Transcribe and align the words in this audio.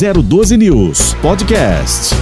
012 0.00 0.56
News 0.56 1.14
Podcast. 1.20 2.14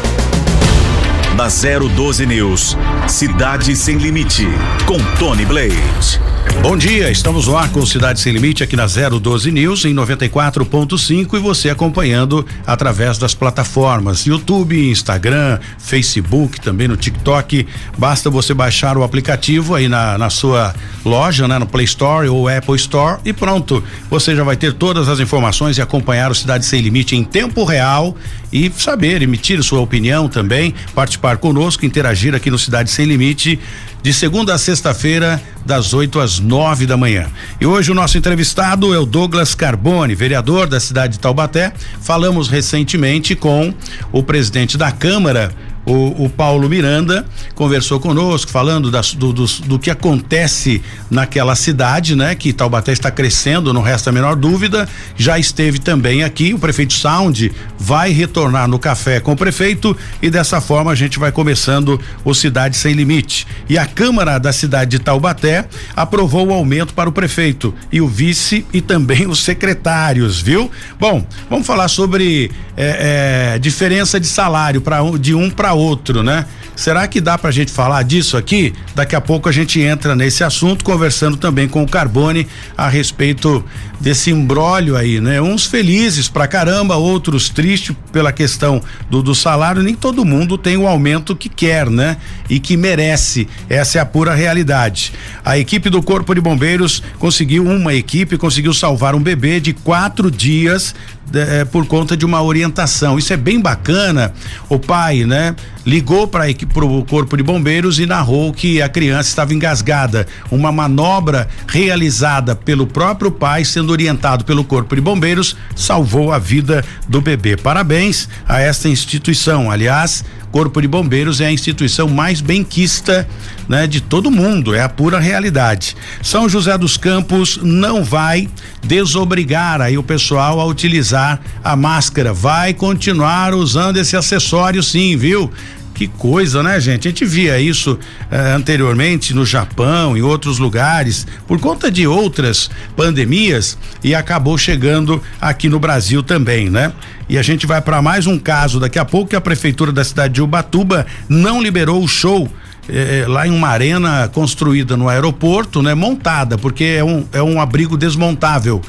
Na 1.36 1.46
012 1.46 2.26
News, 2.26 2.76
Cidade 3.06 3.76
Sem 3.76 3.98
Limite, 3.98 4.48
com 4.84 4.98
Tony 5.16 5.44
Blade. 5.44 6.37
Bom 6.60 6.76
dia, 6.76 7.10
estamos 7.10 7.46
lá 7.46 7.66
com 7.68 7.86
Cidade 7.86 8.20
Sem 8.20 8.32
Limite 8.32 8.62
aqui 8.62 8.76
na 8.76 8.86
012 8.86 9.50
News 9.50 9.84
em 9.84 9.94
94.5 9.94 11.34
e 11.34 11.38
você 11.38 11.70
acompanhando 11.70 12.44
através 12.66 13.16
das 13.16 13.32
plataformas 13.32 14.26
YouTube, 14.26 14.90
Instagram, 14.90 15.60
Facebook, 15.78 16.60
também 16.60 16.86
no 16.86 16.96
TikTok. 16.96 17.66
Basta 17.96 18.28
você 18.28 18.52
baixar 18.52 18.98
o 18.98 19.02
aplicativo 19.02 19.74
aí 19.74 19.88
na, 19.88 20.18
na 20.18 20.28
sua 20.28 20.74
loja, 21.04 21.48
né, 21.48 21.58
no 21.58 21.66
Play 21.66 21.86
Store 21.86 22.28
ou 22.28 22.48
Apple 22.48 22.76
Store 22.76 23.18
e 23.24 23.32
pronto. 23.32 23.82
Você 24.10 24.36
já 24.36 24.44
vai 24.44 24.56
ter 24.56 24.74
todas 24.74 25.08
as 25.08 25.20
informações 25.20 25.78
e 25.78 25.80
acompanhar 25.80 26.30
o 26.30 26.34
Cidade 26.34 26.66
Sem 26.66 26.82
Limite 26.82 27.16
em 27.16 27.24
tempo 27.24 27.64
real 27.64 28.14
e 28.52 28.70
saber, 28.74 29.22
emitir 29.22 29.62
sua 29.62 29.80
opinião 29.80 30.28
também, 30.28 30.74
participar 30.94 31.36
conosco, 31.36 31.86
interagir 31.86 32.34
aqui 32.34 32.50
no 32.50 32.58
Cidade 32.58 32.90
Sem 32.90 33.06
Limite 33.06 33.58
de 34.02 34.12
segunda 34.12 34.54
a 34.54 34.58
sexta-feira, 34.58 35.42
das 35.66 35.92
8 35.92 36.20
às 36.20 36.38
9 36.38 36.86
da 36.86 36.96
manhã. 36.96 37.26
E 37.60 37.66
hoje 37.66 37.90
o 37.90 37.94
nosso 37.94 38.16
entrevistado 38.16 38.94
é 38.94 38.98
o 38.98 39.04
Douglas 39.04 39.54
Carbone, 39.54 40.14
vereador 40.14 40.66
da 40.66 40.80
cidade 40.80 41.14
de 41.14 41.18
Taubaté. 41.18 41.72
Falamos 42.00 42.48
recentemente 42.48 43.34
com 43.34 43.74
o 44.10 44.22
presidente 44.22 44.78
da 44.78 44.90
Câmara, 44.90 45.52
o, 45.88 46.24
o 46.24 46.28
Paulo 46.28 46.68
Miranda 46.68 47.24
conversou 47.54 47.98
conosco, 47.98 48.50
falando 48.50 48.90
das, 48.90 49.14
do, 49.14 49.32
do, 49.32 49.46
do, 49.46 49.78
que 49.78 49.90
acontece 49.90 50.82
naquela 51.10 51.56
cidade, 51.56 52.14
né? 52.14 52.34
Que 52.34 52.52
Taubaté 52.52 52.92
está 52.92 53.10
crescendo, 53.10 53.72
não 53.72 53.80
resta 53.80 54.10
a 54.10 54.12
menor 54.12 54.36
dúvida. 54.36 54.86
Já 55.16 55.38
esteve 55.38 55.78
também 55.78 56.22
aqui, 56.22 56.52
o 56.52 56.58
prefeito 56.58 56.92
Sound 56.92 57.50
vai 57.78 58.12
retornar 58.12 58.68
no 58.68 58.78
café 58.78 59.18
com 59.18 59.32
o 59.32 59.36
prefeito 59.36 59.96
e 60.20 60.28
dessa 60.28 60.60
forma 60.60 60.92
a 60.92 60.94
gente 60.94 61.18
vai 61.18 61.32
começando 61.32 61.98
o 62.22 62.34
Cidade 62.34 62.76
Sem 62.76 62.92
Limite. 62.92 63.46
E 63.68 63.78
a 63.78 63.86
Câmara 63.86 64.38
da 64.38 64.52
cidade 64.52 64.90
de 64.90 64.98
Taubaté 64.98 65.64
aprovou 65.96 66.48
o 66.48 66.52
aumento 66.52 66.92
para 66.92 67.08
o 67.08 67.12
prefeito 67.12 67.74
e 67.90 68.00
o 68.00 68.06
vice 68.06 68.66
e 68.72 68.82
também 68.82 69.26
os 69.26 69.42
secretários, 69.42 70.40
viu? 70.40 70.70
Bom, 71.00 71.24
vamos 71.48 71.66
falar 71.66 71.88
sobre 71.88 72.50
é, 72.76 73.54
é, 73.54 73.58
diferença 73.58 74.20
de 74.20 74.26
salário 74.26 74.80
para 74.80 74.98
de 75.18 75.34
um 75.34 75.50
para 75.50 75.77
outro, 75.78 76.22
né? 76.22 76.46
Será 76.76 77.08
que 77.08 77.20
dá 77.20 77.36
pra 77.36 77.50
gente 77.50 77.72
falar 77.72 78.02
disso 78.04 78.36
aqui? 78.36 78.72
Daqui 78.94 79.16
a 79.16 79.20
pouco 79.20 79.48
a 79.48 79.52
gente 79.52 79.80
entra 79.80 80.14
nesse 80.14 80.44
assunto, 80.44 80.84
conversando 80.84 81.36
também 81.36 81.66
com 81.66 81.82
o 81.82 81.88
Carbone 81.88 82.46
a 82.76 82.88
respeito 82.88 83.64
desse 84.00 84.30
embrólio 84.30 84.96
aí, 84.96 85.20
né? 85.20 85.40
Uns 85.40 85.66
felizes 85.66 86.28
pra 86.28 86.46
caramba, 86.46 86.96
outros 86.96 87.48
tristes 87.48 87.94
pela 88.12 88.32
questão 88.32 88.80
do, 89.10 89.22
do 89.22 89.34
salário. 89.34 89.82
Nem 89.82 89.94
todo 89.94 90.24
mundo 90.24 90.56
tem 90.56 90.76
o 90.76 90.86
aumento 90.86 91.34
que 91.34 91.48
quer, 91.48 91.90
né? 91.90 92.16
E 92.48 92.60
que 92.60 92.76
merece. 92.76 93.48
Essa 93.68 93.98
é 93.98 94.00
a 94.00 94.06
pura 94.06 94.34
realidade. 94.34 95.12
A 95.44 95.58
equipe 95.58 95.90
do 95.90 96.02
Corpo 96.02 96.34
de 96.34 96.40
Bombeiros 96.40 97.02
conseguiu, 97.18 97.64
uma 97.64 97.94
equipe 97.94 98.36
conseguiu 98.36 98.72
salvar 98.72 99.14
um 99.14 99.20
bebê 99.20 99.60
de 99.60 99.72
quatro 99.72 100.30
dias 100.30 100.94
é, 101.34 101.64
por 101.64 101.86
conta 101.86 102.16
de 102.16 102.24
uma 102.24 102.42
orientação. 102.42 103.18
Isso 103.18 103.32
é 103.32 103.36
bem 103.36 103.60
bacana. 103.60 104.32
O 104.68 104.78
pai, 104.78 105.24
né, 105.24 105.54
ligou 105.84 106.26
para 106.26 106.44
o 106.48 107.04
corpo 107.04 107.36
de 107.36 107.42
bombeiros 107.42 107.98
e 107.98 108.06
narrou 108.06 108.52
que 108.52 108.80
a 108.80 108.88
criança 108.88 109.28
estava 109.28 109.54
engasgada. 109.54 110.26
Uma 110.50 110.72
manobra 110.72 111.48
realizada 111.66 112.54
pelo 112.54 112.86
próprio 112.86 113.30
pai, 113.30 113.64
sendo 113.64 113.87
orientado 113.92 114.44
pelo 114.44 114.64
corpo 114.64 114.94
de 114.94 115.00
bombeiros, 115.00 115.56
salvou 115.74 116.32
a 116.32 116.38
vida 116.38 116.84
do 117.08 117.20
bebê. 117.20 117.56
Parabéns 117.56 118.28
a 118.46 118.60
esta 118.60 118.88
instituição. 118.88 119.70
Aliás, 119.70 120.24
Corpo 120.50 120.80
de 120.80 120.88
Bombeiros 120.88 121.40
é 121.40 121.46
a 121.46 121.52
instituição 121.52 122.08
mais 122.08 122.40
benquista, 122.40 123.28
né, 123.68 123.86
de 123.86 124.00
todo 124.00 124.30
mundo, 124.30 124.74
é 124.74 124.82
a 124.82 124.88
pura 124.88 125.18
realidade. 125.18 125.94
São 126.22 126.48
José 126.48 126.76
dos 126.78 126.96
Campos 126.96 127.58
não 127.62 128.02
vai 128.02 128.48
desobrigar 128.82 129.80
aí 129.80 129.98
o 129.98 130.02
pessoal 130.02 130.58
a 130.60 130.64
utilizar 130.64 131.40
a 131.62 131.76
máscara, 131.76 132.32
vai 132.32 132.72
continuar 132.72 133.54
usando 133.54 133.98
esse 133.98 134.16
acessório 134.16 134.82
sim, 134.82 135.16
viu? 135.16 135.52
Que 135.98 136.06
coisa, 136.06 136.62
né, 136.62 136.78
gente? 136.78 137.08
A 137.08 137.10
gente 137.10 137.24
via 137.24 137.58
isso 137.58 137.98
eh, 138.30 138.52
anteriormente 138.52 139.34
no 139.34 139.44
Japão, 139.44 140.16
em 140.16 140.22
outros 140.22 140.60
lugares, 140.60 141.26
por 141.44 141.58
conta 141.58 141.90
de 141.90 142.06
outras 142.06 142.70
pandemias 142.94 143.76
e 144.04 144.14
acabou 144.14 144.56
chegando 144.56 145.20
aqui 145.40 145.68
no 145.68 145.80
Brasil 145.80 146.22
também, 146.22 146.70
né? 146.70 146.92
E 147.28 147.36
a 147.36 147.42
gente 147.42 147.66
vai 147.66 147.82
para 147.82 148.00
mais 148.00 148.28
um 148.28 148.38
caso 148.38 148.78
daqui 148.78 148.96
a 148.96 149.04
pouco 149.04 149.30
que 149.30 149.34
a 149.34 149.40
prefeitura 149.40 149.90
da 149.90 150.04
cidade 150.04 150.34
de 150.34 150.40
Ubatuba 150.40 151.04
não 151.28 151.60
liberou 151.60 152.00
o 152.00 152.06
show 152.06 152.48
eh, 152.88 153.24
lá 153.26 153.48
em 153.48 153.50
uma 153.50 153.66
arena 153.66 154.28
construída 154.28 154.96
no 154.96 155.08
aeroporto, 155.08 155.82
né? 155.82 155.94
Montada, 155.94 156.56
porque 156.56 156.84
é 156.84 157.02
um, 157.02 157.26
é 157.32 157.42
um 157.42 157.60
abrigo 157.60 157.96
desmontável 157.96 158.80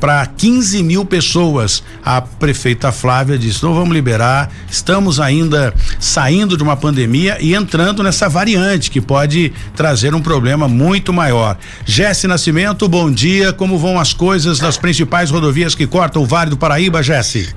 para 0.00 0.24
15 0.26 0.82
mil 0.82 1.04
pessoas. 1.04 1.82
A 2.04 2.20
prefeita 2.20 2.92
Flávia 2.92 3.38
disse: 3.38 3.62
não 3.62 3.74
vamos 3.74 3.94
liberar, 3.94 4.50
estamos 4.70 5.20
ainda 5.20 5.74
saindo 5.98 6.56
de 6.56 6.62
uma 6.62 6.76
pandemia 6.76 7.38
e 7.40 7.54
entrando 7.54 8.02
nessa 8.02 8.28
variante 8.28 8.90
que 8.90 9.00
pode 9.00 9.52
trazer 9.74 10.14
um 10.14 10.20
problema 10.20 10.68
muito 10.68 11.12
maior. 11.12 11.56
Jesse 11.84 12.26
Nascimento, 12.26 12.88
bom 12.88 13.10
dia. 13.10 13.52
Como 13.52 13.78
vão 13.78 13.98
as 13.98 14.12
coisas 14.12 14.60
nas 14.60 14.76
principais 14.76 15.30
rodovias 15.30 15.74
que 15.74 15.86
cortam 15.86 16.22
o 16.22 16.26
Vale 16.26 16.50
do 16.50 16.56
Paraíba, 16.56 17.02
Jesse? 17.02 17.54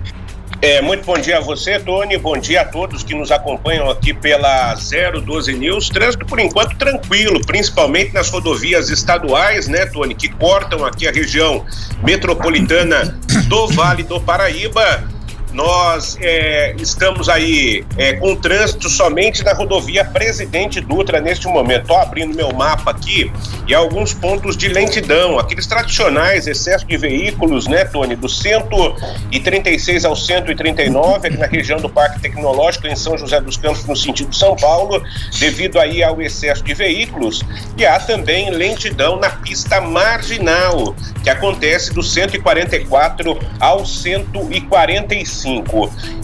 É, 0.61 0.79
muito 0.79 1.03
bom 1.03 1.17
dia 1.17 1.39
a 1.39 1.41
você, 1.41 1.79
Tony. 1.79 2.19
Bom 2.19 2.37
dia 2.37 2.61
a 2.61 2.65
todos 2.65 3.01
que 3.01 3.15
nos 3.15 3.31
acompanham 3.31 3.89
aqui 3.89 4.13
pela 4.13 4.75
012 4.75 5.53
News. 5.53 5.89
Trânsito, 5.89 6.23
por 6.23 6.39
enquanto, 6.39 6.77
tranquilo, 6.77 7.41
principalmente 7.47 8.13
nas 8.13 8.29
rodovias 8.29 8.91
estaduais, 8.91 9.67
né, 9.67 9.87
Tony, 9.87 10.13
que 10.13 10.29
cortam 10.29 10.85
aqui 10.85 11.07
a 11.07 11.11
região 11.11 11.65
metropolitana 12.03 13.19
do 13.47 13.67
Vale 13.69 14.03
do 14.03 14.21
Paraíba. 14.21 15.03
Nós 15.53 16.17
é, 16.21 16.73
estamos 16.79 17.27
aí 17.27 17.83
é, 17.97 18.13
com 18.13 18.35
trânsito 18.35 18.89
somente 18.89 19.43
na 19.43 19.53
rodovia 19.53 20.05
Presidente 20.05 20.79
Dutra 20.79 21.19
neste 21.19 21.47
momento. 21.47 21.81
Estou 21.81 21.97
abrindo 21.97 22.35
meu 22.35 22.53
mapa 22.53 22.91
aqui 22.91 23.31
e 23.67 23.73
alguns 23.73 24.13
pontos 24.13 24.55
de 24.55 24.69
lentidão, 24.69 25.37
aqueles 25.37 25.67
tradicionais 25.67 26.47
excesso 26.47 26.85
de 26.85 26.95
veículos, 26.97 27.67
né, 27.67 27.83
Tony, 27.83 28.15
do 28.15 28.29
136 28.29 30.05
ao 30.05 30.15
139, 30.15 31.27
aqui 31.27 31.37
na 31.37 31.47
região 31.47 31.79
do 31.79 31.89
Parque 31.89 32.21
Tecnológico 32.21 32.87
em 32.87 32.95
São 32.95 33.17
José 33.17 33.41
dos 33.41 33.57
Campos, 33.57 33.85
no 33.85 33.95
sentido 33.95 34.33
São 34.33 34.55
Paulo, 34.55 35.03
devido 35.39 35.79
aí 35.79 36.01
ao 36.01 36.21
excesso 36.21 36.63
de 36.63 36.73
veículos. 36.73 37.41
E 37.77 37.85
há 37.85 37.99
também 37.99 38.49
lentidão 38.51 39.17
na 39.17 39.29
pista 39.29 39.81
marginal, 39.81 40.95
que 41.23 41.29
acontece 41.29 41.93
do 41.93 42.01
144 42.01 43.37
ao 43.59 43.85
145. 43.85 45.40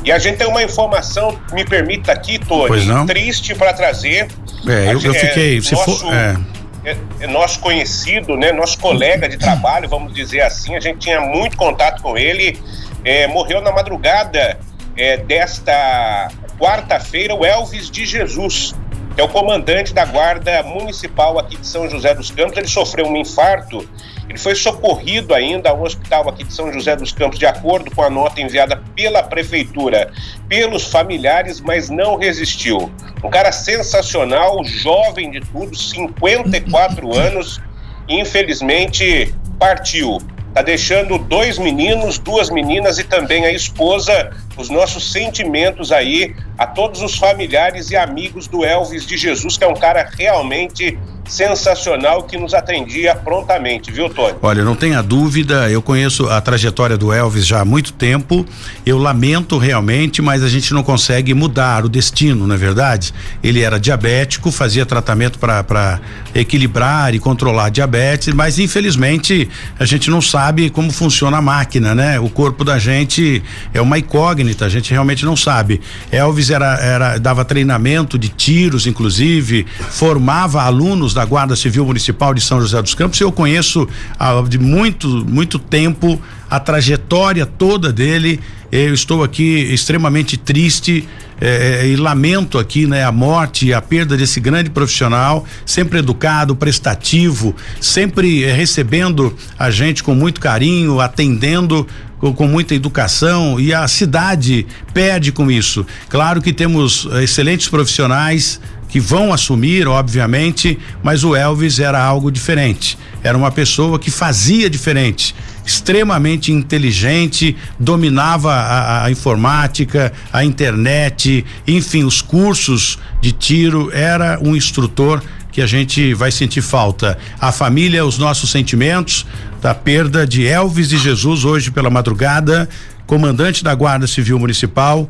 E 0.04 0.12
a 0.12 0.20
gente 0.20 0.38
tem 0.38 0.48
uma 0.48 0.64
informação, 0.64 1.40
me 1.54 1.66
permita 1.66 2.12
aqui, 2.12 2.40
Tony, 2.40 3.06
triste 3.06 3.56
para 3.56 3.74
trazer. 3.74 4.28
É, 4.68 4.94
eu, 4.94 5.02
eu 5.02 5.14
fiquei. 5.14 5.58
É, 5.58 5.62
se 5.62 5.74
nosso, 5.74 6.00
for, 6.00 6.14
é. 6.14 6.38
É, 6.84 6.98
é 7.22 7.28
nosso 7.28 7.60
conhecido, 7.60 8.38
né, 8.38 8.52
nosso 8.52 8.80
colega 8.80 9.28
de 9.28 9.38
trabalho, 9.38 9.90
vamos 9.90 10.14
dizer 10.14 10.42
assim, 10.42 10.76
a 10.76 10.80
gente 10.80 11.00
tinha 11.00 11.20
muito 11.20 11.58
contato 11.58 12.02
com 12.02 12.18
ele. 12.18 12.60
É, 13.04 13.28
morreu 13.28 13.62
na 13.62 13.72
madrugada 13.72 14.58
é, 14.96 15.18
desta 15.18 16.30
quarta-feira 16.60 17.36
o 17.36 17.46
Elvis 17.46 17.90
de 17.90 18.06
Jesus, 18.06 18.74
que 19.16 19.22
é 19.22 19.24
o 19.24 19.28
comandante 19.28 19.94
da 19.94 20.06
Guarda 20.06 20.64
Municipal 20.64 21.38
aqui 21.38 21.58
de 21.58 21.68
São 21.68 21.90
José 21.90 22.14
dos 22.14 22.32
Campos. 22.32 22.58
Ele 22.58 22.68
sofreu 22.68 23.06
um 23.06 23.16
infarto 23.16 23.88
ele 24.30 24.38
foi 24.38 24.56
socorrido 24.56 25.34
ainda 25.34 25.70
ao 25.70 25.82
hospital 25.82 26.28
aqui 26.28 26.44
de 26.44 26.54
São 26.54 26.72
José 26.72 26.96
dos 26.96 27.12
Campos, 27.12 27.40
de 27.40 27.46
acordo 27.46 27.90
com 27.92 28.02
a 28.02 28.10
nota 28.10 28.42
enviada 28.42 28.82
pela 28.96 29.24
prefeitura, 29.24 30.12
pelos 30.50 30.86
familiares, 30.86 31.62
mas 31.62 31.90
não 31.90 32.18
resistiu. 32.18 32.92
Um 33.24 33.30
cara 33.30 33.52
sensacional, 33.52 34.64
jovem 34.66 35.32
de 35.32 35.40
tudo, 35.40 35.76
54 35.78 37.16
anos, 37.16 37.62
infelizmente 38.08 39.34
partiu. 39.58 40.18
Tá 40.54 40.62
deixando 40.62 41.18
dois 41.18 41.58
meninos, 41.58 42.18
duas 42.18 42.50
meninas 42.50 42.98
e 42.98 43.04
também 43.04 43.46
a 43.46 43.52
esposa. 43.52 44.32
Os 44.58 44.70
nossos 44.70 45.12
sentimentos 45.12 45.92
aí 45.92 46.36
a 46.58 46.66
todos 46.66 47.02
os 47.02 47.16
familiares 47.16 47.92
e 47.92 47.96
amigos 47.96 48.48
do 48.48 48.66
Elvis 48.66 49.06
de 49.06 49.16
Jesus, 49.18 49.58
que 49.58 49.64
é 49.64 49.68
um 49.68 49.76
cara 49.76 50.10
realmente 50.18 50.98
sensacional 51.28 52.24
que 52.24 52.38
nos 52.38 52.54
atendia 52.54 53.14
prontamente, 53.14 53.92
viu, 53.92 54.10
Tony? 54.10 54.36
Olha, 54.42 54.64
não 54.64 54.76
tenha 54.76 55.04
dúvida, 55.04 55.70
eu 55.70 55.82
conheço 55.82 56.30
a 56.30 56.40
trajetória 56.40 56.98
do 56.98 57.12
Elvis 57.12 57.46
já 57.46 57.60
há 57.60 57.66
muito 57.66 57.92
tempo. 57.92 58.46
Eu 58.86 58.98
lamento 58.98 59.58
realmente, 59.58 60.22
mas 60.22 60.42
a 60.42 60.48
gente 60.48 60.74
não 60.74 60.82
consegue 60.84 61.34
mudar 61.34 61.84
o 61.84 61.90
destino, 61.90 62.48
não 62.48 62.56
é 62.56 62.58
verdade? 62.58 63.14
Ele 63.44 63.62
era 63.62 63.78
diabético, 63.78 64.52
fazia 64.52 64.86
tratamento 64.86 65.38
para 65.38 66.00
equilibrar 66.34 67.14
e 67.14 67.20
controlar 67.20 67.66
a 67.66 67.70
diabetes, 67.70 68.34
mas 68.34 68.58
infelizmente 68.58 69.50
a 69.78 69.84
gente 69.84 70.10
não 70.10 70.22
sabe 70.22 70.70
como 70.70 70.92
funciona 70.92 71.38
a 71.38 71.42
máquina, 71.42 71.94
né? 71.94 72.20
O 72.20 72.30
corpo 72.30 72.64
da 72.64 72.80
gente 72.80 73.44
é 73.74 73.82
uma 73.82 74.00
incógnita, 74.00 74.47
a 74.62 74.70
gente 74.70 74.92
realmente 74.92 75.26
não 75.26 75.36
sabe. 75.36 75.82
Elvis 76.12 76.50
era, 76.50 76.76
era 76.80 77.18
dava 77.18 77.44
treinamento 77.44 78.18
de 78.18 78.30
tiros, 78.30 78.88
inclusive, 78.88 79.66
formava 79.92 80.62
alunos 80.62 81.14
da 81.14 81.26
Guarda 81.26 81.56
Civil 81.56 81.86
Municipal 81.86 82.34
de 82.34 82.42
São 82.42 82.60
José 82.62 82.82
dos 82.82 82.94
Campos. 82.94 83.20
Eu 83.20 83.32
conheço 83.32 83.88
há 84.18 84.42
de 84.42 84.58
muito, 84.58 85.08
muito 85.26 85.60
tempo 85.60 86.22
a 86.50 86.60
trajetória 86.60 87.46
toda 87.46 87.92
dele. 87.92 88.40
Eu 88.72 88.94
estou 88.94 89.24
aqui 89.24 89.74
extremamente 89.74 90.36
triste 90.36 91.08
eh, 91.40 91.88
e 91.88 91.96
lamento 91.96 92.60
aqui, 92.60 92.86
né, 92.86 93.04
a 93.04 93.12
morte 93.12 93.68
e 93.68 93.74
a 93.74 93.82
perda 93.82 94.18
desse 94.18 94.40
grande 94.42 94.70
profissional, 94.70 95.46
sempre 95.66 96.00
educado, 96.00 96.56
prestativo, 96.56 97.56
sempre 97.80 98.44
eh, 98.44 98.52
recebendo 98.52 99.34
a 99.58 99.72
gente 99.72 100.04
com 100.04 100.14
muito 100.14 100.42
carinho, 100.42 101.00
atendendo 101.00 101.88
com, 102.20 102.34
com, 102.34 102.48
muita 102.48 102.76
educação 102.76 103.58
e 103.58 103.74
a 103.74 103.88
cidade 103.88 104.68
perde 104.94 105.32
com 105.32 105.50
isso. 105.50 105.86
Claro 106.10 106.42
que 106.42 106.52
temos 106.52 107.08
excelentes 107.22 107.70
profissionais 107.70 108.60
que 108.88 109.00
vão 109.00 109.34
assumir, 109.34 109.88
obviamente, 109.88 110.78
mas 111.04 111.24
o 111.24 111.36
Elvis 111.36 111.80
era 111.80 112.02
algo 112.02 112.32
diferente. 112.32 112.98
Era 113.24 113.38
uma 113.38 113.52
pessoa 113.52 114.00
que 114.00 114.10
fazia 114.10 114.70
diferente, 114.70 115.36
extremamente 115.66 116.52
inteligente, 116.52 117.56
dominava 117.80 118.54
a, 118.54 119.06
a 119.06 119.12
informática, 119.12 120.14
a 120.32 120.44
internet, 120.44 121.46
enfim, 121.68 122.04
os 122.04 122.22
cursos 122.22 122.98
de 123.20 123.32
tiro. 123.32 123.92
Era 123.92 124.40
um 124.42 124.56
instrutor 124.56 125.22
que 125.52 125.62
a 125.62 125.68
gente 125.68 126.14
vai 126.14 126.32
sentir 126.32 126.62
falta. 126.62 127.18
A 127.40 127.52
família, 127.52 128.06
os 128.06 128.18
nossos 128.18 128.52
sentimentos 128.52 129.26
da 129.62 129.74
perda 129.74 130.26
de 130.26 130.46
Elvis 130.46 130.90
de 130.90 130.98
Jesus 130.98 131.44
hoje 131.44 131.72
pela 131.72 131.90
madrugada, 131.90 132.70
comandante 133.08 133.64
da 133.64 133.74
Guarda 133.74 134.06
Civil 134.06 134.38
Municipal, 134.38 135.10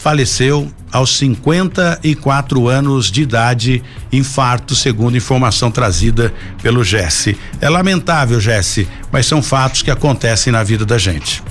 faleceu 0.00 0.72
aos 0.90 1.18
54 1.18 2.68
anos 2.68 3.10
de 3.10 3.22
idade, 3.22 3.84
infarto, 4.10 4.74
segundo 4.74 5.14
informação 5.14 5.70
trazida 5.70 6.32
pelo 6.62 6.82
Jesse. 6.82 7.38
É 7.60 7.68
lamentável, 7.68 8.40
Jesse, 8.40 8.88
mas 9.12 9.26
são 9.26 9.42
fatos 9.42 9.82
que 9.82 9.90
acontecem 9.90 10.50
na 10.50 10.64
vida 10.64 10.86
da 10.86 10.96
gente. 10.96 11.42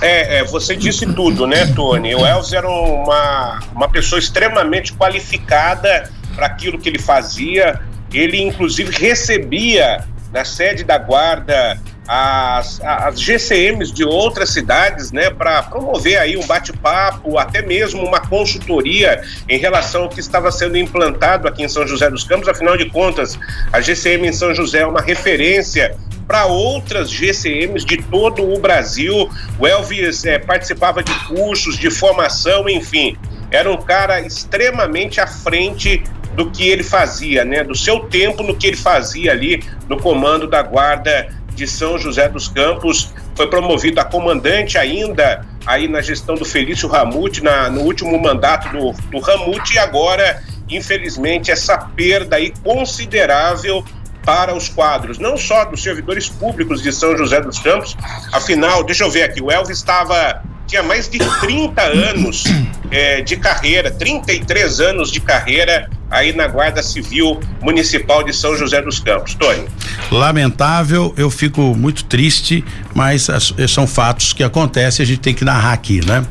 É, 0.00 0.38
é, 0.38 0.44
você 0.44 0.74
disse 0.74 1.06
tudo, 1.06 1.46
né, 1.46 1.66
Tony? 1.66 2.12
O 2.16 2.26
Elvis 2.26 2.52
era 2.52 2.68
uma, 2.68 3.60
uma 3.72 3.88
pessoa 3.88 4.18
extremamente 4.18 4.92
qualificada 4.94 6.10
para 6.34 6.46
aquilo 6.46 6.80
que 6.80 6.88
ele 6.88 6.98
fazia. 6.98 7.80
Ele, 8.12 8.42
inclusive, 8.42 8.90
recebia 8.90 10.04
na 10.32 10.44
sede 10.44 10.82
da 10.82 10.98
guarda 10.98 11.80
as, 12.06 12.80
as 12.82 13.20
GCMs 13.20 13.92
de 13.92 14.04
outras 14.04 14.50
cidades, 14.50 15.12
né, 15.12 15.30
para 15.30 15.62
promover 15.62 16.18
aí 16.18 16.36
um 16.36 16.46
bate-papo, 16.46 17.38
até 17.38 17.62
mesmo 17.62 18.04
uma 18.04 18.20
consultoria 18.20 19.22
em 19.48 19.58
relação 19.58 20.02
ao 20.04 20.08
que 20.08 20.20
estava 20.20 20.50
sendo 20.50 20.76
implantado 20.76 21.46
aqui 21.46 21.62
em 21.62 21.68
São 21.68 21.86
José 21.86 22.10
dos 22.10 22.24
Campos. 22.24 22.48
Afinal 22.48 22.76
de 22.76 22.90
contas, 22.90 23.38
a 23.72 23.80
GCM 23.80 24.28
em 24.28 24.32
São 24.32 24.54
José 24.54 24.80
é 24.80 24.86
uma 24.86 25.00
referência 25.00 25.96
para 26.26 26.46
outras 26.46 27.10
GCMs 27.10 27.84
de 27.84 27.98
todo 27.98 28.42
o 28.42 28.58
Brasil. 28.58 29.30
O 29.58 29.66
Elvis 29.66 30.24
é, 30.24 30.38
participava 30.38 31.02
de 31.02 31.12
cursos, 31.26 31.76
de 31.76 31.90
formação, 31.90 32.68
enfim. 32.68 33.16
Era 33.50 33.70
um 33.70 33.76
cara 33.76 34.20
extremamente 34.20 35.20
à 35.20 35.26
frente 35.26 36.02
do 36.34 36.50
que 36.50 36.68
ele 36.68 36.82
fazia, 36.82 37.44
né? 37.44 37.62
Do 37.62 37.74
seu 37.74 38.00
tempo 38.00 38.42
no 38.42 38.56
que 38.56 38.66
ele 38.66 38.76
fazia 38.76 39.32
ali 39.32 39.62
no 39.88 39.98
comando 39.98 40.46
da 40.46 40.62
guarda 40.62 41.28
de 41.54 41.66
São 41.66 41.98
José 41.98 42.28
dos 42.28 42.48
Campos, 42.48 43.12
foi 43.34 43.48
promovido 43.48 44.00
a 44.00 44.04
comandante 44.04 44.78
ainda 44.78 45.46
aí 45.66 45.88
na 45.88 46.00
gestão 46.00 46.34
do 46.34 46.44
Felício 46.44 46.88
Ramute, 46.88 47.42
na, 47.42 47.70
no 47.70 47.82
último 47.82 48.18
mandato 48.20 48.68
do, 48.70 48.92
do 49.10 49.18
Ramute, 49.20 49.74
e 49.74 49.78
agora, 49.78 50.42
infelizmente, 50.68 51.50
essa 51.50 51.78
perda 51.78 52.36
aí 52.36 52.52
considerável 52.62 53.84
para 54.24 54.54
os 54.54 54.68
quadros, 54.68 55.18
não 55.18 55.36
só 55.36 55.64
dos 55.64 55.82
servidores 55.82 56.28
públicos 56.28 56.82
de 56.82 56.92
São 56.92 57.16
José 57.16 57.40
dos 57.40 57.58
Campos, 57.58 57.96
afinal, 58.32 58.84
deixa 58.84 59.04
eu 59.04 59.10
ver 59.10 59.24
aqui, 59.24 59.42
o 59.42 59.50
Elvis 59.50 59.78
estava 59.78 60.42
tinha 60.66 60.82
mais 60.82 61.08
de 61.08 61.18
30 61.18 61.82
anos 61.82 62.44
é, 62.90 63.20
de 63.20 63.36
carreira, 63.36 63.90
33 63.90 64.80
anos 64.80 65.10
de 65.10 65.20
carreira 65.20 65.90
aí 66.12 66.32
na 66.36 66.46
Guarda 66.46 66.82
Civil 66.82 67.40
Municipal 67.60 68.22
de 68.22 68.32
São 68.32 68.56
José 68.56 68.80
dos 68.82 69.00
Campos. 69.00 69.34
Tony. 69.34 69.64
Lamentável, 70.10 71.14
eu 71.16 71.30
fico 71.30 71.74
muito 71.74 72.04
triste, 72.04 72.62
mas 72.94 73.30
as, 73.30 73.54
são 73.68 73.86
fatos 73.86 74.32
que 74.32 74.44
acontecem, 74.44 75.02
a 75.02 75.06
gente 75.06 75.20
tem 75.20 75.34
que 75.34 75.44
narrar 75.44 75.72
aqui, 75.72 76.04
né? 76.04 76.24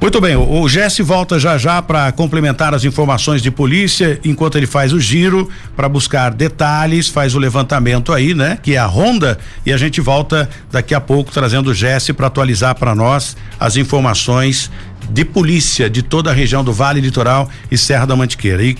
Muito 0.00 0.20
bem, 0.20 0.36
o, 0.36 0.62
o 0.62 0.68
Jesse 0.68 1.02
volta 1.02 1.38
já 1.38 1.58
já 1.58 1.82
para 1.82 2.12
complementar 2.12 2.72
as 2.72 2.84
informações 2.84 3.42
de 3.42 3.50
polícia, 3.50 4.20
enquanto 4.24 4.56
ele 4.56 4.66
faz 4.66 4.92
o 4.92 5.00
giro 5.00 5.50
para 5.74 5.88
buscar 5.88 6.30
detalhes, 6.30 7.08
faz 7.08 7.34
o 7.34 7.38
levantamento 7.38 8.12
aí, 8.12 8.34
né? 8.34 8.58
Que 8.62 8.74
é 8.74 8.78
a 8.78 8.86
Honda 8.86 9.36
e 9.66 9.72
a 9.72 9.76
gente 9.76 10.00
volta 10.00 10.48
daqui 10.70 10.94
a 10.94 11.00
pouco 11.00 11.32
trazendo 11.32 11.70
o 11.70 11.74
Jesse 11.74 12.12
para 12.12 12.28
atualizar 12.28 12.76
para 12.76 12.94
nós 12.94 13.36
as 13.58 13.76
informações 13.76 14.70
de 15.10 15.24
polícia 15.24 15.90
de 15.90 16.02
toda 16.02 16.30
a 16.30 16.34
região 16.34 16.64
do 16.64 16.72
Vale 16.72 17.00
Litoral 17.00 17.48
e 17.70 17.76
Serra 17.76 18.06
da 18.06 18.16
Mantiqueira. 18.16 18.62
E 18.62 18.76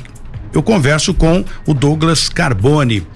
eu 0.55 0.63
converso 0.63 1.13
com 1.13 1.45
o 1.67 1.75
Douglas 1.75 2.29
Carbone. 2.29 3.07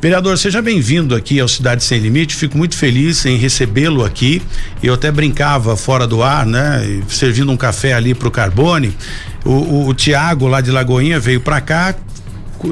Vereador, 0.00 0.36
seja 0.36 0.60
bem-vindo 0.60 1.14
aqui 1.14 1.38
ao 1.38 1.46
Cidade 1.46 1.84
Sem 1.84 2.00
Limite. 2.00 2.34
Fico 2.34 2.58
muito 2.58 2.76
feliz 2.76 3.24
em 3.24 3.36
recebê-lo 3.36 4.04
aqui. 4.04 4.42
Eu 4.82 4.94
até 4.94 5.12
brincava 5.12 5.76
fora 5.76 6.08
do 6.08 6.24
ar, 6.24 6.44
né? 6.44 7.02
Servindo 7.06 7.52
um 7.52 7.56
café 7.56 7.92
ali 7.92 8.12
para 8.12 8.26
o 8.26 8.30
Carbone. 8.30 8.96
O, 9.44 9.86
o 9.86 9.94
Tiago 9.94 10.48
lá 10.48 10.60
de 10.60 10.72
Lagoinha 10.72 11.20
veio 11.20 11.40
para 11.40 11.60
cá, 11.60 11.94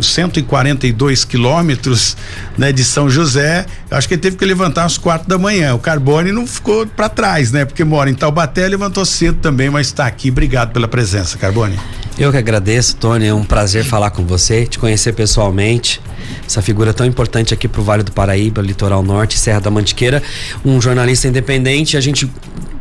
142 0.02 1.24
quilômetros 1.24 2.16
né, 2.58 2.72
de 2.72 2.82
São 2.82 3.08
José. 3.08 3.64
Acho 3.88 4.08
que 4.08 4.14
ele 4.14 4.22
teve 4.22 4.36
que 4.36 4.44
levantar 4.44 4.84
às 4.84 4.98
quatro 4.98 5.28
da 5.28 5.38
manhã. 5.38 5.74
O 5.74 5.78
Carbone 5.78 6.32
não 6.32 6.48
ficou 6.48 6.84
para 6.84 7.08
trás, 7.08 7.52
né? 7.52 7.64
Porque 7.64 7.84
mora 7.84 8.10
em 8.10 8.14
Taubaté, 8.14 8.66
levantou 8.66 9.04
cedo 9.04 9.38
também, 9.40 9.70
mas 9.70 9.86
está 9.86 10.06
aqui. 10.06 10.30
Obrigado 10.30 10.72
pela 10.72 10.88
presença, 10.88 11.38
Carbone. 11.38 11.78
Eu 12.20 12.30
que 12.30 12.36
agradeço, 12.36 12.96
Tony. 12.96 13.28
É 13.28 13.32
um 13.32 13.42
prazer 13.42 13.82
falar 13.82 14.10
com 14.10 14.26
você, 14.26 14.66
te 14.66 14.78
conhecer 14.78 15.14
pessoalmente. 15.14 16.02
Essa 16.46 16.60
figura 16.60 16.92
tão 16.92 17.06
importante 17.06 17.54
aqui 17.54 17.66
para 17.66 17.80
o 17.80 17.82
Vale 17.82 18.02
do 18.02 18.12
Paraíba, 18.12 18.60
Litoral 18.60 19.02
Norte, 19.02 19.38
Serra 19.38 19.58
da 19.58 19.70
Mantiqueira. 19.70 20.22
Um 20.62 20.78
jornalista 20.82 21.28
independente. 21.28 21.96
A 21.96 22.00
gente 22.02 22.30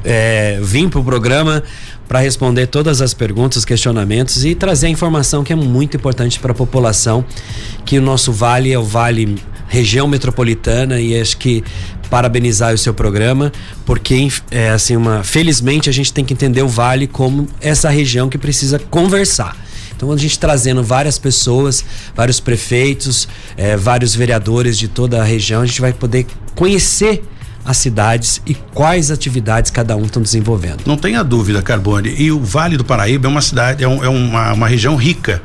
é, 0.04 0.60
vim 0.62 0.90
para 0.90 1.00
o 1.00 1.06
programa 1.06 1.64
para 2.10 2.20
responder 2.20 2.66
todas 2.66 3.04
as 3.04 3.14
perguntas, 3.14 3.64
questionamentos 3.64 4.44
e 4.44 4.56
trazer 4.56 4.88
a 4.88 4.90
informação 4.90 5.44
que 5.44 5.54
é 5.54 5.56
muito 5.56 5.96
importante 5.96 6.40
para 6.40 6.52
a 6.52 6.56
população, 6.56 7.24
que 7.86 8.00
o 8.00 8.02
nosso 8.02 8.34
vale 8.34 8.74
é 8.74 8.80
o 8.80 8.84
vale 8.84 9.38
região 9.68 10.08
metropolitana 10.08 11.00
e 11.00 11.22
acho 11.22 11.38
que 11.38 11.64
parabenizar 12.10 12.74
o 12.74 12.78
seu 12.80 12.96
programa, 12.96 13.52
porque 13.86 14.28
é 14.50 14.70
assim 14.70 14.96
uma, 14.96 15.24
felizmente 15.24 15.88
a 15.88 15.94
gente 15.94 16.12
tem 16.12 16.26
que 16.26 16.34
entender 16.34 16.64
o 16.64 16.68
vale 16.68 17.06
como 17.06 17.48
essa 17.62 17.90
região 17.90 18.28
que 18.28 18.40
precisa 18.40 18.80
conversar. 18.80 19.56
Então 19.96 20.12
a 20.12 20.18
gente 20.18 20.40
trazendo 20.40 20.82
várias 20.82 21.20
pessoas, 21.20 21.86
vários 22.16 22.40
prefeitos, 22.40 23.28
é, 23.56 23.78
vários 23.78 24.16
vereadores 24.16 24.80
de 24.80 24.88
toda 24.88 25.22
a 25.22 25.24
região, 25.24 25.62
a 25.62 25.66
gente 25.68 25.80
vai 25.80 25.94
poder 25.94 26.26
conhecer 26.56 27.22
as 27.64 27.78
cidades 27.78 28.42
e 28.46 28.54
quais 28.54 29.12
atividades 29.12 29.70
cada 29.72 29.96
um 29.96 30.04
estão 30.04 30.22
desenvolvendo. 30.22 30.82
Não 30.86 30.98
tenha 30.98 31.24
dúvida, 31.24 31.62
Carbone. 31.62 32.14
E 32.18 32.32
o 32.32 32.40
Vale 32.40 32.78
do 32.78 32.86
Paraíba 32.86 33.28
é 33.28 33.30
uma 33.30 33.42
cidade, 33.42 33.84
é, 33.84 33.88
um, 33.88 34.04
é 34.04 34.10
uma, 34.10 34.54
uma 34.54 34.68
região 34.68 34.96
rica 34.96 35.42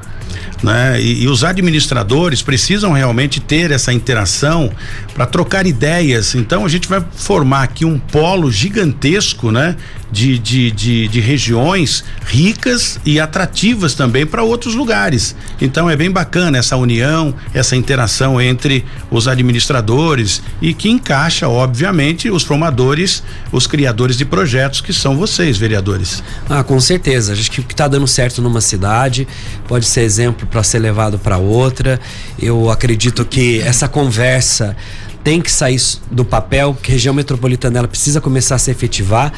né? 0.64 1.00
E, 1.00 1.24
e 1.24 1.28
os 1.28 1.44
administradores 1.44 2.42
precisam 2.42 2.92
realmente 2.92 3.38
ter 3.38 3.70
essa 3.70 3.92
interação 3.92 4.72
para 5.14 5.26
trocar 5.26 5.66
ideias. 5.66 6.34
Então 6.34 6.64
a 6.64 6.68
gente 6.68 6.88
vai 6.88 7.04
formar 7.14 7.62
aqui 7.62 7.84
um 7.84 7.98
polo 7.98 8.50
gigantesco, 8.50 9.52
né? 9.52 9.76
De, 10.14 10.38
de, 10.38 10.70
de, 10.70 11.08
de 11.08 11.20
regiões 11.20 12.04
ricas 12.24 13.00
e 13.04 13.18
atrativas 13.18 13.94
também 13.94 14.24
para 14.24 14.44
outros 14.44 14.76
lugares. 14.76 15.34
Então 15.60 15.90
é 15.90 15.96
bem 15.96 16.08
bacana 16.08 16.56
essa 16.56 16.76
união, 16.76 17.34
essa 17.52 17.74
interação 17.74 18.40
entre 18.40 18.84
os 19.10 19.26
administradores 19.26 20.40
e 20.62 20.72
que 20.72 20.88
encaixa, 20.88 21.48
obviamente, 21.48 22.30
os 22.30 22.44
formadores, 22.44 23.24
os 23.50 23.66
criadores 23.66 24.16
de 24.16 24.24
projetos 24.24 24.80
que 24.80 24.92
são 24.92 25.16
vocês, 25.16 25.58
vereadores. 25.58 26.22
Ah, 26.48 26.62
com 26.62 26.78
certeza. 26.78 27.32
Acho 27.32 27.50
que 27.50 27.58
o 27.60 27.64
que 27.64 27.74
está 27.74 27.88
dando 27.88 28.06
certo 28.06 28.40
numa 28.40 28.60
cidade 28.60 29.26
pode 29.66 29.84
ser 29.84 30.02
exemplo 30.02 30.46
para 30.46 30.62
ser 30.62 30.78
levado 30.78 31.18
para 31.18 31.38
outra. 31.38 32.00
Eu 32.40 32.70
acredito 32.70 33.24
que 33.24 33.60
essa 33.60 33.88
conversa 33.88 34.76
tem 35.24 35.40
que 35.40 35.50
sair 35.50 35.80
do 36.10 36.24
papel, 36.24 36.76
que 36.80 36.90
a 36.90 36.92
região 36.92 37.14
metropolitana 37.14 37.78
ela 37.78 37.88
precisa 37.88 38.20
começar 38.20 38.56
a 38.56 38.58
se 38.58 38.70
efetivar. 38.70 39.32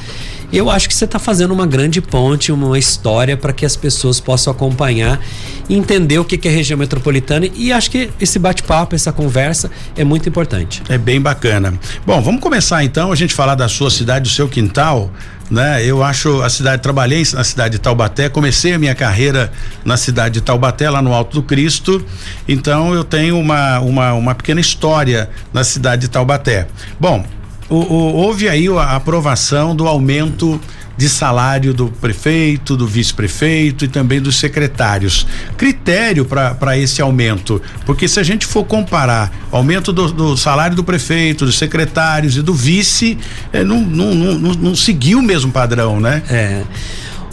Eu 0.52 0.68
acho 0.68 0.88
que 0.88 0.94
você 0.94 1.04
está 1.04 1.18
fazendo 1.18 1.52
uma 1.52 1.66
grande 1.66 2.00
ponte, 2.00 2.50
uma 2.52 2.78
história 2.78 3.36
para 3.36 3.52
que 3.52 3.64
as 3.64 3.76
pessoas 3.76 4.20
possam 4.20 4.52
acompanhar 4.52 5.20
e 5.68 5.76
entender 5.76 6.18
o 6.18 6.24
que, 6.24 6.36
que 6.36 6.48
é 6.48 6.50
região 6.50 6.78
metropolitana. 6.78 7.48
E 7.54 7.72
acho 7.72 7.90
que 7.90 8.10
esse 8.20 8.38
bate-papo, 8.38 8.94
essa 8.94 9.12
conversa 9.12 9.70
é 9.96 10.04
muito 10.04 10.28
importante. 10.28 10.82
É 10.88 10.98
bem 10.98 11.20
bacana. 11.20 11.78
Bom, 12.04 12.20
vamos 12.20 12.40
começar 12.40 12.84
então 12.84 13.12
a 13.12 13.16
gente 13.16 13.34
falar 13.34 13.54
da 13.54 13.68
sua 13.68 13.90
cidade, 13.90 14.28
do 14.28 14.34
seu 14.34 14.48
quintal 14.48 15.10
né? 15.50 15.84
Eu 15.84 16.02
acho 16.02 16.42
a 16.42 16.50
cidade, 16.50 16.82
trabalhei 16.82 17.22
na 17.32 17.44
cidade 17.44 17.72
de 17.72 17.78
Taubaté, 17.78 18.28
comecei 18.28 18.74
a 18.74 18.78
minha 18.78 18.94
carreira 18.94 19.52
na 19.84 19.96
cidade 19.96 20.34
de 20.34 20.40
Taubaté, 20.40 20.88
lá 20.90 21.00
no 21.00 21.12
Alto 21.12 21.34
do 21.34 21.42
Cristo, 21.42 22.04
então 22.48 22.94
eu 22.94 23.04
tenho 23.04 23.38
uma, 23.38 23.78
uma, 23.80 24.12
uma 24.12 24.34
pequena 24.34 24.60
história 24.60 25.30
na 25.52 25.64
cidade 25.64 26.02
de 26.02 26.08
Taubaté. 26.08 26.66
Bom, 26.98 27.24
o, 27.68 27.76
o, 27.76 28.14
houve 28.14 28.48
aí 28.48 28.68
a 28.68 28.96
aprovação 28.96 29.74
do 29.74 29.86
aumento 29.86 30.60
de 30.96 31.08
salário 31.08 31.74
do 31.74 31.88
prefeito, 31.88 32.76
do 32.76 32.86
vice-prefeito 32.86 33.84
e 33.84 33.88
também 33.88 34.20
dos 34.20 34.36
secretários. 34.36 35.26
Critério 35.56 36.24
para 36.24 36.78
esse 36.78 37.02
aumento, 37.02 37.60
porque 37.84 38.08
se 38.08 38.18
a 38.18 38.22
gente 38.22 38.46
for 38.46 38.64
comparar 38.64 39.32
aumento 39.50 39.92
do, 39.92 40.10
do 40.12 40.36
salário 40.36 40.76
do 40.76 40.84
prefeito, 40.84 41.44
dos 41.44 41.58
secretários 41.58 42.36
e 42.36 42.42
do 42.42 42.54
vice, 42.54 43.18
é, 43.52 43.62
não, 43.62 43.80
não, 43.80 44.14
não, 44.14 44.54
não 44.54 44.76
seguiu 44.76 45.18
o 45.18 45.22
mesmo 45.22 45.52
padrão, 45.52 46.00
né? 46.00 46.22
É. 46.28 46.62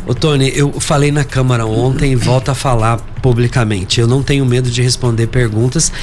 Ô 0.06 0.14
Tony, 0.14 0.52
eu 0.54 0.82
falei 0.82 1.14
na 1.14 1.24
Câmara 1.24 1.66
ontem 1.66 2.12
e 2.12 2.16
volto 2.16 2.50
a 2.50 2.56
falar 2.56 2.98
publicamente. 3.22 4.02
Eu 4.02 4.08
não 4.08 4.22
tenho 4.22 4.46
medo 4.46 4.70
de 4.70 4.82
responder 4.82 5.28
perguntas 5.28 5.94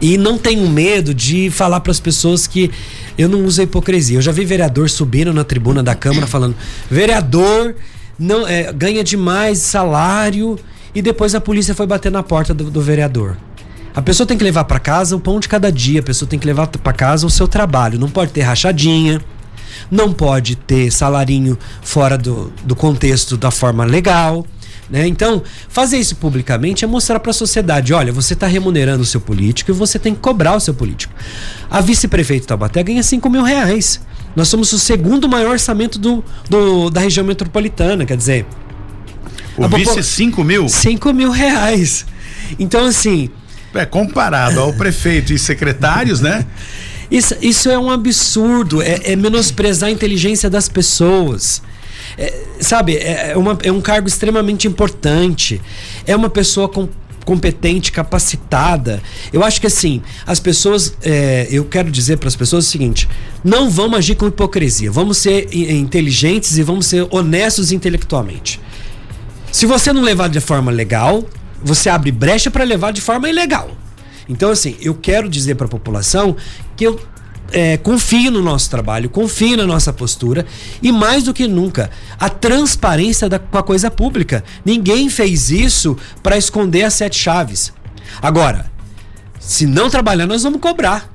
e 0.00 0.18
não 0.18 0.36
tenho 0.38 0.68
medo 0.68 1.14
de 1.14 1.50
falar 1.50 1.80
para 1.80 1.90
as 1.90 2.00
pessoas 2.00 2.46
que 2.46 2.70
eu 3.16 3.28
não 3.28 3.44
uso 3.44 3.60
a 3.60 3.64
hipocrisia. 3.64 4.18
Eu 4.18 4.22
já 4.22 4.32
vi 4.32 4.44
vereador 4.44 4.90
subindo 4.90 5.32
na 5.32 5.44
tribuna 5.44 5.82
da 5.82 5.94
Câmara 5.94 6.26
falando: 6.26 6.54
vereador 6.90 7.74
não 8.18 8.46
é, 8.46 8.72
ganha 8.72 9.02
demais 9.02 9.58
salário 9.58 10.58
e 10.94 11.02
depois 11.02 11.34
a 11.34 11.40
polícia 11.40 11.74
foi 11.74 11.86
bater 11.86 12.10
na 12.10 12.22
porta 12.22 12.52
do, 12.52 12.70
do 12.70 12.80
vereador. 12.80 13.36
A 13.94 14.02
pessoa 14.02 14.26
tem 14.26 14.36
que 14.36 14.44
levar 14.44 14.64
para 14.64 14.78
casa 14.78 15.16
o 15.16 15.20
pão 15.20 15.40
de 15.40 15.48
cada 15.48 15.72
dia, 15.72 16.00
a 16.00 16.02
pessoa 16.02 16.28
tem 16.28 16.38
que 16.38 16.46
levar 16.46 16.66
para 16.66 16.92
casa 16.92 17.26
o 17.26 17.30
seu 17.30 17.48
trabalho. 17.48 17.98
Não 17.98 18.10
pode 18.10 18.30
ter 18.32 18.42
rachadinha 18.42 19.22
não 19.90 20.12
pode 20.12 20.56
ter 20.56 20.90
salarinho 20.90 21.58
fora 21.82 22.16
do, 22.16 22.52
do 22.64 22.74
contexto 22.74 23.36
da 23.36 23.50
forma 23.50 23.84
legal. 23.84 24.46
Né? 24.88 25.06
Então, 25.06 25.42
fazer 25.68 25.98
isso 25.98 26.14
publicamente 26.16 26.84
é 26.84 26.88
mostrar 26.88 27.18
para 27.18 27.30
a 27.30 27.34
sociedade: 27.34 27.92
olha, 27.92 28.12
você 28.12 28.34
está 28.34 28.46
remunerando 28.46 29.02
o 29.02 29.06
seu 29.06 29.20
político 29.20 29.70
e 29.70 29.74
você 29.74 29.98
tem 29.98 30.14
que 30.14 30.20
cobrar 30.20 30.54
o 30.54 30.60
seu 30.60 30.74
político. 30.74 31.12
A 31.70 31.80
vice-prefeito 31.80 32.46
Taubaté 32.46 32.82
ganha 32.82 33.02
5 33.02 33.28
mil 33.28 33.42
reais. 33.42 34.00
Nós 34.34 34.48
somos 34.48 34.72
o 34.72 34.78
segundo 34.78 35.28
maior 35.28 35.52
orçamento 35.52 35.98
do, 35.98 36.22
do 36.48 36.90
da 36.90 37.00
região 37.00 37.24
metropolitana, 37.24 38.04
quer 38.04 38.16
dizer. 38.16 38.46
O 39.56 39.66
vice 39.68 40.02
5 40.02 40.44
mil? 40.44 40.68
5 40.68 41.12
mil 41.12 41.30
reais. 41.30 42.06
Então, 42.58 42.84
assim. 42.84 43.30
É, 43.74 43.84
comparado 43.84 44.60
ao 44.60 44.72
prefeito 44.72 45.32
e 45.32 45.38
secretários, 45.38 46.20
né? 46.20 46.46
Isso, 47.08 47.36
isso 47.40 47.70
é 47.70 47.78
um 47.78 47.88
absurdo, 47.88 48.82
é, 48.82 49.12
é 49.12 49.14
menosprezar 49.14 49.88
a 49.88 49.92
inteligência 49.92 50.50
das 50.50 50.68
pessoas. 50.68 51.62
É, 52.18 52.44
sabe, 52.60 52.96
é, 52.96 53.32
é, 53.32 53.36
uma, 53.36 53.58
é 53.62 53.70
um 53.70 53.80
cargo 53.80 54.08
extremamente 54.08 54.66
importante. 54.66 55.60
É 56.06 56.16
uma 56.16 56.30
pessoa 56.30 56.68
com 56.68 56.88
competente, 57.26 57.90
capacitada. 57.90 59.02
Eu 59.32 59.42
acho 59.42 59.60
que 59.60 59.66
assim, 59.66 60.00
as 60.24 60.38
pessoas, 60.38 60.94
é, 61.02 61.48
eu 61.50 61.64
quero 61.64 61.90
dizer 61.90 62.18
para 62.18 62.28
as 62.28 62.36
pessoas 62.36 62.66
o 62.66 62.70
seguinte: 62.70 63.08
não 63.44 63.68
vamos 63.68 63.98
agir 63.98 64.14
com 64.14 64.28
hipocrisia, 64.28 64.90
vamos 64.90 65.18
ser 65.18 65.52
inteligentes 65.52 66.56
e 66.56 66.62
vamos 66.62 66.86
ser 66.86 67.06
honestos 67.10 67.72
intelectualmente. 67.72 68.60
Se 69.50 69.66
você 69.66 69.92
não 69.92 70.02
levar 70.02 70.28
de 70.28 70.40
forma 70.40 70.70
legal, 70.70 71.24
você 71.62 71.88
abre 71.88 72.12
brecha 72.12 72.50
para 72.50 72.62
levar 72.62 72.92
de 72.92 73.00
forma 73.00 73.28
ilegal. 73.28 73.70
Então, 74.28 74.50
assim, 74.50 74.76
eu 74.80 74.94
quero 74.94 75.28
dizer 75.28 75.54
para 75.54 75.66
a 75.66 75.70
população 75.70 76.36
que 76.76 76.86
eu 76.86 77.00
é, 77.52 77.76
confio 77.76 78.30
no 78.30 78.42
nosso 78.42 78.68
trabalho, 78.70 79.08
confio 79.08 79.56
na 79.56 79.66
nossa 79.66 79.92
postura 79.92 80.46
e 80.82 80.90
mais 80.90 81.24
do 81.24 81.34
que 81.34 81.46
nunca, 81.46 81.90
a 82.18 82.28
transparência 82.28 83.28
da, 83.28 83.38
com 83.38 83.58
a 83.58 83.62
coisa 83.62 83.90
pública. 83.90 84.44
Ninguém 84.64 85.08
fez 85.08 85.50
isso 85.50 85.96
para 86.22 86.36
esconder 86.36 86.84
as 86.84 86.94
sete 86.94 87.18
chaves. 87.18 87.72
Agora, 88.20 88.70
se 89.38 89.66
não 89.66 89.88
trabalhar, 89.88 90.26
nós 90.26 90.42
vamos 90.42 90.60
cobrar. 90.60 91.10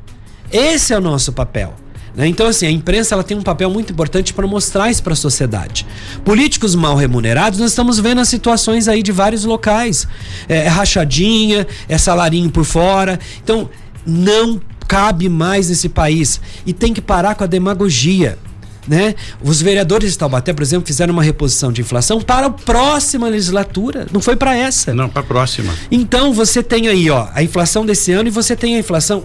Esse 0.51 0.93
é 0.93 0.97
o 0.97 1.01
nosso 1.01 1.33
papel. 1.33 1.75
Né? 2.15 2.27
Então, 2.27 2.47
assim, 2.47 2.65
a 2.65 2.71
imprensa 2.71 3.15
ela 3.15 3.23
tem 3.23 3.37
um 3.37 3.41
papel 3.41 3.69
muito 3.69 3.91
importante 3.93 4.33
para 4.33 4.45
mostrar 4.45 4.89
isso 4.89 5.01
para 5.01 5.13
a 5.13 5.15
sociedade. 5.15 5.85
Políticos 6.25 6.75
mal 6.75 6.95
remunerados, 6.95 7.59
nós 7.59 7.71
estamos 7.71 7.99
vendo 7.99 8.19
as 8.19 8.27
situações 8.27 8.87
aí 8.87 9.01
de 9.01 9.11
vários 9.11 9.45
locais. 9.45 10.07
É, 10.47 10.65
é 10.65 10.67
rachadinha, 10.67 11.65
é 11.87 11.97
salarinho 11.97 12.49
por 12.49 12.65
fora. 12.65 13.19
Então, 13.41 13.69
não 14.05 14.59
cabe 14.91 15.29
mais 15.29 15.69
nesse 15.69 15.87
país. 15.87 16.41
E 16.65 16.73
tem 16.73 16.93
que 16.93 16.99
parar 16.99 17.33
com 17.35 17.45
a 17.45 17.47
demagogia. 17.47 18.37
Né? 18.85 19.15
Os 19.41 19.61
vereadores 19.61 20.11
de 20.11 20.17
Taubaté, 20.17 20.51
por 20.51 20.61
exemplo, 20.63 20.85
fizeram 20.85 21.13
uma 21.13 21.23
reposição 21.23 21.71
de 21.71 21.79
inflação 21.79 22.19
para 22.19 22.47
a 22.47 22.49
próxima 22.49 23.29
legislatura, 23.29 24.05
não 24.11 24.19
foi 24.19 24.35
para 24.35 24.53
essa. 24.57 24.93
Não, 24.93 25.07
para 25.07 25.21
a 25.21 25.23
próxima. 25.23 25.73
Então 25.89 26.33
você 26.33 26.61
tem 26.61 26.89
aí, 26.89 27.09
ó, 27.09 27.29
a 27.33 27.41
inflação 27.41 27.85
desse 27.85 28.11
ano 28.11 28.27
e 28.27 28.31
você 28.31 28.53
tem 28.53 28.75
a 28.75 28.79
inflação 28.79 29.23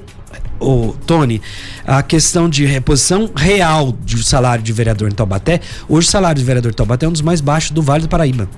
o 0.60 0.94
Tony, 1.06 1.42
a 1.84 2.02
questão 2.02 2.48
de 2.48 2.64
reposição 2.64 3.30
real 3.34 3.94
de 4.04 4.22
salário 4.22 4.62
de 4.62 4.72
vereador 4.72 5.08
em 5.08 5.14
Taubaté, 5.14 5.60
hoje 5.88 6.08
o 6.08 6.10
salário 6.10 6.38
de 6.38 6.44
vereador 6.44 6.70
em 6.70 6.74
Taubaté 6.74 7.04
é 7.06 7.08
um 7.08 7.12
dos 7.12 7.22
mais 7.22 7.40
baixos 7.40 7.72
do 7.72 7.82
Vale 7.82 8.02
do 8.02 8.08
Paraíba. 8.08 8.48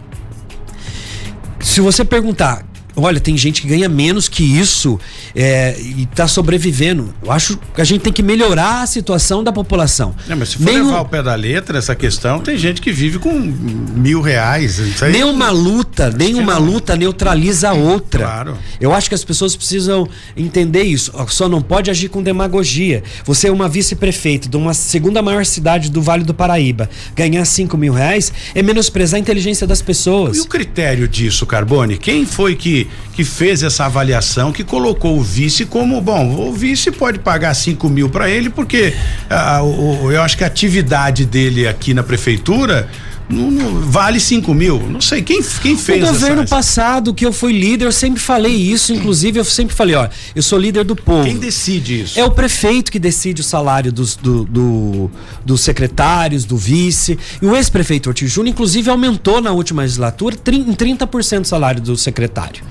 Se 1.61 1.81
você 1.81 2.05
perguntar 2.05 2.65
Olha, 3.01 3.21
tem 3.21 3.37
gente 3.37 3.63
que 3.63 3.69
ganha 3.69 3.89
menos 3.89 4.29
que 4.29 4.43
isso 4.43 4.99
é, 5.35 5.77
e 5.81 6.03
está 6.03 6.27
sobrevivendo. 6.27 7.15
Eu 7.23 7.31
acho 7.31 7.59
que 7.75 7.81
a 7.81 7.85
gente 7.85 8.03
tem 8.03 8.13
que 8.13 8.23
melhorar 8.23 8.83
a 8.83 8.87
situação 8.87 9.45
da 9.45 9.53
população. 9.53 10.15
Não, 10.27 10.37
mas 10.37 10.51
se 10.51 10.57
for 10.59 10.65
Nenhum... 10.65 10.87
levar 10.87 10.99
ao 10.99 11.07
pé 11.07 11.23
da 11.23 11.35
letra 11.35 11.79
essa 11.79 11.95
questão, 11.95 12.41
tem 12.41 12.59
gente 12.59 12.81
que 12.81 12.91
vive 12.91 13.19
com 13.19 13.33
mil 13.33 14.21
reais. 14.21 14.81
Aí... 15.01 15.13
Nenhuma 15.13 15.51
luta, 15.51 16.11
nenhuma 16.11 16.59
luta 16.59 16.97
neutraliza 16.97 17.71
a 17.71 17.73
outra. 17.73 18.25
Claro. 18.25 18.59
Eu 18.81 18.93
acho 18.93 19.09
que 19.09 19.15
as 19.15 19.25
pessoas 19.25 19.55
precisam 19.55 20.09
entender 20.37 20.83
isso. 20.83 21.13
Só 21.29 21.49
não 21.49 21.63
pode 21.63 21.91
agir 21.91 22.09
com 22.09 22.23
demagogia. 22.23 23.03
Você 23.25 23.49
é 23.49 23.53
uma 23.53 23.69
vice-prefeito 23.69 24.49
de 24.49 24.57
uma 24.57 24.75
segunda 24.75 25.23
maior 25.23 25.45
cidade 25.47 25.91
do 25.91 26.03
Vale 26.03 26.25
do 26.25 26.35
Paraíba. 26.35 26.91
Ganhar 27.15 27.45
cinco 27.45 27.77
mil 27.77 27.93
reais 27.93 28.33
é 28.55 28.63
menosprezar 28.63 29.19
a 29.19 29.21
inteligência 29.21 29.67
das 29.67 29.81
pessoas. 29.81 30.37
E 30.37 30.41
o 30.41 30.47
critério 30.47 31.07
disso, 31.07 31.47
Carbone? 31.47 31.97
Quem 31.97 32.27
foi 32.27 32.57
que 32.57 32.88
que, 33.13 33.25
fez 33.25 33.63
essa 33.63 33.85
avaliação, 33.85 34.53
que 34.53 34.65
colocou 34.65 35.19
o 35.19 35.23
vice 35.23 35.65
como, 35.65 36.01
bom, 36.01 36.49
o 36.49 36.53
vice 36.53 36.91
pode 36.91 37.19
pagar 37.19 37.55
5 37.55 37.89
mil 37.89 38.09
para 38.09 38.31
ele, 38.31 38.51
porque 38.51 38.95
ah, 39.29 39.63
o, 39.63 40.11
eu 40.11 40.23
acho 40.23 40.37
que 40.37 40.45
a 40.45 40.47
atividade 40.47 41.25
dele 41.25 41.67
aqui 41.67 41.93
na 41.93 42.03
prefeitura 42.03 42.89
não, 43.29 43.51
não, 43.51 43.81
vale 43.83 44.19
5 44.19 44.55
mil. 44.55 44.81
Não 44.89 45.01
sei 45.01 45.21
quem, 45.21 45.43
quem 45.63 45.77
fez. 45.77 46.03
O 46.03 46.13
governo 46.13 46.43
essa... 46.43 46.57
passado, 46.57 47.13
que 47.13 47.27
eu 47.27 47.33
fui 47.33 47.53
líder, 47.53 47.85
eu 47.85 47.93
sempre 47.93 48.21
falei 48.21 48.55
isso. 48.55 48.93
Inclusive, 48.93 49.39
eu 49.39 49.45
sempre 49.45 49.75
falei: 49.75 49.95
ó, 49.95 50.09
eu 50.35 50.43
sou 50.43 50.59
líder 50.59 50.85
do 50.85 50.97
povo. 50.97 51.25
Quem 51.25 51.37
decide 51.37 52.03
isso? 52.03 52.19
É 52.19 52.25
o 52.25 52.31
prefeito 52.31 52.91
que 52.91 52.99
decide 52.99 53.43
o 53.43 53.45
salário 53.45 53.93
dos, 53.93 54.17
do, 54.17 54.45
do, 54.45 55.11
dos 55.45 55.61
secretários, 55.61 56.45
do 56.45 56.57
vice. 56.57 57.19
E 57.43 57.47
o 57.47 57.55
ex-prefeito 57.55 58.09
Ortiz 58.09 58.33
Júnior, 58.33 58.53
inclusive, 58.53 58.89
aumentou 58.89 59.43
na 59.43 59.53
última 59.53 59.83
legislatura 59.83 60.35
em 60.51 60.73
30% 60.73 61.43
o 61.43 61.45
salário 61.45 61.83
do 61.83 61.97
secretário. 61.97 62.63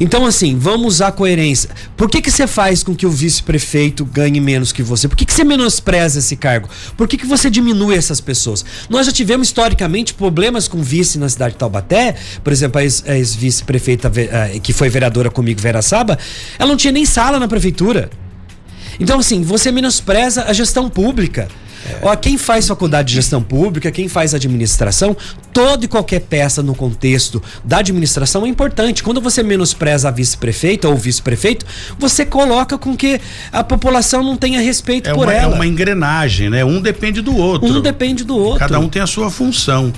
Então, 0.00 0.26
assim, 0.26 0.58
vamos 0.58 0.94
usar 0.94 1.12
coerência. 1.12 1.70
Por 1.96 2.10
que, 2.10 2.20
que 2.20 2.30
você 2.30 2.46
faz 2.46 2.82
com 2.82 2.94
que 2.94 3.06
o 3.06 3.10
vice-prefeito 3.10 4.04
ganhe 4.04 4.40
menos 4.40 4.72
que 4.72 4.82
você? 4.82 5.08
Por 5.08 5.16
que, 5.16 5.24
que 5.24 5.32
você 5.32 5.44
menospreza 5.44 6.18
esse 6.18 6.36
cargo? 6.36 6.68
Por 6.96 7.06
que, 7.08 7.16
que 7.16 7.26
você 7.26 7.48
diminui 7.48 7.96
essas 7.96 8.20
pessoas? 8.20 8.64
Nós 8.88 9.06
já 9.06 9.12
tivemos 9.12 9.48
historicamente 9.48 10.14
problemas 10.14 10.68
com 10.68 10.82
vice 10.82 11.18
na 11.18 11.28
cidade 11.28 11.54
de 11.54 11.58
Taubaté. 11.58 12.14
Por 12.42 12.52
exemplo, 12.52 12.80
a 12.80 12.84
ex-vice-prefeita 12.84 14.10
ex 14.16 14.60
que 14.62 14.72
foi 14.72 14.88
vereadora 14.88 15.30
comigo, 15.30 15.60
Vera 15.60 15.82
Saba, 15.82 16.18
ela 16.58 16.68
não 16.68 16.76
tinha 16.76 16.92
nem 16.92 17.04
sala 17.04 17.38
na 17.38 17.48
prefeitura. 17.48 18.10
Então, 18.98 19.18
assim, 19.18 19.42
você 19.42 19.72
menospreza 19.72 20.44
a 20.44 20.52
gestão 20.52 20.88
pública. 20.88 21.48
Ó, 22.02 22.14
quem 22.16 22.36
faz 22.38 22.66
faculdade 22.66 23.08
de 23.08 23.14
gestão 23.14 23.42
pública, 23.42 23.90
quem 23.90 24.08
faz 24.08 24.34
administração, 24.34 25.16
toda 25.52 25.84
e 25.84 25.88
qualquer 25.88 26.20
peça 26.20 26.62
no 26.62 26.74
contexto 26.74 27.42
da 27.64 27.78
administração 27.78 28.44
é 28.44 28.48
importante. 28.48 29.02
Quando 29.02 29.20
você 29.20 29.42
menospreza 29.42 30.08
a 30.08 30.10
vice-prefeita 30.10 30.88
ou 30.88 30.96
vice-prefeito, 30.96 31.64
você 31.98 32.24
coloca 32.24 32.76
com 32.78 32.96
que 32.96 33.20
a 33.52 33.62
população 33.62 34.22
não 34.22 34.36
tenha 34.36 34.60
respeito 34.60 35.08
é 35.08 35.14
por 35.14 35.24
uma, 35.24 35.34
é 35.34 35.38
ela. 35.38 35.52
É 35.52 35.56
uma 35.56 35.66
engrenagem, 35.66 36.50
né? 36.50 36.64
Um 36.64 36.80
depende 36.80 37.20
do 37.20 37.36
outro. 37.36 37.68
Um 37.68 37.80
depende 37.80 38.24
do 38.24 38.36
outro. 38.36 38.60
Cada 38.60 38.78
um 38.78 38.88
tem 38.88 39.02
a 39.02 39.06
sua 39.06 39.30
função. 39.30 39.92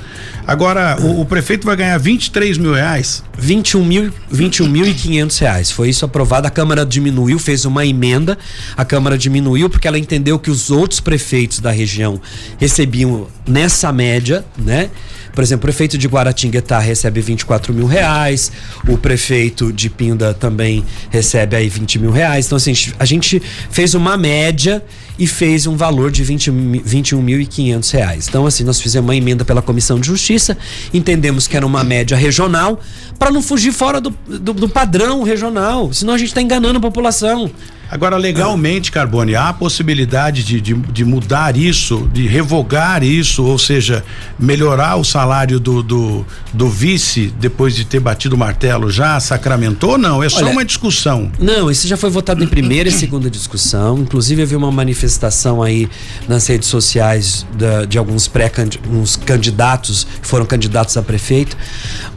Agora, 0.47 0.97
o, 1.01 1.23
o 1.23 1.25
prefeito 1.25 1.67
vai 1.67 1.77
ganhar 1.77 1.99
23 1.99 2.59
mil 2.59 2.75
reais? 2.75 3.23
21 3.39 3.85
mil, 3.85 4.13
21 4.31 4.69
mil 4.69 4.95
500 4.95 5.39
reais. 5.39 5.71
Foi 5.71 5.89
isso 5.89 6.05
aprovado. 6.05 6.47
A 6.47 6.51
Câmara 6.51 6.85
diminuiu, 6.85 7.39
fez 7.39 7.65
uma 7.65 7.85
emenda. 7.85 8.39
A 8.77 8.85
Câmara 8.85 9.19
diminuiu 9.19 9.69
porque 9.69 9.87
ela 9.87 9.99
entendeu 9.99 10.39
que 10.39 10.51
os 10.51 10.71
outros 10.71 11.01
prefeitos 11.01 11.61
da 11.61 11.71
região 11.71 12.21
recebiam 12.59 13.29
nessa 13.47 13.93
média, 13.93 14.45
né? 14.59 14.91
Por 15.37 15.43
exemplo, 15.43 15.65
o 15.65 15.67
prefeito 15.67 15.99
de 15.99 16.09
Guaratinguetá 16.09 16.79
recebe 16.79 17.21
24 17.21 17.75
mil 17.75 17.87
reais, 17.87 18.51
o 18.89 18.97
prefeito 18.97 19.71
de 19.71 19.91
Pinda 19.91 20.33
também 20.33 20.83
recebe 21.11 21.55
aí 21.55 21.69
20 21.69 21.99
mil 21.99 22.11
reais. 22.11 22.47
Então, 22.47 22.57
assim, 22.57 22.73
a 22.99 23.05
gente 23.05 23.43
fez 23.71 23.95
uma 23.95 24.17
média 24.17 24.83
e 25.19 25.27
fez 25.27 25.67
um 25.67 25.77
valor 25.77 26.11
de 26.11 26.23
20, 26.23 26.51
21.500 26.51 27.93
reais. 27.93 28.29
Então, 28.29 28.47
assim, 28.47 28.65
nós 28.65 28.81
fizemos 28.81 29.09
uma 29.09 29.17
emenda 29.17 29.45
pela 29.45 29.63
Comissão 29.63 29.99
de 29.99 30.07
Justiça, 30.07 30.57
entendemos 30.93 31.47
que 31.47 31.57
era 31.57 31.67
uma 31.67 31.83
média 31.83 32.17
regional, 32.17 32.81
para 33.19 33.31
não 33.31 33.43
fugir 33.43 33.73
fora 33.73 34.01
do, 34.01 34.11
do, 34.27 34.53
do, 34.53 34.69
padrão 34.69 35.23
regional, 35.23 35.93
senão 35.93 36.15
a 36.15 36.19
gente 36.19 36.29
está 36.29 36.43
enganando 36.43 36.79
a 36.79 36.81
população. 36.81 37.51
Agora, 37.89 38.17
legalmente, 38.17 38.91
Carbone, 38.91 39.37
há 39.37 39.51
a 39.51 39.53
possibilidade 39.53 40.43
de, 40.43 40.61
de, 40.61 40.75
de, 40.75 41.05
mudar 41.05 41.57
isso, 41.57 42.11
de 42.13 42.27
revogar 42.27 43.05
isso, 43.05 43.45
ou 43.45 43.59
seja, 43.59 44.05
melhorar 44.39 44.97
o 44.97 45.05
salário 45.05 45.61
do, 45.61 45.85
do, 45.85 46.27
do, 46.53 46.69
vice 46.69 47.33
depois 47.39 47.77
de 47.77 47.85
ter 47.85 48.01
batido 48.01 48.35
o 48.35 48.39
martelo 48.39 48.91
já? 48.91 49.21
Sacramentou 49.21 49.93
ou 49.93 49.99
não? 49.99 50.21
É 50.21 50.29
só 50.29 50.39
Olha, 50.39 50.51
uma 50.51 50.65
discussão. 50.65 51.31
Não, 51.39 51.71
isso 51.71 51.87
já 51.87 51.97
foi 51.97 52.11
votado 52.11 52.43
em 52.43 52.49
primeira 52.49 52.89
e 52.89 52.93
segunda 52.93 53.31
discussão. 53.31 53.99
Inclusive, 53.99 54.43
havia 54.43 54.59
uma 54.59 54.73
manifestação 54.73 55.63
aí 55.63 55.89
nas 56.27 56.45
redes 56.49 56.69
sociais 56.69 57.47
da, 57.57 57.85
de 57.85 57.97
alguns 57.97 58.27
pré-candidatos 58.27 60.07
que 60.21 60.27
foram 60.27 60.45
candidatos 60.45 60.97
a 60.97 61.03
prefeito. 61.03 61.57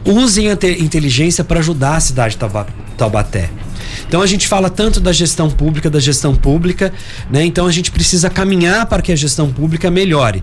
Usem 0.04 0.50
a 0.50 0.54
inteligência 0.80 1.44
para 1.44 1.60
ajudar 1.60 1.96
a 1.96 2.00
cidade 2.00 2.36
de 2.36 2.40
Taubaté. 2.96 3.50
Então 4.06 4.22
a 4.22 4.26
gente 4.26 4.46
fala 4.48 4.70
tanto 4.70 5.00
da 5.00 5.12
gestão 5.12 5.50
pública, 5.50 5.90
da 5.90 6.00
gestão 6.00 6.34
pública, 6.34 6.92
né? 7.30 7.44
Então 7.44 7.66
a 7.66 7.72
gente 7.72 7.90
precisa 7.90 8.28
caminhar 8.28 8.86
para 8.86 9.02
que 9.02 9.12
a 9.12 9.16
gestão 9.16 9.52
pública 9.52 9.90
melhore. 9.90 10.42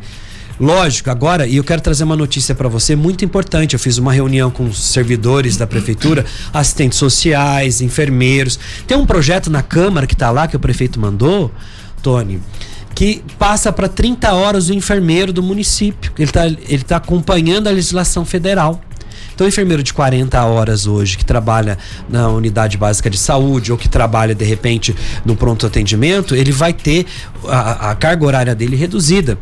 Lógico, 0.60 1.12
agora, 1.12 1.46
e 1.46 1.58
eu 1.58 1.64
quero 1.64 1.82
trazer 1.82 2.04
uma 2.04 2.16
notícia 2.16 2.56
para 2.56 2.68
você 2.68 2.96
muito 2.96 3.24
importante. 3.24 3.74
Eu 3.74 3.80
fiz 3.80 4.00
uma 4.00 4.12
reunião 4.12 4.50
com 4.50 4.66
os 4.66 4.80
servidores 4.80 5.56
da 5.56 5.68
prefeitura, 5.68 6.26
assistentes 6.52 6.98
sociais, 6.98 7.80
enfermeiros. 7.80 8.60
Tem 8.88 8.98
um 8.98 9.06
projeto 9.06 9.52
na 9.52 9.62
Câmara 9.62 10.08
que 10.08 10.16
está 10.16 10.32
lá, 10.32 10.48
que 10.48 10.56
o 10.56 10.60
prefeito 10.60 11.00
mandou, 11.00 11.52
Tony, 12.02 12.42
que 12.96 13.24
passa 13.38 13.72
para 13.72 13.88
30 13.88 14.34
horas 14.34 14.70
o 14.70 14.74
enfermeiro 14.74 15.32
do 15.32 15.44
município. 15.44 16.12
Ele 16.18 16.28
está 16.28 16.48
ele 16.48 16.84
tá 16.84 16.98
acompanhando 16.98 17.68
a 17.68 17.72
legislação 17.72 18.26
federal. 18.26 18.82
Então, 19.38 19.46
o 19.46 19.48
enfermeiro 19.48 19.84
de 19.84 19.94
40 19.94 20.44
horas 20.46 20.88
hoje, 20.88 21.16
que 21.16 21.24
trabalha 21.24 21.78
na 22.10 22.28
unidade 22.28 22.76
básica 22.76 23.08
de 23.08 23.20
saúde 23.20 23.72
ou 23.72 23.78
que 23.78 23.88
trabalha, 23.88 24.34
de 24.34 24.44
repente, 24.44 24.96
no 25.24 25.36
pronto 25.36 25.68
atendimento, 25.68 26.36
ele 26.36 26.52
vai 26.52 26.74
ter 26.74 27.06
a, 27.48 27.92
a 27.92 27.96
carga 27.96 28.26
horária 28.26 28.56
dele 28.56 28.76
reduzida 28.76 29.38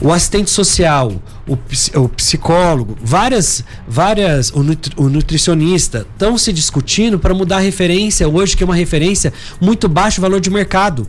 o 0.00 0.12
assistente 0.12 0.50
social, 0.50 1.12
o, 1.48 1.58
o, 2.00 2.08
psicólogo, 2.10 2.96
várias, 3.02 3.64
várias, 3.88 4.50
o, 4.52 4.62
nutri, 4.62 4.92
o 4.96 5.08
nutricionista 5.08 6.06
estão 6.12 6.38
se 6.38 6.52
discutindo 6.52 7.18
para 7.18 7.34
mudar 7.34 7.56
a 7.56 7.60
referência 7.60 8.28
hoje, 8.28 8.56
que 8.56 8.62
é 8.62 8.66
uma 8.66 8.76
referência 8.76 9.32
muito 9.60 9.88
baixo 9.88 10.20
valor 10.20 10.38
de 10.38 10.48
mercado. 10.48 11.08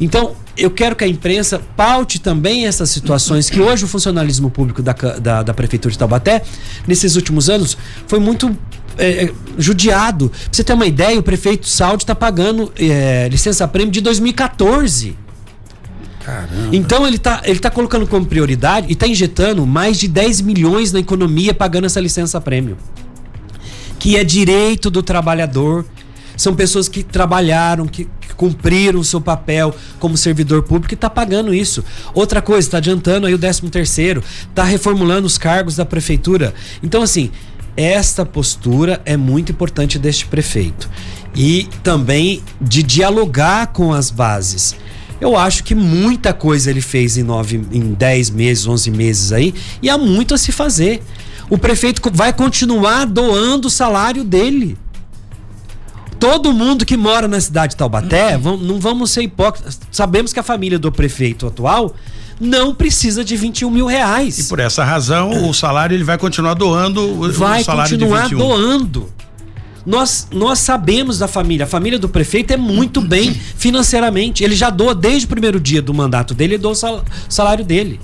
Então, 0.00 0.34
eu 0.56 0.70
quero 0.70 0.96
que 0.96 1.04
a 1.04 1.08
imprensa 1.08 1.60
paute 1.76 2.20
também 2.20 2.66
essas 2.66 2.90
situações 2.90 3.48
que 3.48 3.60
hoje 3.60 3.84
o 3.84 3.88
funcionalismo 3.88 4.50
público 4.50 4.82
da, 4.82 4.92
da, 4.92 5.42
da 5.42 5.54
Prefeitura 5.54 5.92
de 5.92 5.98
Taubaté, 5.98 6.42
nesses 6.86 7.16
últimos 7.16 7.48
anos, 7.48 7.76
foi 8.06 8.18
muito 8.18 8.56
é, 8.98 9.24
é 9.24 9.32
judiado. 9.56 10.28
Pra 10.28 10.38
você 10.52 10.64
ter 10.64 10.72
uma 10.72 10.86
ideia, 10.86 11.18
o 11.18 11.22
prefeito 11.22 11.68
Saldi 11.68 12.02
está 12.02 12.14
pagando 12.14 12.72
é, 12.78 13.28
licença-prêmio 13.30 13.92
de 13.92 14.00
2014. 14.00 15.16
Caramba. 16.24 16.68
Então 16.72 17.06
ele 17.06 17.16
está 17.16 17.40
ele 17.44 17.58
tá 17.58 17.70
colocando 17.70 18.06
como 18.06 18.26
prioridade 18.26 18.88
e 18.88 18.92
está 18.92 19.06
injetando 19.06 19.66
mais 19.66 19.98
de 19.98 20.06
10 20.06 20.42
milhões 20.42 20.92
na 20.92 21.00
economia 21.00 21.54
pagando 21.54 21.86
essa 21.86 22.00
licença-prêmio. 22.00 22.76
Que 23.98 24.16
é 24.16 24.24
direito 24.24 24.90
do 24.90 25.02
trabalhador. 25.02 25.84
São 26.40 26.54
pessoas 26.54 26.88
que 26.88 27.02
trabalharam, 27.02 27.86
que, 27.86 28.08
cumpriram 28.34 28.98
o 28.98 29.04
seu 29.04 29.20
papel 29.20 29.74
como 29.98 30.16
servidor 30.16 30.62
público 30.62 30.94
e 30.94 30.96
está 30.96 31.10
pagando 31.10 31.52
isso. 31.52 31.84
Outra 32.14 32.40
coisa, 32.40 32.66
está 32.66 32.78
adiantando 32.78 33.26
aí 33.26 33.34
o 33.34 33.38
13 33.38 33.68
terceiro, 33.68 34.24
está 34.48 34.64
reformulando 34.64 35.26
os 35.26 35.36
cargos 35.36 35.76
da 35.76 35.84
prefeitura. 35.84 36.54
Então, 36.82 37.02
assim, 37.02 37.30
esta 37.76 38.24
postura 38.24 39.02
é 39.04 39.18
muito 39.18 39.52
importante 39.52 39.98
deste 39.98 40.24
prefeito. 40.24 40.88
E 41.36 41.68
também 41.82 42.42
de 42.58 42.82
dialogar 42.82 43.66
com 43.66 43.92
as 43.92 44.10
bases. 44.10 44.74
Eu 45.20 45.36
acho 45.36 45.62
que 45.62 45.74
muita 45.74 46.32
coisa 46.32 46.70
ele 46.70 46.80
fez 46.80 47.18
em 47.18 47.22
nove, 47.22 47.60
em 47.70 47.92
10 47.92 48.30
meses, 48.30 48.66
11 48.66 48.90
meses 48.90 49.30
aí, 49.30 49.52
e 49.82 49.90
há 49.90 49.98
muito 49.98 50.32
a 50.32 50.38
se 50.38 50.52
fazer. 50.52 51.02
O 51.50 51.58
prefeito 51.58 52.00
vai 52.10 52.32
continuar 52.32 53.04
doando 53.04 53.68
o 53.68 53.70
salário 53.70 54.24
dele 54.24 54.78
todo 56.20 56.52
mundo 56.52 56.84
que 56.84 56.96
mora 56.96 57.26
na 57.26 57.40
cidade 57.40 57.72
de 57.72 57.76
Taubaté, 57.76 58.36
não 58.38 58.78
vamos 58.78 59.10
ser 59.10 59.22
hipócritas. 59.22 59.80
Sabemos 59.90 60.32
que 60.32 60.38
a 60.38 60.42
família 60.42 60.78
do 60.78 60.92
prefeito 60.92 61.46
atual 61.46 61.96
não 62.38 62.74
precisa 62.74 63.24
de 63.24 63.36
21 63.36 63.70
mil 63.70 63.86
reais. 63.86 64.38
E 64.38 64.44
por 64.44 64.60
essa 64.60 64.84
razão, 64.84 65.48
o 65.48 65.54
salário 65.54 65.94
ele 65.94 66.04
vai 66.04 66.18
continuar 66.18 66.54
doando 66.54 67.32
vai 67.32 67.62
o 67.62 67.64
salário 67.64 67.90
continuar 67.90 68.28
de 68.28 68.34
21. 68.34 68.38
doando. 68.38 69.12
Nós, 69.84 70.28
nós 70.30 70.58
sabemos 70.58 71.18
da 71.18 71.26
família. 71.26 71.64
A 71.64 71.68
família 71.68 71.98
do 71.98 72.08
prefeito 72.08 72.52
é 72.52 72.56
muito 72.56 73.00
bem 73.00 73.32
financeiramente. 73.32 74.44
Ele 74.44 74.54
já 74.54 74.68
doa 74.68 74.94
desde 74.94 75.24
o 75.24 75.28
primeiro 75.28 75.58
dia 75.58 75.80
do 75.80 75.94
mandato 75.94 76.34
dele, 76.34 76.54
ele 76.54 76.62
doa 76.62 76.72
o 76.72 77.04
salário 77.28 77.64
dele. 77.64 77.98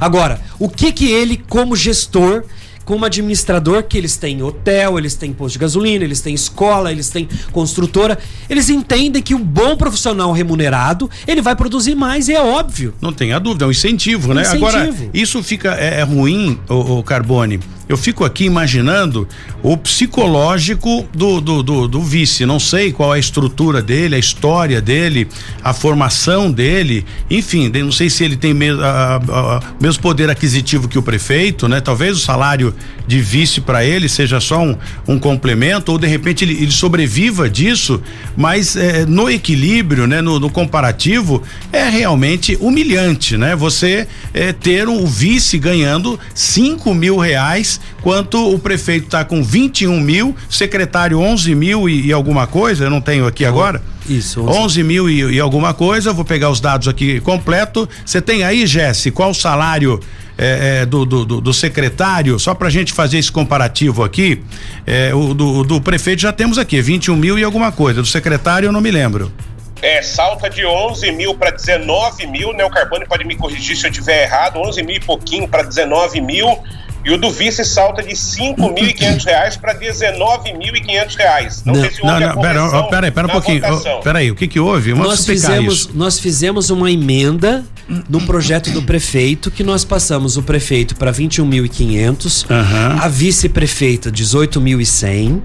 Agora, 0.00 0.40
o 0.58 0.68
que 0.68 0.90
que 0.90 1.10
ele, 1.10 1.42
como 1.48 1.76
gestor, 1.76 2.44
como 2.84 3.04
administrador 3.04 3.82
que 3.84 3.96
eles 3.96 4.16
têm 4.16 4.42
hotel, 4.42 4.98
eles 4.98 5.14
têm 5.14 5.32
posto 5.32 5.54
de 5.54 5.58
gasolina, 5.60 6.04
eles 6.04 6.20
têm 6.20 6.34
escola, 6.34 6.90
eles 6.90 7.08
têm 7.08 7.28
construtora. 7.52 8.18
Eles 8.48 8.68
entendem 8.68 9.22
que 9.22 9.34
o 9.34 9.38
bom 9.38 9.76
profissional 9.76 10.32
remunerado, 10.32 11.10
ele 11.26 11.42
vai 11.42 11.54
produzir 11.54 11.94
mais, 11.94 12.28
e 12.28 12.32
é 12.32 12.42
óbvio. 12.42 12.94
Não 13.00 13.12
tenha 13.12 13.38
dúvida, 13.38 13.64
é 13.64 13.68
um 13.68 13.70
incentivo, 13.70 14.34
né? 14.34 14.42
Incentivo. 14.42 14.66
Agora, 14.66 14.94
isso 15.12 15.42
fica 15.42 15.74
é, 15.78 16.00
é 16.00 16.02
ruim, 16.02 16.58
o, 16.68 17.02
Carbone, 17.02 17.60
eu 17.88 17.96
fico 17.96 18.24
aqui 18.24 18.44
imaginando 18.44 19.28
o 19.62 19.76
psicológico 19.76 21.06
do, 21.12 21.40
do, 21.40 21.62
do, 21.62 21.88
do, 21.88 22.00
vice. 22.00 22.46
Não 22.46 22.58
sei 22.58 22.90
qual 22.92 23.12
é 23.12 23.16
a 23.16 23.20
estrutura 23.20 23.82
dele, 23.82 24.14
a 24.14 24.18
história 24.18 24.80
dele, 24.80 25.28
a 25.62 25.74
formação 25.74 26.50
dele, 26.50 27.04
enfim, 27.28 27.68
não 27.68 27.92
sei 27.92 28.08
se 28.08 28.24
ele 28.24 28.36
tem 28.36 28.54
mesmo, 28.54 28.82
a, 28.82 28.86
a, 28.86 29.56
a, 29.56 29.62
mesmo 29.80 30.02
poder 30.02 30.30
aquisitivo 30.30 30.88
que 30.88 30.98
o 30.98 31.02
prefeito, 31.02 31.68
né? 31.68 31.80
Talvez 31.80 32.16
o 32.16 32.20
salário 32.20 32.71
de 33.06 33.20
vice 33.20 33.60
para 33.60 33.84
ele 33.84 34.08
seja 34.08 34.40
só 34.40 34.62
um, 34.62 34.76
um 35.06 35.18
complemento, 35.18 35.92
ou 35.92 35.98
de 35.98 36.06
repente 36.06 36.44
ele, 36.44 36.54
ele 36.54 36.70
sobreviva 36.70 37.48
disso, 37.48 38.00
mas 38.36 38.76
é, 38.76 39.04
no 39.04 39.28
equilíbrio, 39.28 40.06
né? 40.06 40.20
No, 40.20 40.38
no, 40.38 40.50
comparativo, 40.50 41.42
é 41.72 41.88
realmente 41.88 42.56
humilhante, 42.60 43.36
né? 43.36 43.56
Você 43.56 44.06
é, 44.32 44.52
ter 44.52 44.88
um, 44.88 45.04
vice 45.06 45.58
ganhando 45.58 46.18
cinco 46.34 46.94
mil 46.94 47.18
reais 47.18 47.80
quanto 48.00 48.52
o 48.52 48.58
prefeito 48.58 49.06
está 49.06 49.24
com 49.24 49.42
21 49.42 50.00
mil, 50.00 50.36
secretário 50.48 51.18
11 51.18 51.54
mil 51.54 51.88
e, 51.88 52.06
e, 52.06 52.12
alguma 52.12 52.46
coisa, 52.46 52.84
eu 52.84 52.90
não 52.90 53.00
tenho 53.00 53.26
aqui 53.26 53.44
agora. 53.44 53.82
Isso. 54.08 54.42
11, 54.42 54.58
11 54.58 54.82
mil 54.82 55.10
e, 55.10 55.34
e, 55.34 55.40
alguma 55.40 55.72
coisa, 55.72 56.12
vou 56.12 56.24
pegar 56.24 56.50
os 56.50 56.60
dados 56.60 56.88
aqui 56.88 57.20
completo. 57.20 57.88
Você 58.04 58.20
tem 58.20 58.42
aí, 58.42 58.66
Jesse, 58.66 59.10
qual 59.10 59.30
o 59.30 59.34
salário 59.34 60.00
é, 60.42 60.80
é, 60.82 60.86
do, 60.86 61.04
do, 61.04 61.40
do, 61.40 61.52
secretário, 61.54 62.36
só 62.38 62.52
para 62.52 62.66
a 62.66 62.70
gente 62.70 62.92
fazer 62.92 63.18
esse 63.18 63.30
comparativo 63.30 64.02
aqui, 64.02 64.42
é, 64.84 65.14
o 65.14 65.32
do, 65.32 65.62
do 65.62 65.80
prefeito 65.80 66.22
já 66.22 66.32
temos 66.32 66.58
aqui, 66.58 66.82
21 66.82 67.14
mil 67.14 67.38
e 67.38 67.44
alguma 67.44 67.70
coisa. 67.70 68.00
Do 68.00 68.08
secretário 68.08 68.66
eu 68.66 68.72
não 68.72 68.80
me 68.80 68.90
lembro. 68.90 69.32
É, 69.80 70.02
salta 70.02 70.50
de 70.50 70.66
11 70.66 71.12
mil 71.12 71.34
para 71.34 71.50
19 71.50 72.26
mil, 72.26 72.52
né? 72.52 72.64
O 72.64 72.70
Carbone 72.70 73.06
pode 73.06 73.24
me 73.24 73.36
corrigir 73.36 73.76
se 73.76 73.86
eu 73.86 73.90
estiver 73.90 74.24
errado, 74.24 74.58
11 74.58 74.82
mil 74.82 74.96
e 74.96 75.00
pouquinho 75.00 75.46
para 75.46 75.62
19 75.62 76.20
mil. 76.20 76.58
E 77.04 77.10
o 77.10 77.18
do 77.18 77.30
vice 77.30 77.64
salta 77.64 78.02
de 78.02 78.10
R$ 78.10 78.14
5.500 78.14 79.60
para 79.60 79.72
R$ 79.72 79.78
19.500. 79.90 81.62
Não, 81.64 81.74
não 81.74 81.80
sei 81.80 81.90
se 81.90 82.02
houve 82.02 82.20
não, 82.20 82.34
não, 82.34 82.40
pera, 82.40 82.84
pera 82.88 83.06
aí, 83.06 83.10
pera 83.10 83.26
um 83.26 83.30
pouquinho. 83.30 83.62
Oh, 83.66 84.00
pera 84.00 84.18
aí, 84.20 84.30
o 84.30 84.36
que 84.36 84.46
que 84.46 84.60
houve? 84.60 84.92
Vamos 84.92 85.08
nós 85.08 85.26
fizemos, 85.26 85.74
isso. 85.74 85.90
nós 85.94 86.18
fizemos 86.18 86.70
uma 86.70 86.90
emenda 86.90 87.64
no 88.08 88.20
projeto 88.22 88.70
do 88.70 88.82
prefeito 88.82 89.50
que 89.50 89.64
nós 89.64 89.84
passamos 89.84 90.36
o 90.36 90.42
prefeito 90.42 90.94
para 90.96 91.12
21.500, 91.12 92.46
uhum. 92.48 93.02
a 93.02 93.08
vice-prefeita 93.08 94.10
18.100 94.10 95.42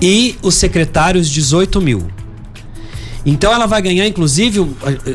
e 0.00 0.36
os 0.42 0.54
secretários 0.54 1.28
18 1.28 1.80
mil. 1.80 2.06
Então 3.26 3.52
ela 3.52 3.66
vai 3.66 3.82
ganhar, 3.82 4.06
inclusive, 4.06 4.64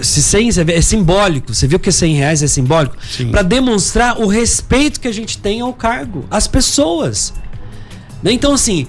se 0.04 0.22
100 0.22 0.50
é 0.68 0.82
simbólico. 0.82 1.54
Você 1.54 1.66
viu 1.66 1.80
que 1.80 1.94
100 1.94 2.16
reais 2.16 2.44
é 2.44 2.48
simbólico? 2.48 2.98
Para 3.32 3.42
demonstrar 3.42 4.20
o 4.20 4.28
respeito 4.28 5.00
que 5.00 5.08
a 5.08 5.14
gente 5.14 5.38
tem 5.38 5.62
ao 5.62 5.74
cargo, 5.74 6.26
às 6.30 6.46
pessoas. 6.46 7.34
Né? 8.22 8.34
Então, 8.34 8.54
assim, 8.54 8.86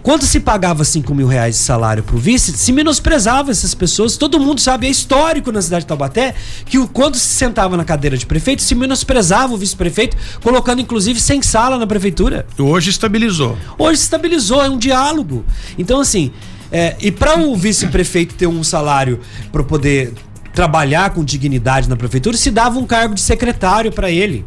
quando 0.00 0.24
se 0.24 0.38
pagava 0.38 0.84
5 0.84 1.12
mil 1.12 1.26
reais 1.26 1.56
de 1.56 1.60
salário 1.62 2.04
pro 2.04 2.16
vice, 2.18 2.52
se 2.52 2.72
menosprezava 2.72 3.50
essas 3.50 3.74
pessoas. 3.74 4.16
Todo 4.16 4.38
mundo 4.38 4.60
sabe, 4.60 4.86
é 4.86 4.90
histórico 4.90 5.50
na 5.50 5.60
cidade 5.60 5.84
de 5.84 5.88
Taubaté, 5.88 6.34
que 6.64 6.78
quando 6.88 7.16
se 7.16 7.34
sentava 7.34 7.76
na 7.76 7.84
cadeira 7.84 8.16
de 8.16 8.26
prefeito, 8.26 8.62
se 8.62 8.76
menosprezava 8.76 9.52
o 9.54 9.56
vice-prefeito, 9.56 10.16
colocando 10.40 10.80
inclusive 10.80 11.20
sem 11.20 11.42
sala 11.42 11.78
na 11.78 11.86
prefeitura. 11.86 12.46
Hoje 12.56 12.90
estabilizou. 12.90 13.58
Hoje 13.76 14.00
estabilizou, 14.00 14.62
é 14.62 14.70
um 14.70 14.78
diálogo. 14.78 15.44
Então, 15.76 16.00
assim, 16.00 16.30
é, 16.72 16.96
e 17.00 17.12
para 17.12 17.38
o 17.38 17.54
vice-prefeito 17.54 18.34
ter 18.34 18.46
um 18.46 18.64
salário 18.64 19.20
para 19.52 19.62
poder 19.62 20.14
trabalhar 20.54 21.10
com 21.10 21.22
dignidade 21.22 21.86
na 21.86 21.96
prefeitura, 21.96 22.34
se 22.34 22.50
dava 22.50 22.78
um 22.78 22.86
cargo 22.86 23.14
de 23.14 23.20
secretário 23.20 23.92
para 23.92 24.10
ele. 24.10 24.44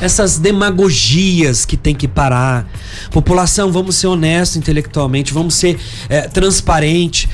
Essas 0.00 0.38
demagogias 0.38 1.64
que 1.64 1.76
tem 1.76 1.94
que 1.94 2.06
parar. 2.06 2.68
População, 3.10 3.72
vamos 3.72 3.96
ser 3.96 4.06
honestos 4.06 4.56
intelectualmente, 4.56 5.34
vamos 5.34 5.54
ser 5.54 5.78
é, 6.08 6.22
transparente. 6.22 7.28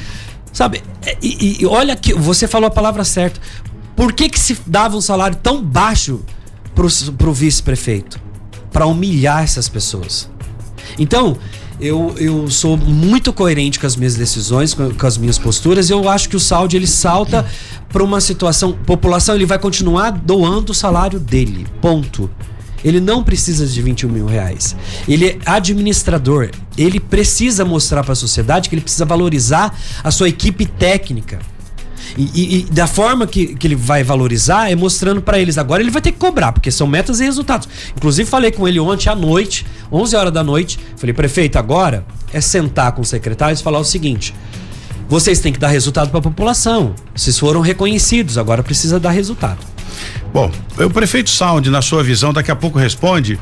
Sabe? 0.50 0.82
É, 1.04 1.16
e, 1.22 1.62
e, 1.62 1.66
olha 1.66 1.94
que 1.94 2.14
você 2.14 2.48
falou 2.48 2.68
a 2.68 2.70
palavra 2.70 3.04
certa. 3.04 3.38
Por 3.94 4.12
que, 4.12 4.30
que 4.30 4.38
se 4.38 4.56
dava 4.66 4.96
um 4.96 5.00
salário 5.00 5.36
tão 5.42 5.62
baixo 5.62 6.22
para 6.74 7.28
o 7.28 7.32
vice-prefeito? 7.32 8.18
Para 8.72 8.86
humilhar 8.86 9.42
essas 9.42 9.68
pessoas. 9.68 10.30
Então, 10.98 11.38
eu, 11.80 12.14
eu 12.18 12.50
sou 12.50 12.76
muito 12.76 13.32
coerente 13.32 13.78
com 13.78 13.86
as 13.86 13.96
minhas 13.96 14.14
decisões, 14.14 14.74
com, 14.74 14.92
com 14.92 15.06
as 15.06 15.16
minhas 15.16 15.38
posturas. 15.38 15.90
Eu 15.90 16.08
acho 16.08 16.28
que 16.28 16.36
o 16.36 16.40
Saudi 16.40 16.76
ele 16.76 16.86
salta 16.86 17.46
para 17.88 18.02
uma 18.02 18.20
situação. 18.20 18.72
População, 18.72 19.34
ele 19.34 19.46
vai 19.46 19.58
continuar 19.58 20.10
doando 20.10 20.72
o 20.72 20.74
salário 20.74 21.20
dele. 21.20 21.66
Ponto. 21.80 22.30
Ele 22.84 23.00
não 23.00 23.24
precisa 23.24 23.66
de 23.66 23.82
21 23.82 24.08
mil 24.08 24.26
reais. 24.26 24.76
Ele 25.08 25.26
é 25.26 25.38
administrador. 25.44 26.50
Ele 26.76 27.00
precisa 27.00 27.64
mostrar 27.64 28.02
para 28.04 28.12
a 28.12 28.16
sociedade 28.16 28.68
que 28.68 28.74
ele 28.74 28.82
precisa 28.82 29.04
valorizar 29.04 29.76
a 30.02 30.10
sua 30.10 30.28
equipe 30.28 30.64
técnica. 30.64 31.40
E, 32.16 32.30
e, 32.34 32.58
e, 32.58 32.62
da 32.64 32.86
forma 32.86 33.26
que, 33.26 33.54
que 33.54 33.66
ele 33.66 33.76
vai 33.76 34.02
valorizar 34.02 34.70
é 34.70 34.74
mostrando 34.74 35.20
para 35.20 35.38
eles. 35.38 35.58
Agora 35.58 35.82
ele 35.82 35.90
vai 35.90 36.02
ter 36.02 36.12
que 36.12 36.18
cobrar, 36.18 36.52
porque 36.52 36.70
são 36.70 36.86
metas 36.86 37.20
e 37.20 37.24
resultados. 37.24 37.68
Inclusive, 37.96 38.28
falei 38.28 38.50
com 38.50 38.66
ele 38.66 38.80
ontem 38.80 39.08
à 39.08 39.14
noite, 39.14 39.66
11 39.92 40.16
horas 40.16 40.32
da 40.32 40.42
noite. 40.42 40.78
Falei, 40.96 41.12
prefeito, 41.12 41.58
agora 41.58 42.04
é 42.32 42.40
sentar 42.40 42.92
com 42.92 43.02
os 43.02 43.08
secretários 43.08 43.60
e 43.60 43.62
falar 43.62 43.78
o 43.78 43.84
seguinte: 43.84 44.34
vocês 45.08 45.40
têm 45.40 45.52
que 45.52 45.58
dar 45.58 45.68
resultado 45.68 46.10
para 46.10 46.18
a 46.18 46.22
população. 46.22 46.94
Vocês 47.14 47.38
foram 47.38 47.60
reconhecidos, 47.60 48.38
agora 48.38 48.62
precisa 48.62 48.98
dar 48.98 49.10
resultado. 49.10 49.58
Bom, 50.32 50.50
o 50.78 50.90
prefeito 50.90 51.30
Sound, 51.30 51.70
na 51.70 51.80
sua 51.80 52.02
visão, 52.02 52.32
daqui 52.32 52.50
a 52.50 52.56
pouco 52.56 52.78
responde 52.78 53.38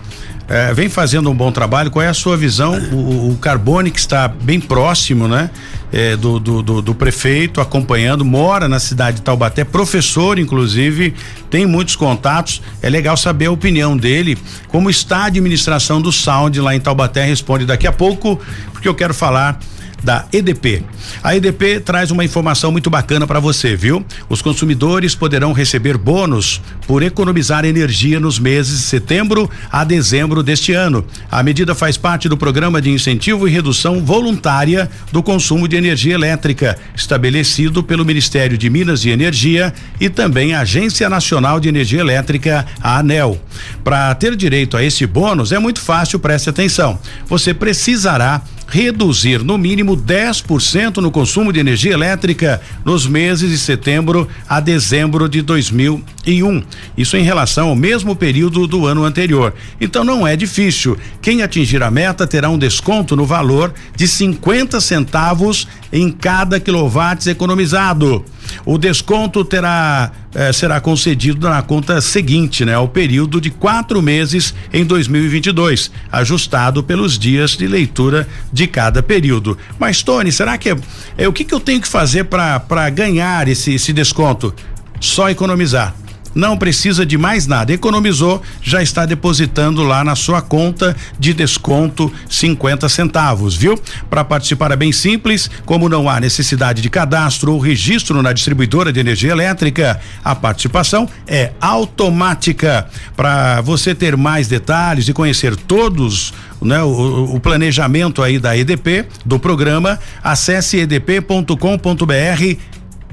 é, 0.48 0.72
vem 0.72 0.88
fazendo 0.88 1.28
um 1.30 1.34
bom 1.34 1.50
trabalho. 1.50 1.90
Qual 1.90 2.02
é 2.02 2.08
a 2.08 2.14
sua 2.14 2.36
visão? 2.36 2.78
O, 2.92 3.32
o 3.32 3.38
Carbone, 3.38 3.90
que 3.90 3.98
está 3.98 4.28
bem 4.28 4.60
próximo, 4.60 5.26
né? 5.26 5.50
É, 5.98 6.14
do, 6.14 6.38
do, 6.38 6.60
do, 6.60 6.82
do, 6.82 6.94
prefeito, 6.94 7.58
acompanhando, 7.58 8.22
mora 8.22 8.68
na 8.68 8.78
cidade 8.78 9.16
de 9.16 9.22
Taubaté, 9.22 9.64
professor, 9.64 10.38
inclusive, 10.38 11.14
tem 11.48 11.64
muitos 11.64 11.96
contatos. 11.96 12.60
É 12.82 12.90
legal 12.90 13.16
saber 13.16 13.46
a 13.46 13.50
opinião 13.50 13.96
dele, 13.96 14.36
como 14.68 14.90
está 14.90 15.20
a 15.20 15.24
administração 15.24 16.02
do 16.02 16.12
Sound 16.12 16.60
lá 16.60 16.76
em 16.76 16.80
Taubaté. 16.80 17.24
Responde 17.24 17.64
daqui 17.64 17.86
a 17.86 17.92
pouco, 17.92 18.38
porque 18.74 18.86
eu 18.86 18.94
quero 18.94 19.14
falar 19.14 19.58
da 20.02 20.26
EDP. 20.32 20.82
A 21.22 21.36
EDP 21.36 21.80
traz 21.80 22.10
uma 22.10 22.24
informação 22.24 22.70
muito 22.70 22.90
bacana 22.90 23.26
para 23.26 23.40
você, 23.40 23.76
viu? 23.76 24.04
Os 24.28 24.42
consumidores 24.42 25.14
poderão 25.14 25.52
receber 25.52 25.96
bônus 25.96 26.60
por 26.86 27.02
economizar 27.02 27.64
energia 27.64 28.20
nos 28.20 28.38
meses 28.38 28.78
de 28.78 28.84
setembro 28.84 29.50
a 29.70 29.84
dezembro 29.84 30.42
deste 30.42 30.72
ano. 30.72 31.04
A 31.30 31.42
medida 31.42 31.74
faz 31.74 31.96
parte 31.96 32.28
do 32.28 32.36
programa 32.36 32.80
de 32.80 32.90
incentivo 32.90 33.48
e 33.48 33.50
redução 33.50 34.04
voluntária 34.04 34.90
do 35.10 35.22
consumo 35.22 35.66
de 35.66 35.76
energia 35.76 36.14
elétrica, 36.14 36.78
estabelecido 36.94 37.82
pelo 37.82 38.04
Ministério 38.04 38.56
de 38.56 38.70
Minas 38.70 39.04
e 39.04 39.10
Energia 39.10 39.72
e 40.00 40.08
também 40.08 40.54
a 40.54 40.60
Agência 40.60 41.08
Nacional 41.08 41.58
de 41.58 41.68
Energia 41.68 42.00
Elétrica, 42.00 42.66
a 42.80 42.98
ANEL. 42.98 43.40
Para 43.82 44.14
ter 44.14 44.36
direito 44.36 44.76
a 44.76 44.82
esse 44.82 45.06
bônus 45.06 45.52
é 45.52 45.58
muito 45.58 45.80
fácil, 45.80 46.18
preste 46.18 46.48
atenção. 46.48 46.98
Você 47.26 47.54
precisará 47.54 48.42
reduzir 48.66 49.42
no 49.42 49.56
mínimo 49.56 49.96
10% 49.96 50.96
no 50.96 51.10
consumo 51.10 51.52
de 51.52 51.60
energia 51.60 51.92
elétrica 51.92 52.60
nos 52.84 53.06
meses 53.06 53.50
de 53.50 53.58
setembro 53.58 54.28
a 54.48 54.60
dezembro 54.60 55.28
de 55.28 55.42
2001. 55.42 56.62
Isso 56.96 57.16
em 57.16 57.22
relação 57.22 57.68
ao 57.68 57.76
mesmo 57.76 58.16
período 58.16 58.66
do 58.66 58.86
ano 58.86 59.04
anterior. 59.04 59.54
Então 59.80 60.04
não 60.04 60.26
é 60.26 60.36
difícil. 60.36 60.98
Quem 61.22 61.42
atingir 61.42 61.82
a 61.82 61.90
meta 61.90 62.26
terá 62.26 62.48
um 62.48 62.58
desconto 62.58 63.14
no 63.14 63.24
valor 63.24 63.72
de 63.94 64.08
50 64.08 64.80
centavos 64.80 65.68
em 65.92 66.10
cada 66.10 66.58
quilowatts 66.58 67.26
economizado. 67.26 68.24
O 68.64 68.78
desconto 68.78 69.44
terá 69.44 70.12
eh, 70.34 70.52
será 70.52 70.80
concedido 70.80 71.48
na 71.48 71.62
conta 71.62 72.00
seguinte, 72.00 72.64
né? 72.64 72.74
Ao 72.74 72.86
período 72.86 73.40
de 73.40 73.50
quatro 73.50 74.02
meses 74.02 74.54
em 74.72 74.84
2022, 74.84 75.90
ajustado 76.12 76.82
pelos 76.82 77.18
dias 77.18 77.52
de 77.52 77.66
leitura 77.66 78.28
de 78.52 78.66
cada 78.66 79.02
período. 79.02 79.56
Mas 79.78 80.02
Tony, 80.02 80.30
será 80.30 80.58
que 80.58 80.70
é, 80.70 80.76
é 81.16 81.28
o 81.28 81.32
que, 81.32 81.44
que 81.44 81.54
eu 81.54 81.60
tenho 81.60 81.80
que 81.80 81.88
fazer 81.88 82.24
para 82.24 82.90
ganhar 82.90 83.48
esse, 83.48 83.74
esse 83.74 83.92
desconto? 83.92 84.54
Só 85.00 85.30
economizar 85.30 85.94
não 86.36 86.56
precisa 86.58 87.06
de 87.06 87.16
mais 87.16 87.46
nada. 87.46 87.72
Economizou, 87.72 88.42
já 88.62 88.82
está 88.82 89.06
depositando 89.06 89.82
lá 89.82 90.04
na 90.04 90.14
sua 90.14 90.42
conta 90.42 90.94
de 91.18 91.32
desconto 91.32 92.12
50 92.28 92.88
centavos, 92.90 93.56
viu? 93.56 93.80
Para 94.10 94.22
participar 94.22 94.70
é 94.70 94.76
bem 94.76 94.92
simples, 94.92 95.50
como 95.64 95.88
não 95.88 96.08
há 96.08 96.20
necessidade 96.20 96.82
de 96.82 96.90
cadastro 96.90 97.54
ou 97.54 97.58
registro 97.58 98.22
na 98.22 98.34
distribuidora 98.34 98.92
de 98.92 99.00
energia 99.00 99.32
elétrica, 99.32 99.98
a 100.22 100.34
participação 100.34 101.08
é 101.26 101.52
automática. 101.58 102.86
Para 103.16 103.62
você 103.62 103.94
ter 103.94 104.14
mais 104.14 104.46
detalhes 104.46 105.08
e 105.08 105.14
conhecer 105.14 105.56
todos 105.56 106.34
né, 106.60 106.82
o, 106.82 107.34
o, 107.34 107.40
planejamento 107.40 108.22
aí 108.22 108.38
da 108.38 108.56
EDP, 108.56 109.06
do 109.24 109.38
programa, 109.38 109.98
acesse 110.22 110.78
edp.com.br 110.78 111.56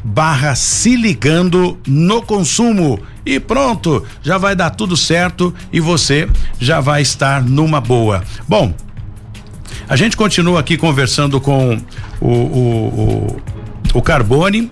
barra 0.04 0.54
se 0.56 0.96
ligando 0.96 1.78
no 1.88 2.22
consumo 2.22 3.00
e 3.26 3.40
pronto, 3.40 4.04
já 4.22 4.38
vai 4.38 4.56
dar 4.56 4.72
tudo 4.72 4.98
certo 4.98 5.54
e 5.72 5.80
você 5.80 6.28
já 6.60 6.82
vai 6.82 7.02
estar 7.02 7.42
numa 7.42 7.80
boa. 7.80 8.24
Bom, 8.48 8.74
a 9.88 9.96
gente 9.96 10.18
continua 10.18 10.60
aqui 10.60 10.78
conversando 10.78 11.40
com 11.40 11.80
o, 12.20 12.28
o, 12.28 13.38
o, 13.38 13.42
o 13.94 14.02
Carbone 14.02 14.70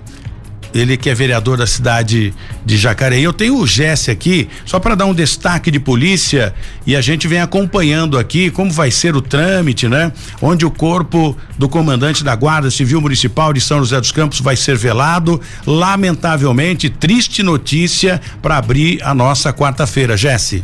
ele 0.74 0.98
que 0.98 1.10
é 1.10 1.14
vereador 1.14 1.58
da 1.58 1.68
cidade 1.68 2.34
de 2.66 2.78
Jacareí. 2.78 3.24
Eu 3.24 3.34
tenho 3.34 3.58
o 3.58 3.68
Jesse 3.68 4.12
aqui, 4.12 4.50
só 4.66 4.80
para 4.80 4.96
dar 4.96 5.06
um 5.06 5.14
destaque 5.14 5.70
de 5.70 5.80
polícia 5.80 6.54
e 6.86 6.96
a 6.96 7.02
gente 7.02 7.28
vem 7.28 7.42
acompanhando 7.42 8.18
aqui 8.18 8.50
como 8.50 8.72
vai 8.72 8.92
ser 8.92 9.16
o 9.16 9.22
trâmite, 9.22 9.88
né? 9.88 10.12
Onde 10.42 10.66
o 10.66 10.72
corpo 10.72 11.36
do 11.58 11.68
comandante 11.68 12.24
da 12.24 12.36
Guarda 12.36 12.72
Civil 12.72 13.02
Municipal 13.02 13.54
de 13.54 13.62
São 13.62 13.80
José 13.80 14.00
dos 14.00 14.12
Campos 14.12 14.40
vai 14.40 14.56
ser 14.56 14.78
velado. 14.78 15.42
Lamentavelmente, 15.66 16.90
triste 16.90 17.44
notícia 17.44 18.22
para 18.42 18.58
abrir 18.58 19.02
a 19.04 19.14
nossa 19.14 19.54
quarta-feira, 19.54 20.16
Jesse. 20.18 20.64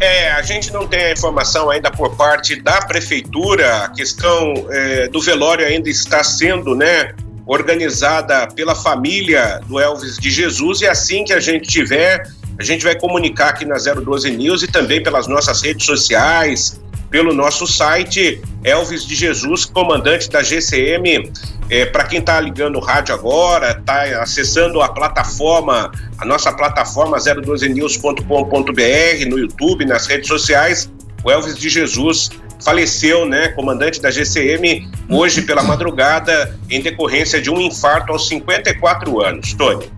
É, 0.00 0.32
a 0.32 0.42
gente 0.42 0.72
não 0.72 0.86
tem 0.86 1.04
a 1.04 1.12
informação 1.12 1.70
ainda 1.70 1.90
por 1.90 2.16
parte 2.16 2.56
da 2.60 2.82
prefeitura. 2.82 3.84
A 3.84 3.88
questão 3.88 4.52
é, 4.68 5.08
do 5.08 5.20
velório 5.20 5.64
ainda 5.64 5.88
está 5.88 6.22
sendo, 6.22 6.74
né, 6.74 7.14
organizada 7.46 8.46
pela 8.48 8.74
família 8.74 9.60
do 9.66 9.78
Elvis 9.78 10.16
de 10.16 10.30
Jesus 10.30 10.80
e 10.80 10.86
assim 10.86 11.24
que 11.24 11.32
a 11.32 11.40
gente 11.40 11.68
tiver 11.68 12.22
a 12.58 12.62
gente 12.62 12.84
vai 12.84 12.94
comunicar 12.94 13.48
aqui 13.48 13.64
na 13.64 13.76
012 13.76 14.30
News 14.30 14.62
e 14.62 14.68
também 14.68 15.02
pelas 15.02 15.26
nossas 15.26 15.60
redes 15.60 15.84
sociais, 15.84 16.80
pelo 17.10 17.34
nosso 17.34 17.66
site 17.66 18.40
Elvis 18.62 19.04
de 19.04 19.16
Jesus, 19.16 19.64
comandante 19.64 20.30
da 20.30 20.40
GCM. 20.42 21.32
É, 21.68 21.84
Para 21.86 22.04
quem 22.04 22.20
está 22.20 22.40
ligando 22.40 22.76
o 22.76 22.80
rádio 22.80 23.12
agora, 23.14 23.72
está 23.72 24.22
acessando 24.22 24.80
a 24.80 24.88
plataforma, 24.88 25.90
a 26.18 26.24
nossa 26.24 26.52
plataforma 26.52 27.18
012news.com.br 27.18 29.28
no 29.28 29.38
YouTube, 29.38 29.84
nas 29.84 30.06
redes 30.06 30.28
sociais, 30.28 30.88
o 31.24 31.30
Elvis 31.30 31.56
de 31.56 31.68
Jesus 31.68 32.30
faleceu, 32.60 33.26
né, 33.26 33.48
comandante 33.48 34.00
da 34.00 34.10
GCM, 34.10 34.88
hoje 35.08 35.42
pela 35.42 35.62
madrugada, 35.62 36.58
em 36.70 36.80
decorrência 36.80 37.40
de 37.40 37.50
um 37.50 37.60
infarto 37.60 38.12
aos 38.12 38.28
54 38.28 39.22
anos. 39.22 39.54
Tony. 39.54 39.93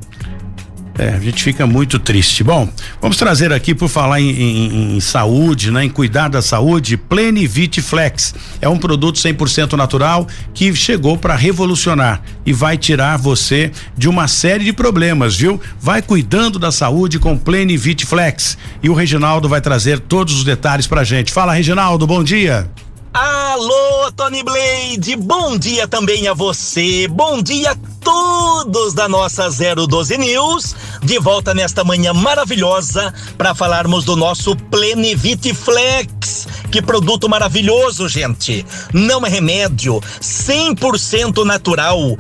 É, 0.99 1.11
a 1.11 1.21
gente 1.21 1.43
fica 1.43 1.67
muito 1.67 1.99
triste. 1.99 2.43
Bom, 2.43 2.69
vamos 3.01 3.17
trazer 3.17 3.53
aqui 3.53 3.75
por 3.75 3.89
falar 3.89 4.21
em, 4.21 4.31
em, 4.31 4.97
em 4.97 5.01
saúde, 5.01 5.71
né, 5.71 5.85
em 5.85 5.91
cuidar 5.91 6.29
da 6.29 6.41
saúde, 6.41 6.97
Plenivit 6.97 7.83
Flex. 7.83 8.35
É 8.61 8.69
um 8.69 8.79
produto 8.79 9.17
100% 9.17 9.75
natural 9.75 10.27
que 10.55 10.75
chegou 10.75 11.19
para 11.19 11.37
revolucionar 11.37 12.23
e 12.47 12.53
vai 12.53 12.79
tirar 12.79 13.19
você 13.19 13.71
de 13.97 14.09
uma 14.09 14.27
série 14.27 14.65
de 14.65 14.73
problemas, 14.73 15.37
viu? 15.37 15.61
Vai 15.81 16.01
cuidando 16.01 16.59
da 16.59 16.73
saúde 16.73 17.19
com 17.19 17.37
Plenivit 17.37 18.07
Flex. 18.07 18.57
E 18.83 18.89
o 18.89 18.95
Reginaldo 18.95 19.49
vai 19.49 19.61
trazer 19.61 20.01
todos 20.01 20.35
os 20.35 20.45
detalhes 20.45 20.87
pra 20.87 21.05
gente. 21.05 21.31
Fala, 21.31 21.53
Reginaldo, 21.53 22.07
bom 22.07 22.25
dia. 22.25 22.71
Alô, 23.13 24.13
Tony 24.15 24.43
Blade, 24.43 25.17
bom 25.17 25.57
dia 25.59 25.89
também 25.89 26.29
a 26.29 26.35
você, 26.35 27.09
bom 27.09 27.43
dia 27.43 27.71
a 27.71 27.96
todos 28.07 28.95
da 28.95 29.09
nossa 29.09 29.49
012 29.51 30.17
News, 30.17 30.77
de 31.03 31.19
volta 31.19 31.53
nesta 31.53 31.83
manhã 31.83 32.15
maravilhosa 32.15 33.13
para 33.37 33.53
falarmos 33.53 34.05
do 34.05 34.15
nosso 34.15 34.55
Plenivit 34.55 35.53
Flex. 35.53 36.47
Que 36.71 36.81
produto 36.81 37.29
maravilhoso, 37.29 38.09
gente! 38.09 38.65
Não 38.93 39.27
é 39.27 39.29
remédio, 39.29 40.01
100% 40.21 41.45
natural 41.45 42.17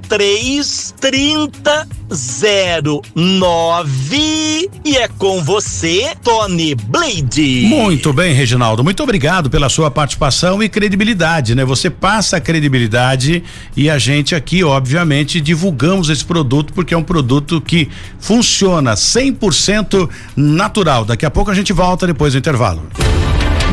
003 0.08 0.96
3009 0.98 2.03
e 4.86 4.98
é 4.98 5.08
com 5.08 5.44
você, 5.44 6.14
Tony 6.24 6.76
Blade. 6.76 7.66
Muito 7.66 8.14
bem, 8.14 8.34
Reginaldo. 8.34 8.84
Muito 8.84 9.02
obrigado 9.02 9.50
pela 9.50 9.70
sua 9.70 9.90
participação 9.90 10.62
e 10.62 10.70
credibilidade, 10.70 11.56
né? 11.56 11.66
Você 11.66 11.90
passa 11.90 12.38
a 12.38 12.42
credibilidade 12.42 13.44
e 13.76 13.90
a 13.90 13.98
gente 13.98 14.36
aqui, 14.36 14.64
obviamente, 14.64 15.42
divulgamos 15.42 16.10
esse 16.10 16.24
produto 16.24 16.74
porque 16.74 16.94
é 16.94 16.98
um 16.98 17.04
produto 17.04 17.60
que 17.60 17.90
funciona 18.20 18.94
100% 18.94 20.10
natural. 20.36 21.06
Daqui 21.06 21.26
a 21.26 21.32
pouco 21.32 21.52
a 21.52 21.56
gente 21.56 21.74
volta 21.74 22.06
depois 22.06 22.34
do 22.34 22.40
intervalo. 22.40 22.84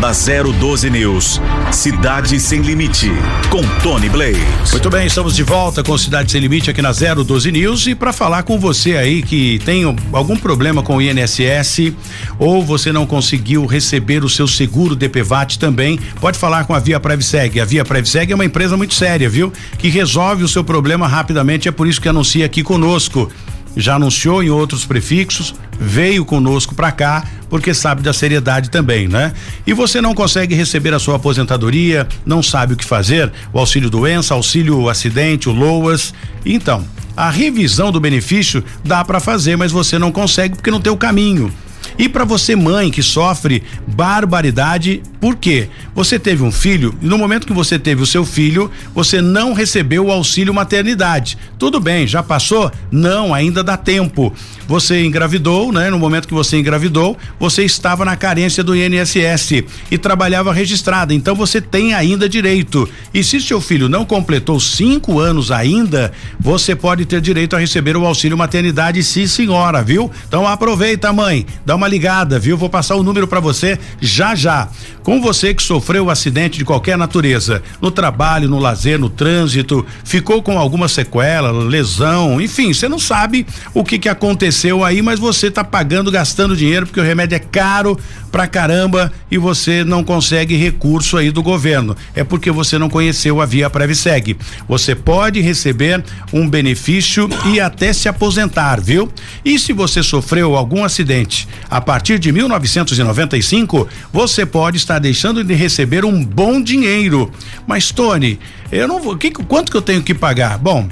Na 0.01 0.13
012 0.13 0.89
News, 0.89 1.43
Cidade 1.71 2.41
Sem 2.41 2.63
Limite, 2.63 3.13
com 3.51 3.61
Tony 3.83 4.09
Blade. 4.09 4.41
Muito 4.73 4.89
bem, 4.89 5.07
estamos 5.07 5.37
de 5.37 5.43
volta 5.43 5.83
com 5.83 5.99
Cidade 5.99 6.33
Sem 6.33 6.41
Limite 6.41 6.71
aqui 6.71 6.81
na 6.81 6.91
012 6.91 7.53
News 7.53 7.87
e 7.87 7.95
para 7.95 8.11
falar 8.11 8.45
com 8.45 8.59
você 8.59 8.97
aí 8.97 9.23
que 9.23 9.59
tem 9.59 9.85
algum 10.11 10.39
problema 10.39 10.83
com 10.83 10.97
o 10.97 11.03
INSS 11.03 11.93
ou 12.39 12.65
você 12.65 12.91
não 12.91 13.05
conseguiu 13.05 13.67
receber 13.67 14.25
o 14.25 14.29
seu 14.31 14.49
seguro 14.49 14.97
DPVAT 14.97 15.59
também, 15.59 16.01
pode 16.19 16.39
falar 16.39 16.65
com 16.65 16.73
a 16.73 16.79
Via 16.79 16.99
Previseg. 16.99 17.61
A 17.61 17.67
Via 17.67 17.85
Previseg 17.85 18.33
é 18.33 18.35
uma 18.35 18.47
empresa 18.47 18.79
muito 18.79 18.95
séria, 18.95 19.29
viu? 19.29 19.53
Que 19.77 19.91
resolve 19.91 20.43
o 20.43 20.49
seu 20.49 20.65
problema 20.65 21.07
rapidamente, 21.07 21.69
é 21.69 21.73
por 21.73 21.87
isso 21.87 22.01
que 22.01 22.09
anuncia 22.09 22.47
aqui 22.47 22.63
conosco 22.63 23.31
já 23.76 23.96
anunciou 23.96 24.42
em 24.42 24.50
outros 24.50 24.85
prefixos, 24.85 25.54
veio 25.78 26.24
conosco 26.24 26.74
para 26.74 26.92
cá, 26.92 27.24
porque 27.48 27.72
sabe 27.72 28.02
da 28.02 28.12
seriedade 28.12 28.70
também, 28.70 29.09
né? 29.09 29.33
E 29.66 29.72
você 29.72 30.00
não 30.00 30.14
consegue 30.14 30.54
receber 30.54 30.94
a 30.94 30.98
sua 30.98 31.16
aposentadoria, 31.16 32.06
não 32.24 32.42
sabe 32.42 32.74
o 32.74 32.76
que 32.76 32.85
fazer, 32.85 33.33
o 33.52 33.59
auxílio 33.59 33.90
doença, 33.90 34.35
auxílio 34.35 34.88
acidente, 34.88 35.48
o 35.48 35.52
LOAS. 35.52 36.14
Então, 36.44 36.85
a 37.16 37.30
revisão 37.30 37.90
do 37.90 38.00
benefício 38.00 38.62
dá 38.85 39.04
para 39.04 39.20
fazer, 39.20 39.56
mas 39.56 39.72
você 39.72 39.98
não 39.98 40.12
consegue 40.12 40.54
porque 40.54 40.70
não 40.70 40.80
tem 40.80 40.92
o 40.92 40.96
caminho. 40.96 41.52
E 41.99 42.09
para 42.09 42.25
você 42.25 42.57
mãe 42.57 42.90
que 42.90 43.03
sofre 43.03 43.62
barbaridade, 43.87 45.03
por 45.21 45.37
quê? 45.37 45.69
Você 45.95 46.19
teve 46.19 46.43
um 46.43 46.51
filho 46.51 46.95
e 47.03 47.07
no 47.07 47.19
momento 47.19 47.47
que 47.47 47.53
você 47.53 47.79
teve 47.79 48.03
o 48.03 48.07
seu 48.07 48.25
filho, 48.25 48.71
você 48.95 49.21
não 49.21 49.53
recebeu 49.53 50.07
o 50.07 50.11
auxílio 50.11 50.55
maternidade. 50.55 51.37
Tudo 51.59 51.79
bem, 51.79 52.07
já 52.07 52.23
passou? 52.23 52.71
Não, 52.90 53.35
ainda 53.35 53.62
dá 53.62 53.77
tempo. 53.77 54.33
Você 54.66 55.05
engravidou, 55.05 55.73
né? 55.73 55.90
No 55.90 55.99
momento 55.99 56.29
que 56.29 56.35
você 56.35 56.59
engravidou, 56.59 57.19
você 57.38 57.64
estava 57.64 58.05
na 58.05 58.16
carência 58.16 58.62
do 58.62 58.75
INSS 58.75 59.64
e 59.90 59.99
trabalhava 59.99 60.53
registrada. 60.53 61.12
Então 61.12 61.35
você 61.35 61.61
tem 61.61 61.93
ainda 61.93 62.29
direito. 62.29 62.88
E 63.12 63.23
se 63.23 63.40
seu 63.40 63.61
filho 63.61 63.88
não 63.88 64.05
completou 64.05 64.59
cinco 64.59 65.19
anos 65.19 65.51
ainda, 65.51 66.12
você 66.38 66.75
pode 66.75 67.05
ter 67.05 67.21
direito 67.21 67.57
a 67.57 67.59
receber 67.59 67.97
o 67.97 68.07
auxílio 68.07 68.38
maternidade, 68.38 69.03
sim, 69.03 69.27
senhora, 69.27 69.83
viu? 69.83 70.11
Então 70.29 70.47
aproveita, 70.47 71.12
mãe, 71.12 71.45
dá 71.70 71.76
uma 71.76 71.87
ligada, 71.87 72.37
viu? 72.37 72.56
Vou 72.56 72.68
passar 72.68 72.96
o 72.96 73.02
número 73.04 73.28
para 73.28 73.38
você 73.38 73.78
já 74.00 74.35
já. 74.35 74.68
Com 75.04 75.20
você 75.20 75.54
que 75.54 75.62
sofreu 75.62 76.06
um 76.06 76.11
acidente 76.11 76.59
de 76.59 76.64
qualquer 76.64 76.98
natureza, 76.98 77.62
no 77.80 77.92
trabalho, 77.92 78.48
no 78.48 78.59
lazer, 78.59 78.98
no 78.98 79.09
trânsito, 79.09 79.87
ficou 80.04 80.42
com 80.42 80.59
alguma 80.59 80.88
sequela, 80.88 81.52
lesão, 81.52 82.40
enfim, 82.40 82.72
você 82.72 82.88
não 82.88 82.98
sabe 82.98 83.46
o 83.72 83.85
que 83.85 84.00
que 84.00 84.09
aconteceu 84.09 84.85
aí, 84.85 85.00
mas 85.00 85.20
você 85.20 85.48
tá 85.48 85.62
pagando, 85.62 86.11
gastando 86.11 86.56
dinheiro 86.56 86.87
porque 86.87 86.98
o 86.98 87.04
remédio 87.04 87.37
é 87.37 87.38
caro 87.38 87.96
pra 88.30 88.46
caramba 88.46 89.12
e 89.30 89.38
você 89.38 89.85
não 89.85 90.04
consegue 90.04 90.56
recurso 90.56 91.16
aí 91.16 91.30
do 91.30 91.42
governo. 91.42 91.96
É 92.14 92.24
porque 92.24 92.50
você 92.50 92.78
não 92.78 92.88
conheceu 92.88 93.40
a 93.40 93.46
Via 93.46 93.68
Previseg. 93.68 94.37
Você 94.68 94.94
pode 94.94 95.40
receber 95.40 96.02
um 96.33 96.48
benefício 96.48 97.28
e 97.46 97.61
até 97.61 97.92
se 97.92 98.09
aposentar, 98.09 98.80
viu? 98.80 99.11
E 99.44 99.59
se 99.59 99.72
você 99.72 100.02
sofreu 100.02 100.56
algum 100.56 100.85
acidente 100.85 101.48
a 101.68 101.81
partir 101.81 102.18
de 102.18 102.33
1995, 102.33 103.88
você 104.12 104.46
pode 104.46 104.77
estar 104.77 104.99
deixando 104.99 105.42
de 105.42 105.55
receber 105.55 106.05
um 106.05 106.25
bom 106.25 106.62
dinheiro. 106.62 107.31
Mas 107.66 107.90
Tony, 107.90 108.38
eu 108.70 108.87
não 108.87 109.01
vou, 109.01 109.16
que, 109.16 109.31
quanto 109.31 109.70
que 109.70 109.77
eu 109.77 109.83
tenho 109.83 110.03
que 110.03 110.14
pagar? 110.14 110.59
Bom, 110.59 110.88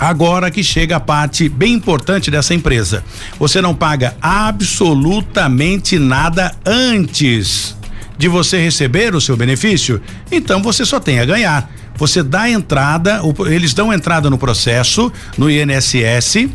Agora 0.00 0.50
que 0.50 0.64
chega 0.64 0.96
a 0.96 1.00
parte 1.00 1.46
bem 1.46 1.74
importante 1.74 2.30
dessa 2.30 2.54
empresa. 2.54 3.04
Você 3.38 3.60
não 3.60 3.74
paga 3.74 4.16
absolutamente 4.22 5.98
nada 5.98 6.54
antes 6.64 7.76
de 8.16 8.26
você 8.26 8.58
receber 8.58 9.14
o 9.14 9.20
seu 9.20 9.36
benefício, 9.36 10.00
então 10.32 10.62
você 10.62 10.86
só 10.86 10.98
tem 10.98 11.20
a 11.20 11.24
ganhar. 11.26 11.70
Você 11.96 12.22
dá 12.22 12.48
entrada, 12.48 13.20
eles 13.46 13.74
dão 13.74 13.92
entrada 13.92 14.30
no 14.30 14.38
processo, 14.38 15.12
no 15.36 15.50
INSS, 15.50 16.48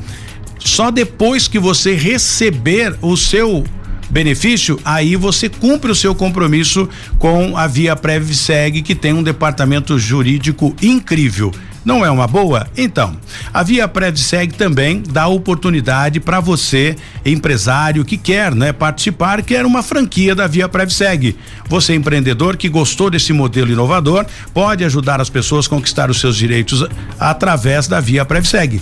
só 0.60 0.92
depois 0.92 1.48
que 1.48 1.60
você 1.60 1.96
receber 1.96 2.96
o 3.02 3.16
seu 3.16 3.64
benefício, 4.10 4.80
aí 4.86 5.16
você 5.16 5.50
cumpre 5.50 5.92
o 5.92 5.96
seu 5.96 6.14
compromisso 6.14 6.88
com 7.18 7.58
a 7.58 7.68
Via 7.68 7.96
PrevSeg, 7.96 8.82
que 8.82 8.96
tem 8.96 9.14
um 9.14 9.24
departamento 9.24 9.98
jurídico 9.98 10.76
incrível. 10.82 11.52
Não 11.84 12.04
é 12.04 12.10
uma 12.10 12.26
boa? 12.26 12.68
Então, 12.76 13.16
a 13.54 13.62
Via 13.62 13.88
PrevSeg 13.88 14.56
também 14.56 15.04
dá 15.08 15.28
oportunidade 15.28 16.20
para 16.20 16.40
você, 16.40 16.96
empresário 17.24 18.04
que 18.04 18.18
quer, 18.18 18.56
né, 18.56 18.74
participar, 18.74 19.44
quer 19.44 19.68
uma 19.68 19.84
franquia 19.84 20.34
da 20.34 20.48
Via 20.48 20.68
PrevSeg. 20.68 21.36
Você 21.70 21.94
empreendedor 21.94 22.58
que 22.58 22.70
gostou 22.70 23.12
desse 23.12 23.32
modelo 23.32 23.72
inovador, 23.72 24.26
pode 24.52 24.84
ajudar 24.84 25.22
as 25.22 25.30
pessoas 25.30 25.68
a 25.68 25.70
conquistar 25.70 26.10
os 26.10 26.20
seus 26.20 26.36
direitos 26.36 26.84
através 27.20 27.88
da 27.88 28.00
Via 28.00 28.26
PrevSeg. 28.26 28.82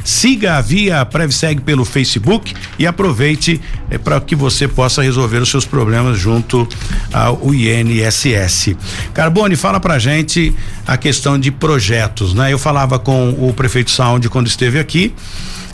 Siga 0.04 0.56
a 0.56 0.60
Via 0.60 1.04
Prevseg 1.04 1.47
segue 1.48 1.62
pelo 1.62 1.84
Facebook 1.84 2.54
e 2.78 2.86
aproveite 2.86 3.60
é, 3.90 3.96
para 3.96 4.20
que 4.20 4.36
você 4.36 4.68
possa 4.68 5.02
resolver 5.02 5.38
os 5.38 5.48
seus 5.48 5.64
problemas 5.64 6.18
junto 6.18 6.68
ao 7.12 7.54
INSS. 7.54 8.76
Carbone, 9.14 9.56
fala 9.56 9.80
pra 9.80 9.98
gente 9.98 10.54
a 10.86 10.96
questão 10.96 11.38
de 11.38 11.50
projetos, 11.50 12.34
né? 12.34 12.52
Eu 12.52 12.58
falava 12.58 12.98
com 12.98 13.30
o 13.30 13.52
prefeito 13.54 13.90
Sound 13.90 14.28
quando 14.28 14.46
esteve 14.46 14.78
aqui, 14.78 15.14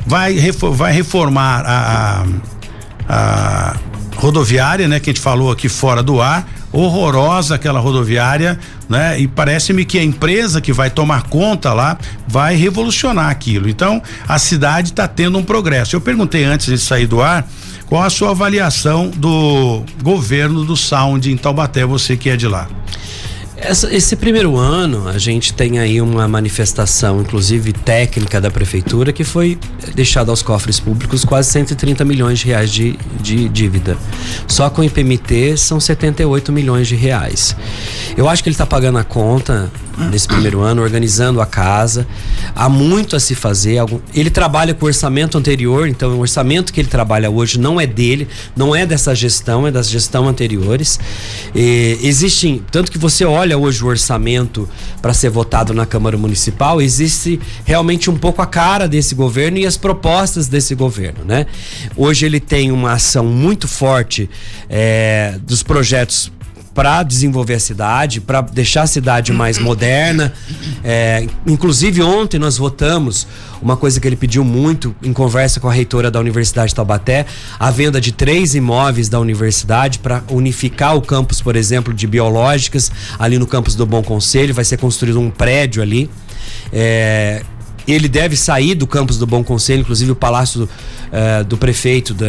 vai, 0.07 0.37
vai 0.73 0.93
reformar 0.93 1.65
a, 1.67 2.25
a, 3.09 3.77
a 3.77 3.77
rodoviária, 4.25 4.89
né? 4.89 4.99
Que 4.99 5.11
a 5.11 5.13
gente 5.13 5.23
falou 5.23 5.53
aqui 5.53 5.69
fora 5.69 6.03
do 6.03 6.21
ar, 6.21 6.49
horrorosa 6.73 7.57
aquela 7.57 7.79
rodoviária, 7.79 8.59
né? 8.89 9.21
E 9.21 9.29
parece-me 9.29 9.85
que 9.85 9.99
a 9.99 10.03
empresa 10.03 10.63
que 10.63 10.73
vai 10.73 10.89
tomar 10.89 11.25
conta 11.25 11.75
lá 11.75 11.99
vai 12.27 12.57
revolucionar 12.57 13.29
aquilo. 13.29 13.69
Então, 13.69 14.03
a 14.27 14.39
cidade 14.39 14.91
está 14.91 15.07
tendo 15.07 15.37
um 15.37 15.45
progresso. 15.45 15.95
Eu 15.95 16.01
perguntei 16.01 16.43
antes 16.43 16.67
de 16.67 16.79
sair 16.79 17.07
do 17.07 17.21
ar, 17.21 17.47
qual 17.87 18.03
a 18.03 18.09
sua 18.09 18.31
avaliação 18.31 19.11
do 19.11 19.83
governo 20.03 20.65
do 20.65 20.75
Sound 20.75 21.31
em 21.31 21.37
Taubaté, 21.37 21.85
você 21.85 22.17
que 22.17 22.31
é 22.31 22.37
de 22.37 22.49
lá? 22.49 22.67
Essa, 23.57 23.95
esse 23.95 24.17
primeiro 24.17 24.57
ano, 24.57 25.09
a 25.09 25.17
gente 25.17 25.55
tem 25.55 25.79
aí 25.79 26.01
uma 26.01 26.27
manifestação, 26.27 27.21
inclusive 27.21 27.73
técnica 27.73 28.41
da 28.41 28.51
prefeitura, 28.51 29.13
que 29.13 29.23
foi 29.23 29.59
deixada 29.95 30.31
aos 30.31 30.43
cofres 30.43 30.81
públicos 30.81 31.25
quase 31.25 31.51
130 31.51 32.05
milhões 32.05 32.41
de 32.41 32.47
reais 32.47 32.71
de, 32.71 32.99
de 33.21 33.49
dívida. 33.49 33.97
Só 34.49 34.69
com 34.69 34.83
o 34.83 34.85
IPMT 34.85 35.57
são 35.57 35.79
78 35.79 36.51
milhões 36.53 36.89
de 36.89 36.97
reais. 36.97 37.57
Eu 38.17 38.29
acho 38.29 38.43
que 38.43 38.49
ele 38.49 38.55
está 38.55 38.67
pagando 38.67 38.99
a 38.99 39.05
conta 39.05 39.71
nesse 40.11 40.27
primeiro 40.27 40.61
ano, 40.61 40.83
organizando 40.83 41.41
a 41.41 41.47
casa. 41.47 42.07
Há 42.55 42.69
muito 42.69 43.17
a 43.17 43.21
se 43.21 43.35
fazer. 43.35 43.79
Ele 44.15 44.31
trabalha 44.31 44.75
com 44.75 44.87
orçamento 44.87 45.39
anterior, 45.39 45.89
então 45.89 46.17
o 46.17 46.21
orçamento 46.21 46.73
que 46.73 46.81
ele 46.81 46.89
trabalha 46.89 47.31
hoje 47.31 47.59
não 47.59 47.81
é 47.81 47.87
dele, 47.87 48.29
não 48.57 48.75
é 48.75 48.87
dessa 48.87 49.15
gestão, 49.15 49.67
é 49.67 49.71
das 49.71 49.89
gestão 49.89 50.29
anteriores. 50.29 50.99
E 51.55 51.99
existem, 52.03 52.63
tanto 52.71 52.91
que 52.91 52.99
você 52.99 53.25
olha 53.25 53.57
hoje 53.57 53.83
o 53.85 53.87
orçamento 53.87 54.69
para 55.01 55.13
ser 55.15 55.31
votado 55.31 55.73
na 55.75 55.87
Câmara 55.87 56.17
Municipal, 56.17 56.81
existe 56.81 57.41
realmente 57.65 58.11
um 58.11 58.17
pouco 58.17 58.43
a 58.43 58.47
cara 58.47 58.89
desse 58.89 59.15
governo 59.15 59.59
e 59.59 59.67
as 59.67 59.77
propostas 59.77 60.49
desse 60.49 60.75
governo, 60.75 61.25
né? 61.25 61.47
Hoje 61.97 62.27
ele 62.27 62.41
tem 62.41 62.71
uma 62.73 62.93
ação 62.93 63.25
muito 63.25 63.69
forte 63.69 64.29
é, 64.69 65.39
dos 65.43 65.63
projetos 65.63 66.33
para 66.75 67.05
desenvolver 67.05 67.55
a 67.55 67.61
cidade, 67.61 68.21
para 68.21 68.41
deixar 68.41 68.83
a 68.83 68.87
cidade 68.87 69.33
mais 69.33 69.59
moderna. 69.59 70.33
É, 70.83 71.27
inclusive, 71.47 72.03
ontem 72.03 72.39
nós 72.39 72.59
votamos 72.59 73.27
uma 73.63 73.77
coisa 73.77 74.01
que 74.01 74.09
ele 74.09 74.17
pediu 74.17 74.45
muito 74.45 74.95
em 75.03 75.13
conversa 75.13 75.61
com 75.61 75.69
a 75.69 75.73
reitora 75.73 76.11
da 76.11 76.19
Universidade 76.19 76.71
de 76.71 76.75
Taubaté, 76.75 77.25
a 77.59 77.71
venda 77.71 78.01
de 78.01 78.11
três 78.11 78.55
imóveis 78.55 79.09
da 79.09 79.21
universidade 79.21 80.01
para 80.01 80.23
unificar 80.29 80.97
o 80.97 81.01
campus, 81.01 81.41
por 81.41 81.55
exemplo, 81.55 81.95
de 81.95 82.07
biológicas, 82.07 82.91
ali 83.19 83.39
no 83.39 83.47
campus 83.47 83.77
do 83.77 83.87
Bom 83.87 84.03
Conselho. 84.03 84.53
Vai 84.53 84.65
ser 84.65 84.77
construído 84.77 85.21
um 85.21 85.31
prédio 85.31 85.81
ali. 85.81 86.11
É, 86.73 87.43
ele 87.87 88.09
deve 88.09 88.37
sair 88.37 88.75
do 88.75 88.87
campus 88.87 89.17
do 89.17 89.27
Bom 89.27 89.45
Conselho, 89.45 89.83
inclusive 89.83 90.11
o 90.11 90.17
palácio 90.17 90.69
do 91.47 91.57
prefeito, 91.57 92.13
da, 92.13 92.27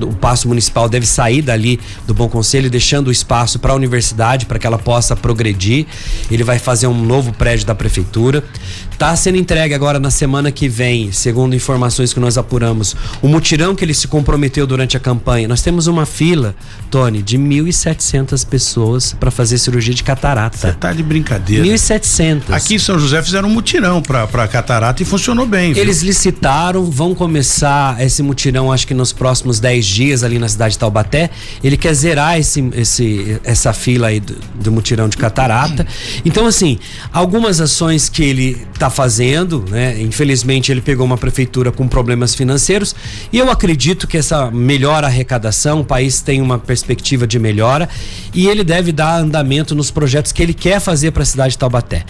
o 0.00 0.12
Paço 0.14 0.48
Municipal 0.48 0.88
deve 0.88 1.06
sair 1.06 1.42
dali 1.42 1.78
do 2.06 2.14
Bom 2.14 2.28
Conselho, 2.28 2.70
deixando 2.70 3.08
o 3.08 3.12
espaço 3.12 3.58
para 3.58 3.72
a 3.72 3.76
universidade, 3.76 4.46
para 4.46 4.58
que 4.58 4.66
ela 4.66 4.78
possa 4.78 5.16
progredir. 5.16 5.86
Ele 6.30 6.44
vai 6.44 6.58
fazer 6.58 6.86
um 6.86 7.04
novo 7.04 7.32
prédio 7.32 7.66
da 7.66 7.74
prefeitura. 7.74 8.44
Está 8.90 9.16
sendo 9.16 9.36
entregue 9.36 9.74
agora 9.74 9.98
na 9.98 10.10
semana 10.10 10.52
que 10.52 10.68
vem, 10.68 11.10
segundo 11.10 11.56
informações 11.56 12.12
que 12.12 12.20
nós 12.20 12.38
apuramos, 12.38 12.94
o 13.20 13.26
mutirão 13.26 13.74
que 13.74 13.84
ele 13.84 13.94
se 13.94 14.06
comprometeu 14.06 14.66
durante 14.66 14.96
a 14.96 15.00
campanha. 15.00 15.48
Nós 15.48 15.60
temos 15.60 15.88
uma 15.88 16.06
fila, 16.06 16.54
Tony, 16.88 17.20
de 17.20 17.36
1.700 17.36 18.46
pessoas 18.46 19.12
para 19.18 19.30
fazer 19.30 19.58
cirurgia 19.58 19.92
de 19.92 20.04
catarata. 20.04 20.56
Você 20.56 20.72
tá 20.72 20.92
de 20.92 21.02
brincadeira. 21.02 21.64
1.700. 21.64 22.42
Aqui 22.50 22.76
em 22.76 22.78
São 22.78 22.96
José 22.98 23.20
fizeram 23.22 23.48
um 23.48 23.52
mutirão 23.52 24.00
para 24.00 24.46
catarata 24.46 25.02
e 25.02 25.04
funcionou 25.04 25.46
bem. 25.46 25.72
Viu? 25.72 25.82
Eles 25.82 26.02
licitaram, 26.02 26.84
vão 26.84 27.14
começar 27.14 28.00
esse 28.00 28.22
mutirão, 28.22 28.70
acho 28.70 28.86
que 28.86 28.94
nos 28.94 29.12
próximos 29.12 29.58
10 29.58 29.81
dias 29.86 30.22
ali 30.22 30.38
na 30.38 30.48
cidade 30.48 30.72
de 30.72 30.78
Taubaté. 30.78 31.30
Ele 31.62 31.76
quer 31.76 31.94
zerar 31.94 32.38
esse, 32.38 32.68
esse, 32.74 33.40
essa 33.44 33.72
fila 33.72 34.08
aí 34.08 34.20
do, 34.20 34.36
do 34.54 34.72
mutirão 34.72 35.08
de 35.08 35.16
catarata. 35.16 35.86
Então, 36.24 36.46
assim, 36.46 36.78
algumas 37.12 37.60
ações 37.60 38.08
que 38.08 38.22
ele 38.22 38.66
está 38.72 38.90
fazendo, 38.90 39.64
né? 39.68 40.00
Infelizmente 40.00 40.72
ele 40.72 40.80
pegou 40.80 41.06
uma 41.06 41.18
prefeitura 41.18 41.70
com 41.70 41.86
problemas 41.86 42.34
financeiros 42.34 42.94
e 43.32 43.38
eu 43.38 43.50
acredito 43.50 44.06
que 44.06 44.18
essa 44.18 44.50
melhora 44.50 45.06
arrecadação, 45.06 45.80
o 45.80 45.84
país 45.84 46.20
tem 46.20 46.40
uma 46.40 46.58
perspectiva 46.58 47.26
de 47.26 47.38
melhora 47.38 47.88
e 48.34 48.48
ele 48.48 48.64
deve 48.64 48.92
dar 48.92 49.18
andamento 49.18 49.74
nos 49.74 49.90
projetos 49.90 50.32
que 50.32 50.42
ele 50.42 50.54
quer 50.54 50.80
fazer 50.80 51.10
para 51.10 51.22
a 51.22 51.26
cidade 51.26 51.52
de 51.52 51.58
Taubaté. 51.58 52.04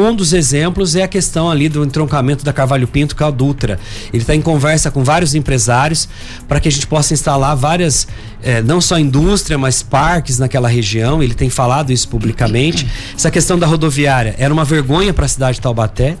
Um 0.00 0.14
dos 0.14 0.32
exemplos 0.32 0.96
é 0.96 1.02
a 1.02 1.08
questão 1.08 1.50
ali 1.50 1.68
do 1.68 1.84
entroncamento 1.84 2.42
da 2.42 2.54
Carvalho 2.54 2.88
Pinto 2.88 3.14
com 3.14 3.22
a 3.22 3.30
Dutra. 3.30 3.78
Ele 4.10 4.22
está 4.22 4.34
em 4.34 4.40
conversa 4.40 4.90
com 4.90 5.04
vários 5.04 5.34
empresários 5.34 6.08
para 6.48 6.58
que 6.58 6.68
a 6.68 6.72
gente 6.72 6.86
possa 6.86 7.12
instalar 7.12 7.54
várias, 7.54 8.08
eh, 8.42 8.62
não 8.62 8.80
só 8.80 8.98
indústria, 8.98 9.58
mas 9.58 9.82
parques 9.82 10.38
naquela 10.38 10.70
região. 10.70 11.22
Ele 11.22 11.34
tem 11.34 11.50
falado 11.50 11.92
isso 11.92 12.08
publicamente. 12.08 12.88
Essa 13.14 13.30
questão 13.30 13.58
da 13.58 13.66
rodoviária 13.66 14.34
era 14.38 14.52
uma 14.54 14.64
vergonha 14.64 15.12
para 15.12 15.26
a 15.26 15.28
cidade 15.28 15.56
de 15.56 15.60
Taubaté, 15.60 16.16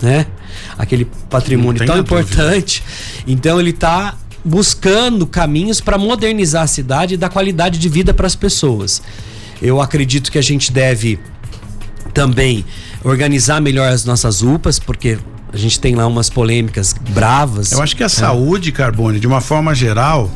né? 0.00 0.26
Aquele 0.78 1.04
patrimônio 1.28 1.84
tão 1.84 1.98
importante. 1.98 2.80
Dúvida. 2.80 3.24
Então 3.26 3.58
ele 3.58 3.70
está 3.70 4.14
buscando 4.44 5.26
caminhos 5.26 5.80
para 5.80 5.98
modernizar 5.98 6.62
a 6.62 6.68
cidade 6.68 7.14
e 7.14 7.16
dar 7.16 7.28
qualidade 7.28 7.76
de 7.76 7.88
vida 7.88 8.14
para 8.14 8.28
as 8.28 8.36
pessoas. 8.36 9.02
Eu 9.60 9.80
acredito 9.80 10.30
que 10.30 10.38
a 10.38 10.42
gente 10.42 10.70
deve 10.70 11.18
também 12.12 12.64
organizar 13.02 13.60
melhor 13.60 13.90
as 13.90 14.04
nossas 14.04 14.42
UPAs, 14.42 14.78
porque 14.78 15.18
a 15.52 15.56
gente 15.56 15.80
tem 15.80 15.94
lá 15.94 16.06
umas 16.06 16.30
polêmicas 16.30 16.94
bravas. 17.10 17.72
Eu 17.72 17.82
acho 17.82 17.96
que 17.96 18.02
a 18.02 18.06
é. 18.06 18.08
saúde, 18.08 18.70
Carbone, 18.72 19.18
de 19.18 19.26
uma 19.26 19.40
forma 19.40 19.74
geral, 19.74 20.30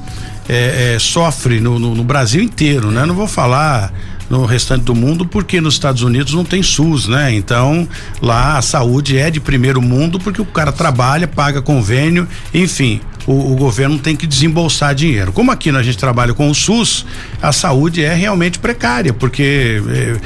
é, 0.49 0.95
é, 0.95 0.99
sofre 0.99 1.61
no, 1.61 1.79
no, 1.79 1.95
no, 1.95 2.05
Brasil 2.05 2.43
inteiro, 2.43 2.91
né? 2.91 3.07
Não 3.07 3.15
vou 3.15 3.29
falar 3.29 3.93
no 4.29 4.45
restante 4.45 4.83
do 4.85 4.95
mundo 4.95 5.27
porque 5.27 5.61
nos 5.61 5.75
Estados 5.75 6.03
Unidos 6.03 6.33
não 6.35 6.45
tem 6.45 6.63
SUS, 6.63 7.07
né? 7.09 7.33
Então 7.35 7.89
lá 8.21 8.59
a 8.59 8.63
saúde 8.63 9.17
é 9.17 9.31
de 9.31 9.41
primeiro 9.41 9.81
mundo 9.81 10.19
porque 10.19 10.41
o 10.41 10.47
cara 10.47 10.73
trabalha, 10.73 11.29
paga 11.29 11.63
convênio, 11.63 12.27
enfim. 12.53 13.01
O, 13.27 13.53
o, 13.53 13.57
governo 13.57 13.99
tem 13.99 14.15
que 14.15 14.27
desembolsar 14.27 14.95
dinheiro. 14.95 15.33
Como 15.33 15.51
aqui 15.51 15.71
a 15.71 15.83
gente 15.83 15.97
trabalha 15.97 16.35
com 16.35 16.51
o 16.51 16.55
SUS, 16.55 17.07
a 17.41 17.53
saúde 17.53 18.05
é 18.05 18.15
realmente 18.15 18.59
precária, 18.59 19.13
porque 19.13 19.83
eh, 19.89 20.17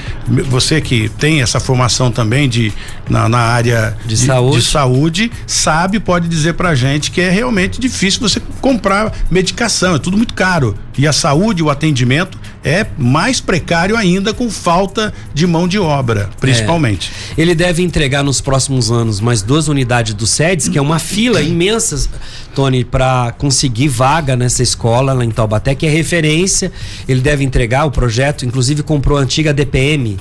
você 0.45 0.81
que 0.81 1.09
tem 1.09 1.41
essa 1.43 1.61
formação 1.61 2.11
também 2.11 2.49
de 2.49 2.73
na, 3.09 3.29
na 3.29 3.39
área 3.39 3.97
de, 4.03 4.09
de, 4.09 4.17
saúde. 4.17 4.57
de 4.57 4.63
saúde 4.63 5.33
sabe, 5.47 6.01
pode 6.01 6.29
dizer 6.29 6.55
pra 6.55 6.75
gente 6.75 7.11
que 7.11 7.21
é 7.21 7.31
realmente 7.31 7.81
difícil 7.81 8.21
você 8.21 8.41
comprar 8.61 9.13
medicação, 9.31 9.95
é 9.95 9.99
tudo 9.99 10.17
muito 10.17 10.35
caro. 10.35 10.77
E 10.97 11.07
a 11.07 11.13
saúde, 11.13 11.63
o 11.63 11.71
atendimento 11.71 12.37
é 12.65 12.85
mais 12.99 13.41
precário 13.41 13.97
ainda 13.97 14.35
com 14.35 14.51
falta 14.51 15.15
de 15.33 15.47
mão 15.47 15.69
de 15.69 15.79
obra, 15.79 16.29
principalmente. 16.41 17.13
É. 17.37 17.41
Ele 17.41 17.55
deve 17.55 17.83
entregar 17.83 18.25
nos 18.25 18.41
próximos 18.41 18.91
anos 18.91 19.21
mais 19.21 19.41
duas 19.41 19.69
unidades 19.69 20.13
do 20.13 20.27
SEDES, 20.27 20.69
que 20.69 20.77
é 20.77 20.83
uma 20.83 20.99
fila 20.99 21.41
imensa, 21.41 22.09
Tony, 22.53 22.85
para 22.85 23.33
conseguir 23.39 23.87
vaga 23.87 24.35
nessa 24.35 24.63
escola 24.63 25.13
lá 25.13 25.25
em 25.25 25.31
Taubaté, 25.31 25.75
que 25.75 25.87
é 25.87 25.89
referência. 25.89 26.73
Ele 27.09 27.21
deve 27.21 27.45
entregar 27.45 27.85
o 27.85 27.93
projeto, 27.93 28.45
inclusive 28.45 28.83
comprou 28.83 29.19
a 29.19 29.21
antiga 29.21 29.55
DPM. 29.55 30.19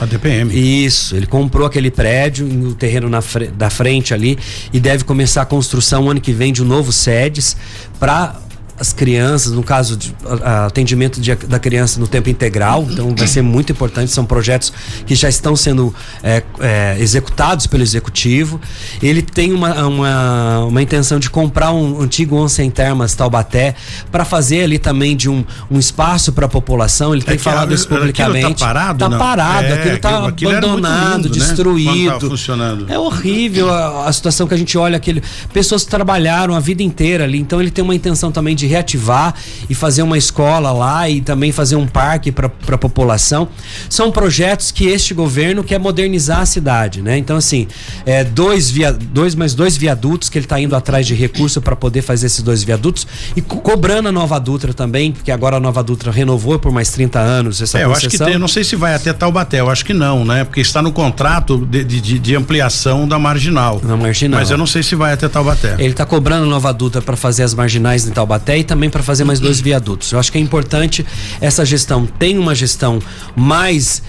A 0.00 0.06
DPM. 0.06 0.50
Isso, 0.86 1.14
ele 1.14 1.26
comprou 1.26 1.66
aquele 1.66 1.90
prédio 1.90 2.46
no 2.46 2.74
terreno 2.74 3.08
na, 3.10 3.20
da 3.54 3.68
frente 3.68 4.14
ali 4.14 4.38
e 4.72 4.80
deve 4.80 5.04
começar 5.04 5.42
a 5.42 5.46
construção 5.46 6.08
ano 6.08 6.20
que 6.22 6.32
vem 6.32 6.54
de 6.54 6.62
um 6.62 6.66
novo 6.66 6.90
SEDES 6.90 7.54
para 7.98 8.40
as 8.80 8.94
crianças, 8.94 9.52
no 9.52 9.62
caso 9.62 9.94
de 9.94 10.14
a, 10.42 10.66
atendimento 10.66 11.20
de, 11.20 11.34
da 11.34 11.58
criança 11.58 12.00
no 12.00 12.08
tempo 12.08 12.30
integral, 12.30 12.86
então 12.90 13.14
vai 13.14 13.26
ser 13.26 13.42
muito 13.42 13.70
importante. 13.70 14.10
São 14.10 14.24
projetos 14.24 14.72
que 15.06 15.14
já 15.14 15.28
estão 15.28 15.54
sendo 15.54 15.94
é, 16.22 16.42
é, 16.58 16.96
executados 16.98 17.66
pelo 17.66 17.82
executivo. 17.82 18.58
Ele 19.02 19.20
tem 19.20 19.52
uma, 19.52 19.86
uma, 19.86 20.58
uma 20.64 20.82
intenção 20.82 21.18
de 21.18 21.28
comprar 21.28 21.72
um 21.72 22.00
antigo 22.00 22.36
Onsen 22.36 22.70
Termas 22.70 23.14
Taubaté 23.14 23.74
para 24.10 24.24
fazer 24.24 24.62
ali 24.62 24.78
também 24.78 25.14
de 25.14 25.28
um, 25.28 25.44
um 25.70 25.78
espaço 25.78 26.32
para 26.32 26.46
a 26.46 26.48
população. 26.48 27.12
Ele 27.12 27.22
tem 27.22 27.34
é 27.34 27.38
falado 27.38 27.74
isso 27.74 27.86
publicamente. 27.86 28.60
Tá 28.60 28.66
parado? 28.66 28.98
Tá 28.98 29.08
não? 29.10 29.18
parado, 29.18 29.66
é, 29.66 29.72
aquilo 29.74 29.98
tá 29.98 30.26
aquilo, 30.26 30.56
abandonado, 30.56 31.24
lindo, 31.24 31.28
né? 31.28 31.34
destruído. 31.34 32.12
Né? 32.12 32.20
funcionando. 32.20 32.86
É 32.90 32.98
horrível 32.98 33.70
a, 33.70 34.08
a 34.08 34.12
situação 34.12 34.46
que 34.46 34.54
a 34.54 34.56
gente 34.56 34.78
olha 34.78 34.96
aquele 34.96 35.22
pessoas 35.52 35.84
que 35.84 35.90
trabalharam 35.90 36.54
a 36.54 36.60
vida 36.60 36.82
inteira 36.82 37.24
ali. 37.24 37.38
Então 37.38 37.60
ele 37.60 37.70
tem 37.70 37.84
uma 37.84 37.94
intenção 37.94 38.32
também 38.32 38.56
de 38.56 38.69
reativar 38.70 39.34
e 39.68 39.74
fazer 39.74 40.02
uma 40.02 40.16
escola 40.16 40.70
lá 40.72 41.08
e 41.08 41.20
também 41.20 41.52
fazer 41.52 41.76
um 41.76 41.86
parque 41.86 42.30
para 42.30 42.46
a 42.46 42.78
população. 42.78 43.48
São 43.88 44.10
projetos 44.10 44.70
que 44.70 44.86
este 44.86 45.12
governo 45.12 45.64
quer 45.64 45.78
modernizar 45.78 46.40
a 46.40 46.46
cidade, 46.46 47.02
né? 47.02 47.18
Então, 47.18 47.36
assim, 47.36 47.66
é, 48.06 48.22
dois, 48.24 48.70
via, 48.70 48.92
dois 48.92 49.34
mais 49.34 49.54
dois 49.54 49.76
viadutos 49.76 50.28
que 50.28 50.38
ele 50.38 50.44
está 50.44 50.60
indo 50.60 50.74
atrás 50.76 51.06
de 51.06 51.14
recurso 51.14 51.60
para 51.60 51.74
poder 51.74 52.02
fazer 52.02 52.26
esses 52.26 52.42
dois 52.42 52.62
viadutos 52.62 53.06
e 53.36 53.42
co 53.42 53.58
cobrando 53.60 54.08
a 54.08 54.12
Nova 54.12 54.38
Dutra 54.38 54.72
também, 54.72 55.12
porque 55.12 55.30
agora 55.30 55.56
a 55.56 55.60
Nova 55.60 55.82
Dutra 55.82 56.10
renovou 56.10 56.58
por 56.58 56.72
mais 56.72 56.90
30 56.90 57.18
anos 57.18 57.60
essa 57.60 57.78
é, 57.78 57.84
eu 57.84 57.92
acho 57.92 58.08
que 58.08 58.18
tem, 58.18 58.38
não 58.38 58.48
sei 58.48 58.64
se 58.64 58.76
vai 58.76 58.94
até 58.94 59.12
Taubaté, 59.12 59.60
eu 59.60 59.70
acho 59.70 59.84
que 59.84 59.92
não, 59.92 60.24
né? 60.24 60.44
Porque 60.44 60.60
está 60.60 60.80
no 60.82 60.92
contrato 60.92 61.58
de, 61.66 61.84
de, 61.84 62.18
de 62.18 62.36
ampliação 62.36 63.06
da 63.06 63.18
marginal. 63.18 63.80
Na 63.82 63.96
marginal. 63.96 64.40
Mas 64.40 64.50
eu 64.50 64.58
não 64.58 64.66
sei 64.66 64.82
se 64.82 64.94
vai 64.94 65.12
até 65.12 65.28
Taubaté. 65.28 65.74
Ele 65.78 65.90
está 65.90 66.06
cobrando 66.06 66.44
a 66.44 66.48
Nova 66.48 66.72
Dutra 66.72 67.02
para 67.02 67.16
fazer 67.16 67.42
as 67.42 67.54
marginais 67.54 68.06
em 68.06 68.10
Taubaté 68.10 68.58
e 68.60 68.64
também 68.64 68.88
para 68.90 69.02
fazer 69.02 69.24
mais 69.24 69.40
dois 69.40 69.60
viadutos. 69.60 70.12
Eu 70.12 70.18
acho 70.18 70.30
que 70.30 70.38
é 70.38 70.40
importante 70.40 71.04
essa 71.40 71.64
gestão. 71.64 72.06
Tem 72.06 72.38
uma 72.38 72.54
gestão 72.54 73.00
mais 73.34 74.02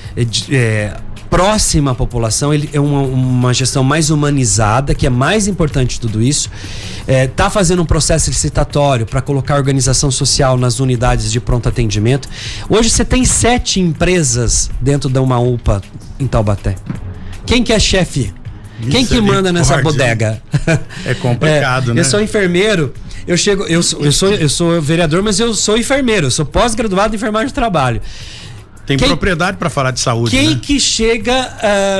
é, 0.49 0.95
próxima 1.29 1.91
à 1.91 1.95
população, 1.95 2.53
ele 2.53 2.69
é 2.73 2.79
uma, 2.79 3.01
uma, 3.01 3.53
gestão 3.53 3.85
mais 3.85 4.09
humanizada, 4.09 4.93
que 4.93 5.07
é 5.07 5.09
mais 5.09 5.47
importante 5.47 5.97
tudo 5.99 6.21
isso. 6.21 6.51
Está 7.07 7.45
é, 7.45 7.49
fazendo 7.49 7.81
um 7.81 7.85
processo 7.85 8.29
licitatório 8.29 9.05
para 9.05 9.21
colocar 9.21 9.55
organização 9.55 10.11
social 10.11 10.57
nas 10.57 10.81
unidades 10.81 11.31
de 11.31 11.39
pronto 11.39 11.69
atendimento. 11.69 12.27
Hoje 12.69 12.89
você 12.89 13.05
tem 13.05 13.23
sete 13.23 13.79
empresas 13.79 14.69
dentro 14.81 15.09
de 15.09 15.19
uma 15.19 15.39
UPA 15.39 15.81
em 16.19 16.27
Taubaté. 16.27 16.75
Quem 17.45 17.63
que 17.63 17.71
é 17.71 17.79
chefe? 17.79 18.33
Quem 18.89 19.05
que 19.05 19.19
manda 19.21 19.51
nessa 19.51 19.77
bodega? 19.81 20.41
É 21.05 21.13
complicado, 21.13 21.91
é, 21.91 21.93
né? 21.95 22.01
Eu 22.01 22.05
sou 22.05 22.21
enfermeiro, 22.21 22.93
eu 23.27 23.35
chego, 23.35 23.63
eu, 23.63 23.81
eu, 23.99 24.11
sou, 24.11 24.33
eu 24.33 24.49
sou 24.49 24.81
vereador, 24.81 25.21
mas 25.21 25.39
eu 25.39 25.53
sou 25.53 25.77
enfermeiro, 25.77 26.27
eu 26.27 26.31
sou 26.31 26.45
pós-graduado 26.45 27.13
em 27.13 27.17
enfermagem 27.17 27.47
de 27.47 27.53
trabalho. 27.53 28.01
Tem 28.85 28.97
quem, 28.97 29.07
propriedade 29.07 29.57
para 29.57 29.69
falar 29.69 29.91
de 29.91 29.99
saúde. 29.99 30.31
Quem 30.31 30.49
né? 30.49 30.59
que 30.61 30.79
chega 30.79 31.49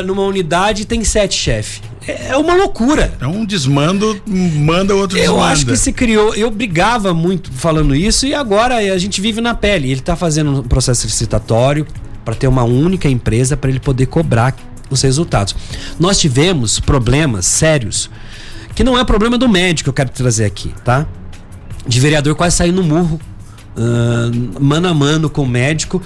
uh, 0.01 0.05
numa 0.05 0.23
unidade 0.23 0.81
e 0.81 0.85
tem 0.85 1.03
sete 1.03 1.35
chefes? 1.35 1.81
É, 2.07 2.29
é 2.29 2.37
uma 2.37 2.53
loucura. 2.53 3.13
É 3.21 3.27
um 3.27 3.45
desmando, 3.45 4.19
manda 4.25 4.95
outro 4.95 5.17
eu 5.17 5.21
desmanda. 5.21 5.41
Eu 5.41 5.43
acho 5.43 5.65
que 5.65 5.77
se 5.77 5.93
criou. 5.93 6.33
Eu 6.33 6.49
brigava 6.49 7.13
muito 7.13 7.51
falando 7.51 7.95
isso 7.95 8.25
e 8.25 8.33
agora 8.33 8.75
a 8.75 8.97
gente 8.97 9.21
vive 9.21 9.41
na 9.41 9.53
pele. 9.53 9.91
Ele 9.91 9.99
está 9.99 10.15
fazendo 10.15 10.59
um 10.59 10.63
processo 10.63 11.05
licitatório 11.05 11.85
para 12.25 12.35
ter 12.35 12.47
uma 12.47 12.63
única 12.63 13.07
empresa 13.07 13.55
para 13.55 13.69
ele 13.69 13.79
poder 13.79 14.07
cobrar 14.07 14.55
os 14.91 15.01
resultados. 15.01 15.55
Nós 15.99 16.19
tivemos 16.19 16.79
problemas 16.79 17.45
sérios 17.45 18.09
que 18.75 18.83
não 18.83 18.97
é 18.97 19.03
problema 19.03 19.37
do 19.37 19.49
médico 19.49 19.85
que 19.85 19.89
eu 19.89 19.93
quero 19.93 20.09
trazer 20.09 20.45
aqui, 20.45 20.73
tá? 20.83 21.07
De 21.87 21.99
vereador 21.99 22.35
quase 22.35 22.57
sair 22.57 22.71
no 22.71 22.83
murro, 22.83 23.19
uh, 23.75 24.61
mano 24.63 24.87
a 24.87 24.93
mano 24.93 25.29
com 25.29 25.43
o 25.43 25.47
médico. 25.47 26.01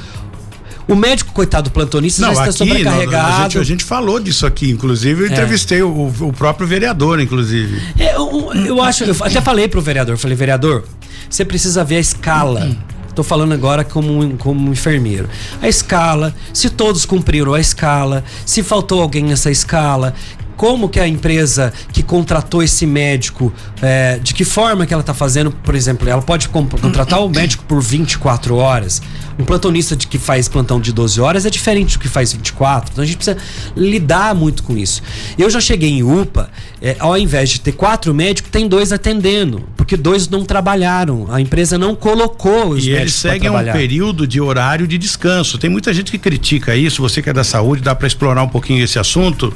O 0.87 0.95
médico, 0.95 1.33
coitado 1.33 1.71
plantonista, 1.71 2.21
não, 2.21 2.27
já 2.27 2.33
está 2.33 2.43
aqui, 2.43 2.57
sobrecarregado. 2.57 3.27
Não, 3.27 3.37
a, 3.37 3.43
gente, 3.43 3.57
a, 3.57 3.63
gente, 3.63 3.83
falou 3.83 4.19
disso 4.19 4.45
aqui, 4.45 4.69
inclusive, 4.69 5.23
eu 5.23 5.27
é. 5.27 5.31
entrevistei 5.31 5.81
o, 5.81 6.13
o, 6.19 6.31
próprio 6.31 6.67
vereador, 6.67 7.19
inclusive. 7.19 7.81
É, 7.97 8.15
eu, 8.15 8.53
eu 8.53 8.81
acho, 8.81 9.03
eu 9.03 9.15
até 9.19 9.41
falei 9.41 9.67
pro 9.67 9.81
vereador, 9.81 10.15
falei, 10.15 10.37
vereador, 10.37 10.83
você 11.27 11.43
precisa 11.43 11.83
ver 11.83 11.97
a 11.97 11.99
escala. 11.99 12.69
Estou 13.15 13.23
falando 13.23 13.53
agora 13.53 13.85
como, 13.85 14.35
como 14.37 14.69
enfermeiro. 14.69 15.29
A 15.61 15.69
escala, 15.69 16.35
se 16.51 16.69
todos 16.69 17.05
cumpriram 17.05 17.53
a 17.53 17.61
escala, 17.61 18.25
se 18.45 18.61
faltou 18.61 19.01
alguém 19.01 19.23
nessa 19.23 19.49
escala, 19.49 20.13
como 20.57 20.89
que 20.89 20.99
a 20.99 21.07
empresa 21.07 21.71
que 21.93 22.03
contratou 22.03 22.61
esse 22.61 22.85
médico, 22.85 23.53
é, 23.81 24.19
de 24.21 24.33
que 24.33 24.43
forma 24.43 24.85
que 24.85 24.93
ela 24.93 24.99
está 24.99 25.13
fazendo, 25.13 25.49
por 25.49 25.75
exemplo, 25.75 26.09
ela 26.09 26.21
pode 26.21 26.49
contratar 26.49 27.21
o 27.23 27.29
médico 27.29 27.63
por 27.63 27.81
24 27.81 28.57
horas. 28.57 29.01
Um 29.37 29.43
plantonista 29.43 29.95
de 29.95 30.07
que 30.07 30.17
faz 30.17 30.47
plantão 30.47 30.79
de 30.79 30.93
12 30.93 31.19
horas 31.19 31.45
é 31.45 31.49
diferente 31.49 31.97
do 31.97 31.99
que 31.99 32.07
faz 32.07 32.31
24. 32.31 32.91
Então 32.91 33.03
a 33.03 33.07
gente 33.07 33.17
precisa 33.17 33.37
lidar 33.75 34.33
muito 34.33 34.63
com 34.63 34.77
isso. 34.77 35.01
Eu 35.37 35.49
já 35.49 35.59
cheguei 35.59 35.89
em 35.89 36.03
UPA, 36.03 36.49
é, 36.81 36.95
ao 36.99 37.17
invés 37.17 37.49
de 37.49 37.59
ter 37.59 37.73
quatro 37.73 38.13
médicos, 38.13 38.49
tem 38.51 38.67
dois 38.67 38.91
atendendo, 38.91 39.63
porque 39.75 39.97
dois 39.97 40.29
não 40.29 40.45
trabalharam. 40.45 41.27
A 41.29 41.41
empresa 41.41 41.77
não 41.77 41.95
colocou 41.95 42.69
os 42.69 42.85
e 42.85 42.91
médicos. 42.91 42.91
E 42.91 42.91
eles 42.91 43.13
seguem 43.13 43.49
um 43.49 43.71
período 43.71 44.25
de 44.27 44.39
horário 44.39 44.87
de 44.87 44.97
descanso. 44.97 45.57
Tem 45.57 45.69
muita 45.69 45.93
gente 45.93 46.11
que 46.11 46.17
critica 46.17 46.75
isso. 46.75 47.01
Você 47.01 47.21
que 47.21 47.29
é 47.29 47.33
da 47.33 47.43
saúde, 47.43 47.81
dá 47.81 47.93
para 47.93 48.07
explorar 48.07 48.43
um 48.43 48.49
pouquinho 48.49 48.83
esse 48.83 48.97
assunto. 48.97 49.53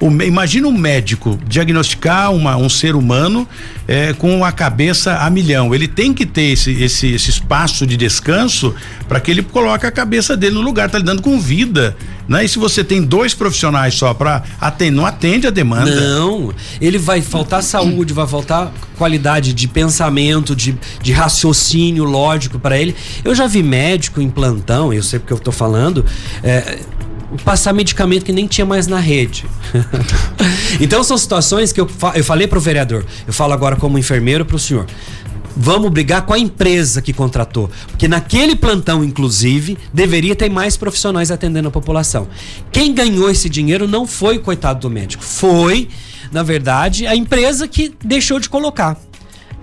O, 0.00 0.06
imagina 0.22 0.68
um 0.68 0.76
médico 0.76 1.38
diagnosticar 1.46 2.32
uma, 2.32 2.56
um 2.56 2.68
ser 2.68 2.96
humano 2.96 3.46
é, 3.88 4.12
com 4.12 4.44
a 4.44 4.52
cabeça 4.52 5.16
a 5.16 5.30
milhão. 5.30 5.74
Ele 5.74 5.88
tem 5.88 6.12
que 6.12 6.26
ter 6.26 6.52
esse, 6.52 6.70
esse, 6.72 7.14
esse 7.14 7.30
espaço 7.30 7.86
de 7.86 7.96
descanso 7.96 8.74
para 9.08 9.18
que 9.18 9.30
ele 9.30 9.42
coloque 9.42 9.86
a 9.86 9.90
cabeça 9.90 10.36
dele 10.36 10.56
no 10.56 10.60
lugar. 10.60 10.90
Tá 10.90 10.98
lidando 10.98 11.22
com 11.22 11.40
vida. 11.40 11.96
Né? 12.28 12.44
E 12.44 12.48
se 12.48 12.58
você 12.58 12.84
tem 12.84 13.02
dois 13.02 13.32
profissionais 13.32 13.94
só 13.94 14.12
para 14.12 14.44
atender, 14.60 14.94
não 14.94 15.06
atende 15.06 15.46
a 15.46 15.50
demanda. 15.50 15.90
Não, 15.90 16.52
ele 16.78 16.98
vai 16.98 17.22
faltar 17.22 17.62
saúde, 17.62 18.12
vai 18.12 18.26
faltar 18.26 18.70
qualidade 18.98 19.54
de 19.54 19.66
pensamento, 19.66 20.54
de, 20.54 20.76
de 21.02 21.12
raciocínio 21.12 22.04
lógico 22.04 22.58
para 22.58 22.78
ele. 22.78 22.94
Eu 23.24 23.34
já 23.34 23.46
vi 23.46 23.62
médico 23.62 24.20
em 24.20 24.28
plantão, 24.28 24.92
eu 24.92 25.02
sei 25.02 25.18
porque 25.18 25.32
eu 25.32 25.38
tô 25.38 25.50
falando, 25.50 26.04
é, 26.42 26.80
passar 27.44 27.72
medicamento 27.72 28.24
que 28.24 28.32
nem 28.32 28.46
tinha 28.46 28.64
mais 28.64 28.86
na 28.86 28.98
rede. 28.98 29.46
então 30.80 31.02
são 31.04 31.16
situações 31.16 31.72
que 31.72 31.80
eu, 31.80 31.88
fa 31.88 32.12
eu 32.14 32.24
falei 32.24 32.46
pro 32.46 32.60
vereador, 32.60 33.04
eu 33.26 33.32
falo 33.32 33.52
agora 33.52 33.76
como 33.76 33.98
enfermeiro 33.98 34.44
pro 34.44 34.58
senhor. 34.58 34.86
Vamos 35.60 35.90
brigar 35.90 36.22
com 36.22 36.32
a 36.32 36.38
empresa 36.38 37.02
que 37.02 37.12
contratou. 37.12 37.68
Porque 37.88 38.06
naquele 38.06 38.54
plantão, 38.54 39.02
inclusive, 39.02 39.76
deveria 39.92 40.36
ter 40.36 40.48
mais 40.48 40.76
profissionais 40.76 41.32
atendendo 41.32 41.66
a 41.66 41.70
população. 41.70 42.28
Quem 42.70 42.94
ganhou 42.94 43.28
esse 43.28 43.48
dinheiro 43.48 43.88
não 43.88 44.06
foi 44.06 44.36
o 44.36 44.40
coitado 44.40 44.80
do 44.80 44.90
médico. 44.90 45.24
Foi, 45.24 45.88
na 46.30 46.44
verdade, 46.44 47.08
a 47.08 47.16
empresa 47.16 47.66
que 47.66 47.92
deixou 48.04 48.38
de 48.38 48.48
colocar 48.48 48.96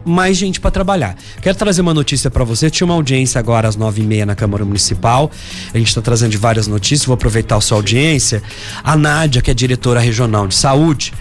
mais 0.05 0.37
gente 0.37 0.59
para 0.59 0.71
trabalhar. 0.71 1.15
Quero 1.41 1.57
trazer 1.57 1.81
uma 1.81 1.93
notícia 1.93 2.29
para 2.29 2.43
você. 2.43 2.69
Tinha 2.69 2.85
uma 2.85 2.93
audiência 2.93 3.39
agora 3.39 3.67
às 3.67 3.75
nove 3.75 4.01
e 4.01 4.05
meia 4.05 4.25
na 4.25 4.35
Câmara 4.35 4.63
Municipal. 4.63 5.31
A 5.73 5.77
gente 5.77 5.87
está 5.87 6.01
trazendo 6.01 6.37
várias 6.37 6.67
notícias. 6.67 7.05
Vou 7.05 7.15
aproveitar 7.15 7.55
a 7.57 7.61
sua 7.61 7.77
audiência. 7.77 8.41
A 8.83 8.95
Nádia, 8.95 9.41
que 9.41 9.51
é 9.51 9.53
diretora 9.53 9.99
regional 9.99 10.47
de 10.47 10.55
saúde, 10.55 11.11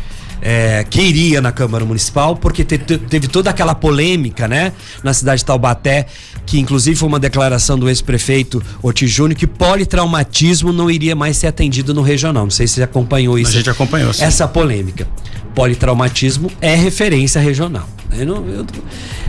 é, 0.44 0.84
que 0.88 1.00
iria 1.00 1.40
na 1.40 1.50
Câmara 1.50 1.84
Municipal, 1.86 2.36
porque 2.36 2.62
te, 2.62 2.76
te, 2.76 2.98
teve 2.98 3.26
toda 3.26 3.48
aquela 3.48 3.74
polêmica, 3.74 4.46
né? 4.46 4.72
Na 5.02 5.14
cidade 5.14 5.38
de 5.38 5.46
Taubaté, 5.46 6.06
que 6.44 6.60
inclusive 6.60 6.96
foi 6.96 7.08
uma 7.08 7.18
declaração 7.18 7.78
do 7.78 7.88
ex-prefeito 7.88 8.62
Oti 8.82 9.06
Júnior 9.06 9.38
que 9.38 9.46
politraumatismo 9.46 10.70
não 10.70 10.90
iria 10.90 11.16
mais 11.16 11.38
ser 11.38 11.46
atendido 11.46 11.94
no 11.94 12.02
regional. 12.02 12.44
Não 12.44 12.50
sei 12.50 12.66
se 12.66 12.74
você 12.74 12.82
acompanhou 12.82 13.38
isso. 13.38 13.52
A 13.52 13.54
gente 13.54 13.70
acompanhou. 13.70 14.12
Sim. 14.12 14.24
Essa 14.24 14.46
polêmica. 14.46 15.08
Politraumatismo 15.54 16.50
é 16.60 16.74
referência 16.74 17.40
regional. 17.40 17.88
Eu 18.16 18.26
não, 18.26 18.46
eu, 18.48 18.66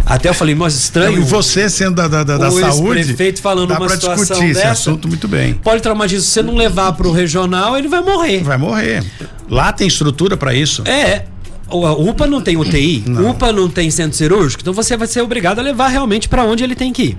até 0.05 0.29
eu 0.29 0.33
falei, 0.33 0.53
mas 0.55 0.75
estranho. 0.75 1.17
e 1.19 1.21
você 1.21 1.69
sendo 1.69 1.95
da, 1.95 2.07
da, 2.07 2.23
da, 2.23 2.38
da 2.38 2.49
o 2.49 2.59
saúde. 2.59 3.03
prefeito 3.05 3.41
falando 3.41 3.69
dá 3.69 3.77
uma 3.77 3.88
pra 3.88 3.95
situação 3.95 4.23
discutir 4.23 4.51
esse 4.51 4.59
dessa. 4.61 4.71
assunto 4.71 5.07
muito 5.07 5.27
bem. 5.27 5.55
Politraumatismo, 5.55 6.21
se 6.23 6.31
você 6.31 6.41
não 6.43 6.55
levar 6.55 6.91
pro 6.93 7.11
regional, 7.11 7.77
ele 7.77 7.88
vai 7.88 8.01
morrer. 8.01 8.43
Vai 8.43 8.57
morrer. 8.57 9.03
Lá 9.49 9.71
tem 9.73 9.88
estrutura 9.88 10.38
para 10.38 10.53
isso. 10.53 10.83
É. 10.88 11.25
A 11.67 11.73
UPA 11.93 12.27
não 12.27 12.41
tem 12.41 12.55
UTI, 12.57 13.03
Não. 13.07 13.31
UPA 13.31 13.51
não 13.51 13.67
tem 13.67 13.89
centro 13.89 14.15
cirúrgico, 14.15 14.61
então 14.61 14.71
você 14.71 14.95
vai 14.95 15.07
ser 15.07 15.21
obrigado 15.21 15.57
a 15.57 15.61
levar 15.63 15.88
realmente 15.88 16.29
para 16.29 16.43
onde 16.43 16.63
ele 16.63 16.75
tem 16.75 16.93
que 16.93 17.01
ir. 17.03 17.17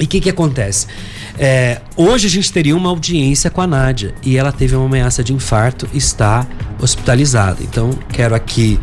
E 0.00 0.04
o 0.04 0.06
que, 0.06 0.20
que 0.20 0.30
acontece? 0.30 0.86
É, 1.38 1.80
hoje 1.96 2.26
a 2.26 2.30
gente 2.30 2.50
teria 2.50 2.74
uma 2.74 2.88
audiência 2.88 3.50
com 3.50 3.60
a 3.60 3.66
Nádia 3.66 4.14
e 4.22 4.36
ela 4.38 4.50
teve 4.52 4.74
uma 4.74 4.86
ameaça 4.86 5.22
de 5.22 5.34
infarto 5.34 5.86
e 5.92 5.98
está 5.98 6.46
hospitalizada. 6.80 7.58
Então, 7.62 7.90
quero 8.12 8.34
aqui 8.34 8.80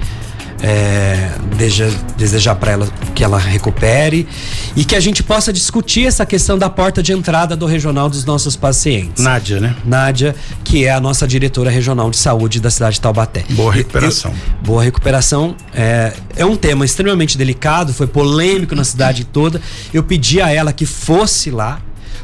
é, 0.62 1.32
deseja- 1.58 1.89
desejar 2.18 2.56
para 2.56 2.72
ela 2.72 2.88
que 3.14 3.24
ela 3.24 3.38
recupere 3.38 4.28
e 4.76 4.84
que 4.84 4.95
a 4.95 4.99
gente 4.99 5.22
possa 5.24 5.51
discutir 5.53 6.06
essa 6.08 6.26
questão 6.26 6.58
da 6.58 6.70
porta 6.70 7.01
de 7.03 7.12
entrada 7.14 7.56
do 7.56 7.66
regional 7.66 8.10
dos 8.10 8.26
nossos 8.26 8.56
pacientes. 8.56 9.24
Nádia, 9.24 9.60
né? 9.60 9.76
Nádia, 9.86 10.36
que 10.64 10.86
é 10.86 10.91
a 10.91 10.99
nossa 10.99 11.28
diretora 11.28 11.70
regional 11.70 12.10
de 12.10 12.18
saúde 12.18 12.60
da 12.60 12.70
cidade 12.70 12.95
de 12.95 13.01
Taubaté. 13.01 13.43
Boa 13.51 13.72
recuperação. 13.74 14.32
Eu- 14.32 14.66
boa 14.66 14.84
recuperação. 14.84 15.56
É, 15.74 16.14
é 16.36 16.45
um 16.45 16.56
tema 16.56 16.86
extremamente 16.86 17.38
delicado, 17.38 17.93
foi 17.93 18.08
polêmico 18.08 18.76
na 18.76 18.84
cidade 18.84 19.24
toda. 19.26 19.62
Eu 19.93 20.03
pedi 20.03 20.41
a 20.41 20.49
ela 20.49 20.72
que 20.74 20.86
fosse 20.86 21.51
lá, 21.51 21.80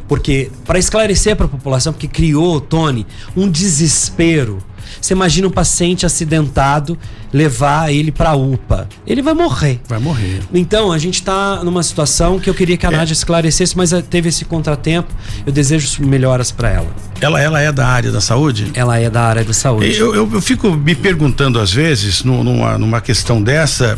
porque 0.07 0.49
para 0.65 0.79
esclarecer 0.79 1.35
para 1.35 1.45
a 1.45 1.49
população, 1.49 1.93
porque 1.93 2.07
criou, 2.07 2.59
Tony, 2.59 3.05
um 3.35 3.49
desespero. 3.49 4.59
Você 5.01 5.13
imagina 5.13 5.47
um 5.47 5.51
paciente 5.51 6.05
acidentado 6.05 6.97
levar 7.33 7.91
ele 7.91 8.11
para 8.11 8.35
UPA. 8.35 8.87
Ele 9.07 9.21
vai 9.21 9.33
morrer. 9.33 9.79
Vai 9.89 9.97
morrer. 9.99 10.41
Então, 10.53 10.91
a 10.91 10.97
gente 10.97 11.15
está 11.15 11.63
numa 11.63 11.81
situação 11.81 12.39
que 12.39 12.49
eu 12.49 12.53
queria 12.53 12.77
que 12.77 12.85
a 12.85 12.89
É. 12.89 12.95
Nádia 12.97 13.13
esclarecesse, 13.13 13.75
mas 13.75 13.91
eh, 13.93 14.01
teve 14.01 14.29
esse 14.29 14.45
contratempo. 14.45 15.11
Eu 15.45 15.51
desejo 15.51 16.03
melhoras 16.05 16.51
para 16.51 16.69
ela. 16.69 16.87
Ela, 17.19 17.41
ela 17.41 17.59
é 17.61 17.71
da 17.71 17.87
área 17.87 18.11
da 18.11 18.21
saúde? 18.21 18.69
Ela 18.75 18.99
é 18.99 19.09
da 19.09 19.23
área 19.23 19.43
da 19.43 19.53
saúde. 19.53 19.95
Eu, 19.97 20.13
eu, 20.13 20.29
eu 20.33 20.41
fico 20.41 20.69
me 20.71 20.93
perguntando 20.93 21.59
às 21.59 21.71
vezes, 21.73 22.23
nu- 22.23 22.43
numa, 22.43 22.77
numa 22.77 23.01
questão 23.01 23.41
dessa, 23.41 23.97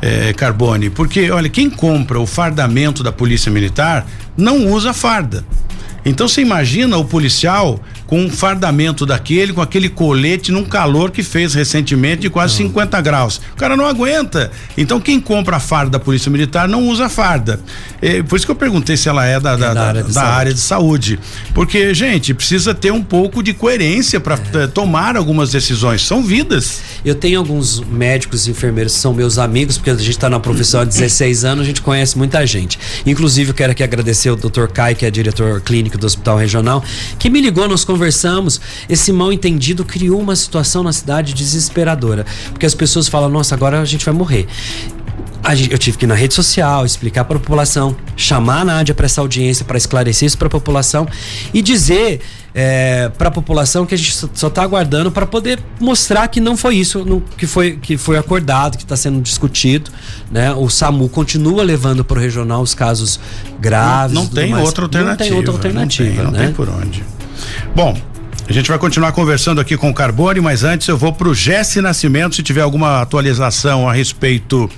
eh, 0.00 0.32
Carbone, 0.32 0.88
porque, 0.90 1.30
olha, 1.30 1.48
quem 1.50 1.68
compra 1.68 2.18
o 2.18 2.26
fardamento 2.26 3.02
da 3.02 3.12
Polícia 3.12 3.50
Militar 3.52 4.06
não 4.36 4.68
usa 4.68 4.92
farda. 4.94 5.44
Então 6.04 6.26
você 6.28 6.40
imagina 6.40 6.96
o 6.96 7.04
policial 7.04 7.80
com 8.06 8.20
um 8.24 8.30
fardamento 8.30 9.06
daquele, 9.06 9.52
com 9.52 9.60
aquele 9.62 9.88
colete 9.88 10.50
num 10.50 10.64
calor 10.64 11.10
que 11.12 11.22
fez 11.22 11.54
recentemente 11.54 12.22
de 12.22 12.30
quase 12.30 12.54
50 12.56 13.00
graus. 13.00 13.40
O 13.52 13.56
cara 13.56 13.76
não 13.76 13.86
aguenta. 13.86 14.50
Então 14.76 14.98
quem 15.00 15.20
compra 15.20 15.56
a 15.58 15.60
farda 15.60 15.90
da 15.92 15.98
Polícia 16.00 16.30
Militar 16.30 16.66
não 16.68 16.88
usa 16.88 17.08
farda. 17.08 17.60
Eh, 18.02 18.22
por 18.22 18.36
isso 18.36 18.44
que 18.46 18.50
eu 18.50 18.56
perguntei 18.56 18.96
se 18.96 19.08
ela 19.08 19.24
é 19.26 19.38
da, 19.38 19.54
da, 19.56 19.68
da 19.68 19.74
da- 19.74 19.86
área 19.88 20.02
de 20.02 20.08
da 20.08 20.14
saúde. 20.20 20.34
área 20.36 20.54
de 20.54 20.60
saúde. 20.60 21.18
Porque, 21.54 21.94
gente, 21.94 22.34
precisa 22.34 22.74
ter 22.74 22.90
um 22.92 23.02
pouco 23.02 23.42
de 23.42 23.52
coerência 23.52 24.18
para 24.18 24.36
tomar 24.68 25.16
algumas 25.16 25.50
decisões. 25.52 26.02
São 26.04 26.22
vidas. 26.22 26.80
Eu 27.04 27.14
tenho 27.14 27.38
alguns 27.38 27.78
médicos 27.80 28.46
e 28.48 28.50
enfermeiros 28.50 28.94
que 28.94 28.98
são 29.00 29.14
meus 29.14 29.38
amigos, 29.38 29.76
porque 29.78 29.90
a 29.90 29.94
gente 29.94 30.10
está 30.10 30.28
na 30.28 30.40
profissão 30.40 30.80
há 30.80 30.84
16 30.84 31.44
anos, 31.44 31.62
a 31.62 31.66
gente 31.66 31.80
conhece 31.82 32.18
muita 32.18 32.44
gente. 32.46 32.78
Inclusive, 33.06 33.50
eu 33.50 33.54
quero 33.54 33.70
aqui 33.72 33.82
agradecer 33.84 34.30
o 34.30 34.36
Dr. 34.36 34.66
Kai, 34.66 34.94
que 34.96 35.06
é 35.06 35.10
diretor 35.10 35.60
clínico 35.60 35.89
do 35.98 36.06
Hospital 36.06 36.38
Regional, 36.38 36.82
que 37.18 37.30
me 37.30 37.40
ligou, 37.40 37.68
nós 37.68 37.84
conversamos. 37.84 38.60
Esse 38.88 39.12
mal 39.12 39.32
entendido 39.32 39.84
criou 39.84 40.20
uma 40.20 40.36
situação 40.36 40.82
na 40.82 40.92
cidade 40.92 41.34
desesperadora. 41.34 42.26
Porque 42.50 42.66
as 42.66 42.74
pessoas 42.74 43.08
falam, 43.08 43.28
nossa, 43.28 43.54
agora 43.54 43.80
a 43.80 43.84
gente 43.84 44.04
vai 44.04 44.14
morrer. 44.14 44.46
Eu 45.70 45.78
tive 45.78 45.96
que 45.98 46.04
ir 46.04 46.08
na 46.08 46.14
rede 46.14 46.34
social, 46.34 46.84
explicar 46.84 47.24
para 47.24 47.36
a 47.36 47.40
população, 47.40 47.96
chamar 48.16 48.60
a 48.60 48.64
Nádia 48.64 48.94
para 48.94 49.06
essa 49.06 49.20
audiência, 49.20 49.64
para 49.64 49.76
esclarecer 49.78 50.26
isso 50.26 50.38
para 50.38 50.46
a 50.46 50.50
população 50.50 51.08
e 51.52 51.60
dizer 51.62 52.20
para 53.16 53.28
a 53.28 53.30
população 53.30 53.86
que 53.86 53.94
a 53.94 53.98
gente 53.98 54.12
só 54.34 54.46
está 54.48 54.62
aguardando 54.62 55.10
para 55.10 55.24
poder 55.26 55.58
mostrar 55.80 56.26
que 56.28 56.40
não 56.40 56.56
foi 56.56 56.76
isso 56.76 57.04
no- 57.04 57.20
que, 57.36 57.46
foi, 57.46 57.76
que 57.76 57.96
foi 57.96 58.18
acordado, 58.18 58.76
que 58.76 58.82
está 58.84 58.96
sendo 58.96 59.20
discutido. 59.20 59.90
Né? 60.30 60.52
O 60.52 60.68
SAMU 60.68 61.08
continua 61.08 61.62
levando 61.62 62.04
para 62.04 62.18
o 62.18 62.20
regional 62.20 62.60
os 62.62 62.74
casos 62.74 63.18
graves. 63.60 64.14
não 64.14 64.26
tudo 64.26 64.34
tem 64.34 64.50
mais. 64.50 64.64
outra 64.66 64.84
alternativa. 64.84 65.10
Não 65.24 65.30
tem 65.30 65.36
outra 65.36 65.52
alternativa. 65.52 66.08
Não 66.08 66.14
tem, 66.14 66.24
não 66.24 66.30
né? 66.32 66.44
tem 66.46 66.54
por 66.54 66.68
onde. 66.68 67.02
Bom. 67.74 67.96
A 68.50 68.52
gente 68.52 68.68
vai 68.68 68.80
continuar 68.80 69.12
conversando 69.12 69.60
aqui 69.60 69.76
com 69.76 69.90
o 69.90 69.94
Carbone, 69.94 70.40
mas 70.40 70.64
antes 70.64 70.88
eu 70.88 70.98
vou 70.98 71.12
pro 71.12 71.32
Jesse 71.32 71.80
Nascimento, 71.80 72.34
se 72.34 72.42
tiver 72.42 72.62
alguma 72.62 73.00
atualização 73.00 73.88
a 73.88 73.92
respeito 73.92 74.68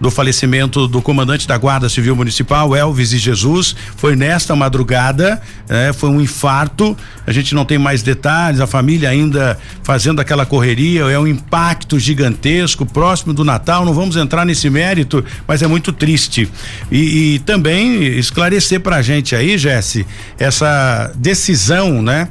do 0.00 0.10
falecimento 0.10 0.88
do 0.88 1.02
comandante 1.02 1.46
da 1.46 1.58
Guarda 1.58 1.90
Civil 1.90 2.16
Municipal, 2.16 2.74
Elvis 2.74 3.12
e 3.12 3.18
Jesus. 3.18 3.76
Foi 3.98 4.16
nesta 4.16 4.56
madrugada, 4.56 5.42
eh, 5.68 5.92
foi 5.92 6.08
um 6.08 6.22
infarto. 6.22 6.96
A 7.26 7.30
gente 7.30 7.54
não 7.54 7.66
tem 7.66 7.76
mais 7.76 8.02
detalhes, 8.02 8.62
a 8.62 8.66
família 8.66 9.10
ainda 9.10 9.58
fazendo 9.82 10.22
aquela 10.22 10.46
correria, 10.46 11.02
é 11.02 11.18
um 11.18 11.26
impacto 11.26 11.98
gigantesco, 11.98 12.86
próximo 12.86 13.34
do 13.34 13.44
Natal. 13.44 13.84
Não 13.84 13.92
vamos 13.92 14.16
entrar 14.16 14.46
nesse 14.46 14.70
mérito, 14.70 15.22
mas 15.46 15.60
é 15.60 15.66
muito 15.66 15.92
triste. 15.92 16.50
E, 16.90 17.34
e 17.34 17.38
também 17.40 18.04
esclarecer 18.04 18.80
pra 18.80 19.02
gente 19.02 19.36
aí, 19.36 19.58
Jesse, 19.58 20.06
essa 20.38 21.12
decisão, 21.14 22.00
né? 22.00 22.28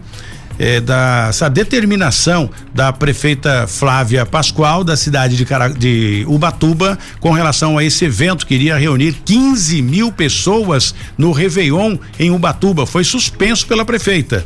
É, 0.60 0.80
da 0.80 1.28
essa 1.30 1.50
determinação 1.50 2.50
da 2.74 2.92
prefeita 2.92 3.68
Flávia 3.68 4.26
Pascoal 4.26 4.84
da 4.84 4.96
cidade 4.96 5.36
de, 5.36 5.46
de 5.78 6.26
Ubatuba 6.28 6.98
com 7.20 7.32
relação 7.32 7.78
a 7.78 7.84
esse 7.84 8.06
evento 8.06 8.46
que 8.46 8.56
iria 8.56 8.78
reunir 8.78 9.14
15 9.26 9.82
mil 9.82 10.12
pessoas 10.12 10.96
no 11.18 11.32
Réveillon 11.32 11.98
em 12.20 12.32
Ubatuba. 12.32 12.86
Foi 12.86 13.04
suspenso 13.04 13.68
pela 13.68 13.86
prefeita. 13.86 14.46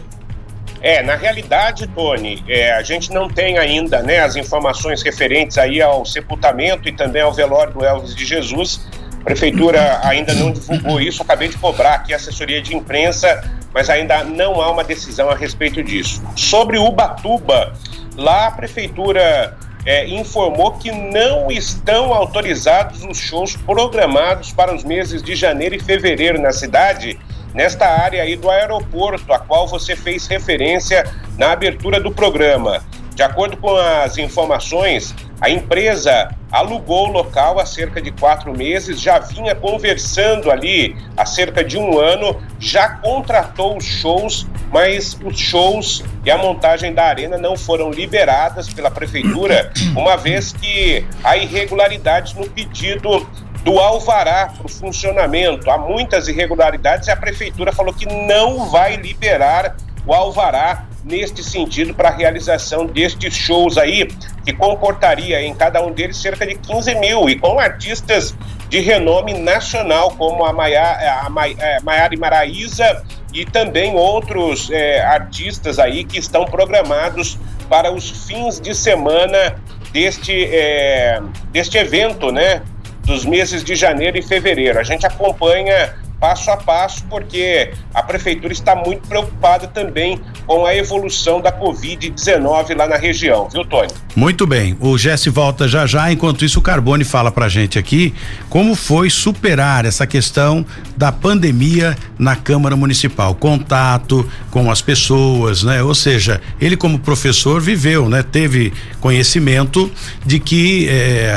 É, 0.82 1.03
na 1.03 1.16
realidade, 1.16 1.86
Tony, 1.88 2.43
é, 2.47 2.74
a 2.74 2.82
gente 2.82 3.12
não 3.12 3.30
tem 3.30 3.59
ainda 3.59 4.01
né, 4.01 4.20
as 4.20 4.36
informações 4.36 5.03
referentes 5.03 5.57
aí 5.59 5.80
ao 5.80 6.03
sepultamento 6.05 6.89
e 6.89 6.91
também 6.91 7.22
ao 7.22 7.32
velório 7.32 7.74
do 7.74 7.86
Elvis 7.86 8.16
de 8.16 8.26
Jesus. 8.26 8.82
A 9.22 9.24
prefeitura 9.24 10.01
ainda 10.03 10.34
não 10.34 10.51
divulgou 10.51 10.99
isso, 10.99 11.22
acabei 11.22 11.47
de 11.47 11.55
cobrar 11.55 11.93
aqui 11.93 12.11
a 12.11 12.15
assessoria 12.15 12.59
de 12.59 12.76
imprensa, 12.76 13.43
mas 13.72 13.88
ainda 13.88 14.24
não 14.24 14.59
há 14.59 14.72
uma 14.72 14.84
decisão 14.84 15.30
a 15.30 15.36
respeito 15.36 15.84
disso. 15.84 16.24
Sobre 16.36 16.80
Ubatuba, 16.80 17.74
lá 18.17 18.47
a 18.47 18.51
prefeitura 18.51 19.55
é, 19.86 20.07
informou 20.07 20.72
que 20.74 20.91
não 20.91 21.51
estão 21.51 22.11
autorizados 22.11 23.03
os 23.03 23.17
shows 23.17 23.55
programados 23.55 24.51
para 24.51 24.74
os 24.74 24.84
meses 24.84 25.22
de 25.22 25.36
janeiro 25.36 25.76
e 25.76 25.80
fevereiro 25.80 26.41
na 26.41 26.51
cidade, 26.51 27.19
nesta 27.53 27.88
área 27.88 28.24
aí 28.24 28.36
do 28.36 28.49
aeroporto, 28.49 29.32
a 29.32 29.38
qual 29.38 29.67
você 29.67 29.95
fez 29.95 30.26
referência 30.26 31.03
na 31.38 31.51
abertura 31.51 31.99
do 31.99 32.11
programa. 32.11 32.84
De 33.22 33.26
acordo 33.26 33.55
com 33.55 33.78
as 33.78 34.17
informações, 34.17 35.13
a 35.39 35.47
empresa 35.47 36.36
alugou 36.51 37.07
o 37.07 37.11
local 37.11 37.59
há 37.59 37.65
cerca 37.67 38.01
de 38.01 38.09
quatro 38.09 38.51
meses, 38.51 38.99
já 38.99 39.19
vinha 39.19 39.53
conversando 39.53 40.49
ali 40.49 40.97
há 41.15 41.24
cerca 41.24 41.63
de 41.63 41.78
um 41.78 41.99
ano, 41.99 42.41
já 42.57 42.89
contratou 42.95 43.78
os 43.78 43.86
shows, 43.86 44.47
mas 44.72 45.15
os 45.24 45.38
shows 45.38 46.03
e 46.26 46.32
a 46.32 46.38
montagem 46.39 46.95
da 46.95 47.03
arena 47.03 47.38
não 47.38 47.55
foram 47.55 47.91
liberadas 47.91 48.74
pela 48.74 48.89
prefeitura, 48.89 49.72
uma 49.95 50.17
vez 50.17 50.51
que 50.53 51.05
há 51.24 51.38
irregularidades 51.38 52.34
no 52.34 52.49
pedido 52.49 53.30
do 53.63 53.78
alvará 53.78 54.47
para 54.47 54.65
o 54.65 54.67
funcionamento. 54.67 55.69
Há 55.69 55.78
muitas 55.78 56.28
irregularidades 56.28 57.07
e 57.07 57.11
a 57.11 57.15
prefeitura 57.15 57.72
falou 57.72 57.93
que 57.93 58.07
não 58.07 58.67
vai 58.72 58.95
liberar 58.95 59.76
o 60.07 60.11
alvará 60.11 60.88
neste 61.04 61.43
sentido 61.43 61.93
para 61.93 62.10
a 62.10 62.16
realização 62.16 62.86
destes 62.86 63.34
shows 63.36 63.78
aí, 63.78 64.08
que 64.45 64.54
comportaria 64.54 65.41
em 65.41 65.54
cada 65.54 65.82
um 65.84 65.91
deles 65.91 66.18
cerca 66.18 66.45
de 66.45 66.56
15 66.56 66.95
mil 66.95 67.30
e 67.30 67.38
com 67.38 67.60
artistas 67.60 68.36
de 68.70 68.80
renome 68.80 69.34
nacional, 69.34 70.12
como 70.12 70.45
a, 70.45 70.54
Mai- 70.54 70.74
eh, 70.76 71.80
Maiara 71.84 72.18
Maraíza 72.18 73.04
e 73.34 73.45
também 73.45 73.95
outros 73.95 74.70
eh, 74.72 75.02
artistas 75.02 75.80
aí 75.80 76.04
que 76.04 76.18
estão 76.20 76.45
programados 76.45 77.38
para 77.70 77.91
os 77.91 78.10
fins 78.28 78.60
de 78.60 78.74
semana 78.76 79.56
deste, 79.91 80.32
eh, 80.52 81.22
deste 81.52 81.78
evento, 81.78 82.32
né? 82.32 82.62
Dos 83.06 83.26
meses 83.26 83.64
de 83.64 83.76
janeiro 83.76 84.18
e 84.18 84.22
fevereiro. 84.22 84.80
A 84.80 84.84
gente 84.84 85.06
acompanha 85.06 85.95
passo 86.22 86.51
a 86.51 86.57
passo, 86.57 87.03
porque 87.09 87.74
a 87.91 88.03
prefeitura 88.03 88.53
está 88.53 88.76
muito 88.76 89.07
preocupada 89.07 89.67
também 89.67 90.22
com 90.45 90.67
a 90.67 90.76
evolução 90.76 91.41
da 91.41 91.51
Covid-19 91.51 92.78
lá 92.78 92.88
na 92.88 92.95
região, 92.95 93.49
viu, 93.49 93.65
Tony? 93.65 93.89
Muito 94.15 94.45
bem. 94.45 94.78
O 94.80 94.97
Jesse 94.97 95.30
volta 95.32 95.67
já 95.67 95.88
já. 95.88 96.11
Enquanto 96.11 96.45
isso, 96.45 96.59
o 96.59 96.61
Carbone 96.61 97.03
fala 97.03 97.32
pra 97.32 97.49
gente 97.49 97.80
aqui 97.80 98.13
como 98.49 98.76
foi 98.76 99.09
superar 99.09 99.86
essa 99.86 100.05
questão 100.05 100.63
da 100.95 101.11
pandemia 101.11 101.97
na 102.19 102.36
Câmara 102.36 102.76
Municipal. 102.76 103.34
Contato 103.34 104.30
com 104.51 104.69
as 104.69 104.82
pessoas, 104.82 105.63
né? 105.63 105.82
Ou 105.82 105.95
seja, 105.95 106.39
ele, 106.59 106.78
como 106.78 106.99
professor, 106.99 107.59
viveu, 107.59 108.07
né? 108.07 108.22
Teve 108.22 108.74
conhecimento 108.99 109.89
de 110.24 110.39
que 110.39 110.88
eh, 110.88 111.34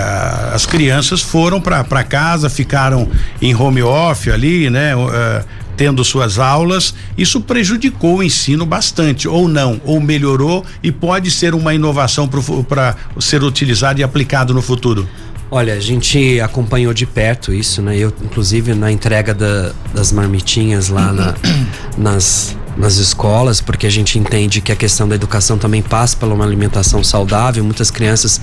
as 0.52 0.66
crianças 0.66 1.22
foram 1.22 1.60
para 1.60 2.04
casa, 2.04 2.50
ficaram 2.50 3.08
em 3.40 3.54
home 3.54 3.82
office 3.82 4.32
ali, 4.32 4.68
né? 4.74 4.96
Uh, 4.96 5.44
tendo 5.76 6.04
suas 6.04 6.38
aulas, 6.38 6.94
isso 7.16 7.40
prejudicou 7.40 8.18
o 8.18 8.22
ensino 8.22 8.66
bastante, 8.66 9.26
ou 9.28 9.48
não, 9.48 9.80
ou 9.84 10.00
melhorou 10.00 10.64
e 10.82 10.92
pode 10.92 11.30
ser 11.30 11.54
uma 11.54 11.74
inovação 11.74 12.28
para 12.68 12.96
ser 13.18 13.42
utilizado 13.42 14.00
e 14.00 14.04
aplicado 14.04 14.52
no 14.52 14.62
futuro? 14.62 15.08
Olha, 15.50 15.74
a 15.74 15.80
gente 15.80 16.40
acompanhou 16.40 16.92
de 16.92 17.06
perto 17.06 17.52
isso, 17.52 17.80
né? 17.80 17.96
Eu, 17.96 18.12
inclusive, 18.22 18.74
na 18.74 18.90
entrega 18.90 19.32
da, 19.32 19.72
das 19.92 20.10
marmitinhas 20.10 20.88
lá 20.88 21.12
na, 21.12 21.34
nas, 21.96 22.56
nas 22.76 22.96
escolas, 22.96 23.60
porque 23.60 23.86
a 23.86 23.90
gente 23.90 24.18
entende 24.18 24.60
que 24.60 24.72
a 24.72 24.76
questão 24.76 25.06
da 25.06 25.14
educação 25.14 25.56
também 25.56 25.82
passa 25.82 26.16
por 26.16 26.28
uma 26.28 26.44
alimentação 26.44 27.04
saudável. 27.04 27.62
Muitas 27.62 27.90
crianças 27.90 28.40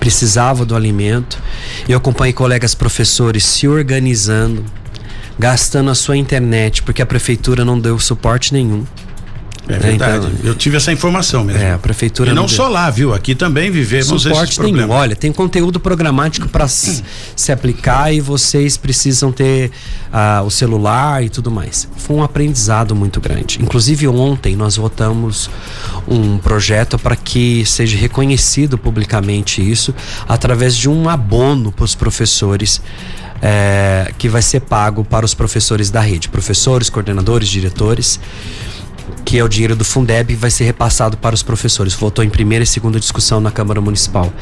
precisavam 0.00 0.66
do 0.66 0.74
alimento. 0.74 1.38
Eu 1.88 1.98
acompanhei 1.98 2.32
colegas 2.32 2.74
professores 2.74 3.44
se 3.44 3.68
organizando, 3.68 4.64
gastando 5.38 5.90
a 5.90 5.94
sua 5.94 6.16
internet, 6.16 6.82
porque 6.82 7.00
a 7.00 7.06
prefeitura 7.06 7.64
não 7.64 7.78
deu 7.78 7.98
suporte 7.98 8.52
nenhum. 8.52 8.84
É 9.68 9.78
verdade. 9.78 10.26
Então, 10.26 10.30
eu 10.44 10.54
tive 10.54 10.78
essa 10.78 10.90
informação 10.90 11.44
mesmo. 11.44 11.62
É, 11.62 11.72
a 11.72 11.78
prefeitura. 11.78 12.30
E 12.30 12.34
não, 12.34 12.42
não 12.42 12.48
só 12.48 12.68
lá, 12.68 12.88
viu? 12.88 13.12
Aqui 13.12 13.34
também 13.34 13.70
vivemos 13.70 14.22
Suporte 14.22 14.60
nenhum. 14.62 14.90
Olha, 14.90 15.14
tem 15.14 15.30
conteúdo 15.30 15.78
programático 15.78 16.48
para 16.48 16.66
se 16.66 17.52
aplicar 17.52 18.12
e 18.12 18.20
vocês 18.20 18.78
precisam 18.78 19.30
ter 19.30 19.70
uh, 20.08 20.42
o 20.44 20.50
celular 20.50 21.22
e 21.22 21.28
tudo 21.28 21.50
mais. 21.50 21.86
Foi 21.96 22.16
um 22.16 22.22
aprendizado 22.22 22.96
muito 22.96 23.20
grande. 23.20 23.58
Inclusive 23.60 24.08
ontem 24.08 24.56
nós 24.56 24.76
votamos 24.76 25.50
um 26.08 26.38
projeto 26.38 26.98
para 26.98 27.14
que 27.14 27.64
seja 27.66 27.96
reconhecido 27.98 28.78
publicamente 28.78 29.60
isso 29.60 29.94
através 30.26 30.74
de 30.74 30.88
um 30.88 31.10
abono 31.10 31.70
para 31.70 31.84
os 31.84 31.94
professores 31.94 32.80
é, 33.42 34.12
que 34.18 34.28
vai 34.28 34.42
ser 34.42 34.60
pago 34.60 35.04
para 35.04 35.24
os 35.24 35.34
professores 35.34 35.90
da 35.90 36.00
rede, 36.00 36.28
professores, 36.28 36.90
coordenadores, 36.90 37.48
diretores, 37.48 38.18
que 39.24 39.38
é 39.38 39.44
o 39.44 39.48
dinheiro 39.48 39.76
do 39.76 39.84
Fundeb 39.84 40.34
vai 40.34 40.50
ser 40.50 40.64
repassado 40.64 41.16
para 41.16 41.34
os 41.34 41.42
professores. 41.42 41.94
Votou 41.94 42.24
em 42.24 42.30
primeira 42.30 42.62
e 42.62 42.66
segunda 42.66 42.98
discussão 42.98 43.40
na 43.40 43.50
Câmara 43.50 43.80
Municipal. 43.80 44.32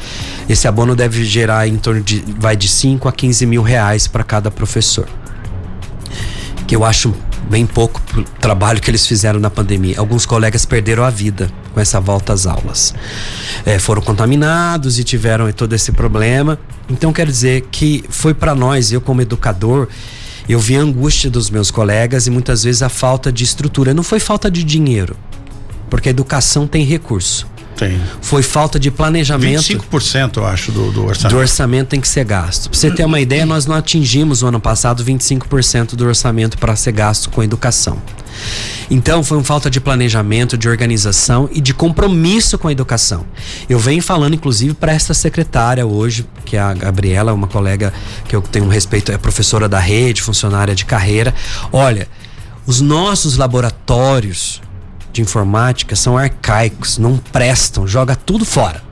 Esse 0.47 0.67
abono 0.67 0.95
deve 0.95 1.25
gerar 1.25 1.67
em 1.67 1.77
torno 1.77 2.01
de 2.01 2.23
vai 2.39 2.55
de 2.55 2.67
5 2.67 3.07
a 3.07 3.11
15 3.11 3.45
mil 3.45 3.61
reais 3.61 4.07
para 4.07 4.23
cada 4.23 4.49
professor. 4.49 5.07
Que 6.65 6.75
eu 6.75 6.85
acho 6.85 7.13
bem 7.49 7.65
pouco 7.65 8.01
trabalho 8.39 8.81
que 8.81 8.89
eles 8.89 9.05
fizeram 9.05 9.39
na 9.39 9.49
pandemia. 9.49 9.99
Alguns 9.99 10.25
colegas 10.25 10.65
perderam 10.65 11.03
a 11.03 11.09
vida 11.09 11.51
com 11.73 11.79
essa 11.79 11.99
volta 11.99 12.33
às 12.33 12.45
aulas. 12.45 12.93
É, 13.65 13.79
foram 13.79 14.01
contaminados 14.01 14.99
e 14.99 15.03
tiveram 15.03 15.51
todo 15.51 15.73
esse 15.73 15.91
problema. 15.91 16.59
Então 16.89 17.11
quer 17.13 17.27
dizer 17.27 17.67
que 17.71 18.03
foi 18.09 18.33
para 18.33 18.53
nós, 18.53 18.91
eu 18.91 19.01
como 19.01 19.21
educador, 19.21 19.87
eu 20.47 20.59
vi 20.59 20.77
a 20.77 20.81
angústia 20.81 21.29
dos 21.29 21.49
meus 21.49 21.71
colegas 21.71 22.27
e 22.27 22.29
muitas 22.29 22.63
vezes 22.63 22.81
a 22.81 22.89
falta 22.89 23.31
de 23.31 23.43
estrutura. 23.43 23.93
Não 23.93 24.03
foi 24.03 24.19
falta 24.19 24.49
de 24.49 24.63
dinheiro, 24.63 25.15
porque 25.89 26.09
a 26.09 26.11
educação 26.11 26.67
tem 26.67 26.83
recurso. 26.83 27.47
Tem. 27.77 28.01
Foi 28.21 28.41
falta 28.41 28.79
de 28.79 28.89
planejamento. 28.89 29.61
25% 29.61 30.37
eu 30.37 30.45
acho 30.45 30.71
do, 30.71 30.91
do 30.91 31.05
orçamento. 31.05 31.35
Do 31.35 31.39
orçamento 31.39 31.87
tem 31.89 32.01
que 32.01 32.07
ser 32.07 32.25
gasto. 32.25 32.69
Pra 32.69 32.77
você 32.79 32.89
ter 32.89 33.05
uma 33.05 33.19
ideia, 33.19 33.45
nós 33.45 33.67
não 33.67 33.75
atingimos 33.75 34.41
no 34.41 34.47
ano 34.47 34.59
passado 34.59 35.05
25% 35.05 35.95
do 35.95 36.05
orçamento 36.05 36.57
para 36.57 36.75
ser 36.75 36.91
gasto 36.91 37.29
com 37.29 37.43
educação. 37.43 38.01
Então 38.89 39.23
foi 39.23 39.37
uma 39.37 39.43
falta 39.43 39.69
de 39.69 39.79
planejamento, 39.79 40.57
de 40.57 40.67
organização 40.67 41.47
e 41.51 41.61
de 41.61 41.73
compromisso 41.73 42.57
com 42.57 42.67
a 42.67 42.71
educação. 42.71 43.25
Eu 43.69 43.77
venho 43.77 44.01
falando, 44.01 44.33
inclusive, 44.33 44.73
para 44.73 44.91
essa 44.91 45.13
secretária 45.13 45.85
hoje, 45.85 46.25
que 46.45 46.57
é 46.57 46.59
a 46.59 46.73
Gabriela, 46.73 47.33
uma 47.33 47.47
colega 47.47 47.93
que 48.27 48.35
eu 48.35 48.41
tenho 48.41 48.65
um 48.65 48.69
respeito, 48.69 49.11
é 49.11 49.17
professora 49.17 49.69
da 49.69 49.79
rede, 49.79 50.21
funcionária 50.21 50.73
de 50.73 50.85
carreira. 50.85 51.33
Olha, 51.71 52.07
os 52.65 52.81
nossos 52.81 53.37
laboratórios 53.37 54.61
de 55.11 55.21
informática 55.21 55.95
são 55.95 56.17
arcaicos, 56.17 56.97
não 56.97 57.17
prestam, 57.17 57.87
joga 57.87 58.15
tudo 58.15 58.45
fora. 58.45 58.87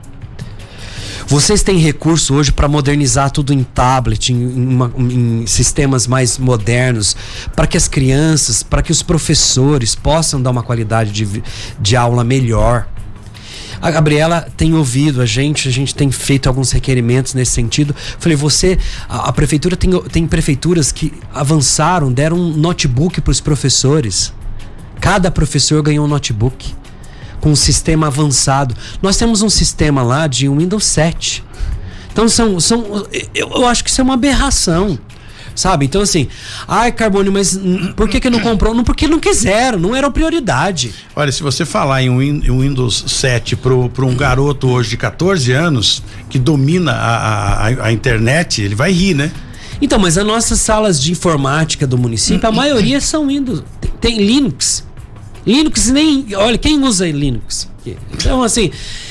Vocês 1.28 1.60
têm 1.60 1.78
recurso 1.78 2.34
hoje 2.34 2.52
para 2.52 2.68
modernizar 2.68 3.32
tudo 3.32 3.52
em 3.52 3.64
tablet, 3.64 4.32
em, 4.32 4.78
em 4.96 5.46
sistemas 5.46 6.06
mais 6.06 6.38
modernos, 6.38 7.16
para 7.54 7.66
que 7.66 7.76
as 7.76 7.88
crianças, 7.88 8.62
para 8.62 8.80
que 8.80 8.92
os 8.92 9.02
professores 9.02 9.96
possam 9.96 10.40
dar 10.40 10.50
uma 10.50 10.62
qualidade 10.62 11.10
de, 11.10 11.42
de 11.80 11.96
aula 11.96 12.22
melhor. 12.22 12.86
A 13.82 13.90
Gabriela 13.90 14.46
tem 14.56 14.74
ouvido 14.74 15.20
a 15.20 15.26
gente, 15.26 15.68
a 15.68 15.72
gente 15.72 15.94
tem 15.94 16.12
feito 16.12 16.48
alguns 16.48 16.70
requerimentos 16.70 17.34
nesse 17.34 17.52
sentido. 17.52 17.94
Falei, 18.20 18.36
você, 18.36 18.78
a, 19.08 19.28
a 19.28 19.32
prefeitura 19.32 19.76
tem, 19.76 19.90
tem 20.02 20.28
prefeituras 20.28 20.92
que 20.92 21.12
avançaram, 21.34 22.12
deram 22.12 22.36
um 22.36 22.56
notebook 22.56 23.20
para 23.20 23.32
os 23.32 23.40
professores. 23.40 24.32
Cada 25.00 25.30
professor 25.30 25.82
ganhou 25.82 26.04
um 26.04 26.08
notebook 26.08 26.74
com 27.40 27.50
um 27.50 27.56
sistema 27.56 28.06
avançado. 28.06 28.74
Nós 29.00 29.16
temos 29.16 29.42
um 29.42 29.50
sistema 29.50 30.02
lá 30.02 30.26
de 30.26 30.48
Windows 30.48 30.84
7. 30.84 31.44
Então 32.12 32.28
são, 32.28 32.58
são 32.58 33.06
eu, 33.34 33.50
eu 33.50 33.66
acho 33.66 33.84
que 33.84 33.90
isso 33.90 34.00
é 34.00 34.04
uma 34.04 34.14
aberração 34.14 34.98
sabe? 35.56 35.86
Então, 35.86 36.02
assim, 36.02 36.28
ai, 36.68 36.92
Carbone, 36.92 37.30
mas 37.30 37.58
por 37.96 38.08
que, 38.08 38.20
que 38.20 38.30
não 38.30 38.38
comprou? 38.40 38.74
Não, 38.74 38.84
porque 38.84 39.08
não 39.08 39.18
quiseram, 39.18 39.78
não 39.78 39.96
era 39.96 40.10
prioridade. 40.10 40.94
Olha, 41.16 41.32
se 41.32 41.42
você 41.42 41.64
falar 41.64 42.02
em 42.02 42.10
um 42.10 42.60
Windows 42.60 43.04
7 43.08 43.56
para 43.56 44.04
um 44.04 44.14
garoto 44.14 44.68
hoje 44.68 44.90
de 44.90 44.96
14 44.96 45.50
anos 45.52 46.02
que 46.28 46.38
domina 46.38 46.92
a, 46.92 47.68
a, 47.68 47.86
a 47.86 47.92
internet, 47.92 48.62
ele 48.62 48.74
vai 48.74 48.92
rir, 48.92 49.14
né? 49.14 49.32
Então, 49.80 49.98
mas 49.98 50.16
as 50.16 50.24
nossas 50.24 50.60
salas 50.60 51.00
de 51.00 51.12
informática 51.12 51.86
do 51.86 51.98
município, 51.98 52.48
a 52.48 52.52
maioria 52.52 53.00
são 53.00 53.26
Windows. 53.26 53.62
Tem, 54.00 54.18
Linux. 54.18 54.84
Linux 55.46 55.88
nem. 55.88 56.26
Olha, 56.34 56.58
quem 56.58 56.82
usa 56.82 57.08
Linux? 57.08 57.68
Então, 58.12 58.42
assim, 58.42 58.70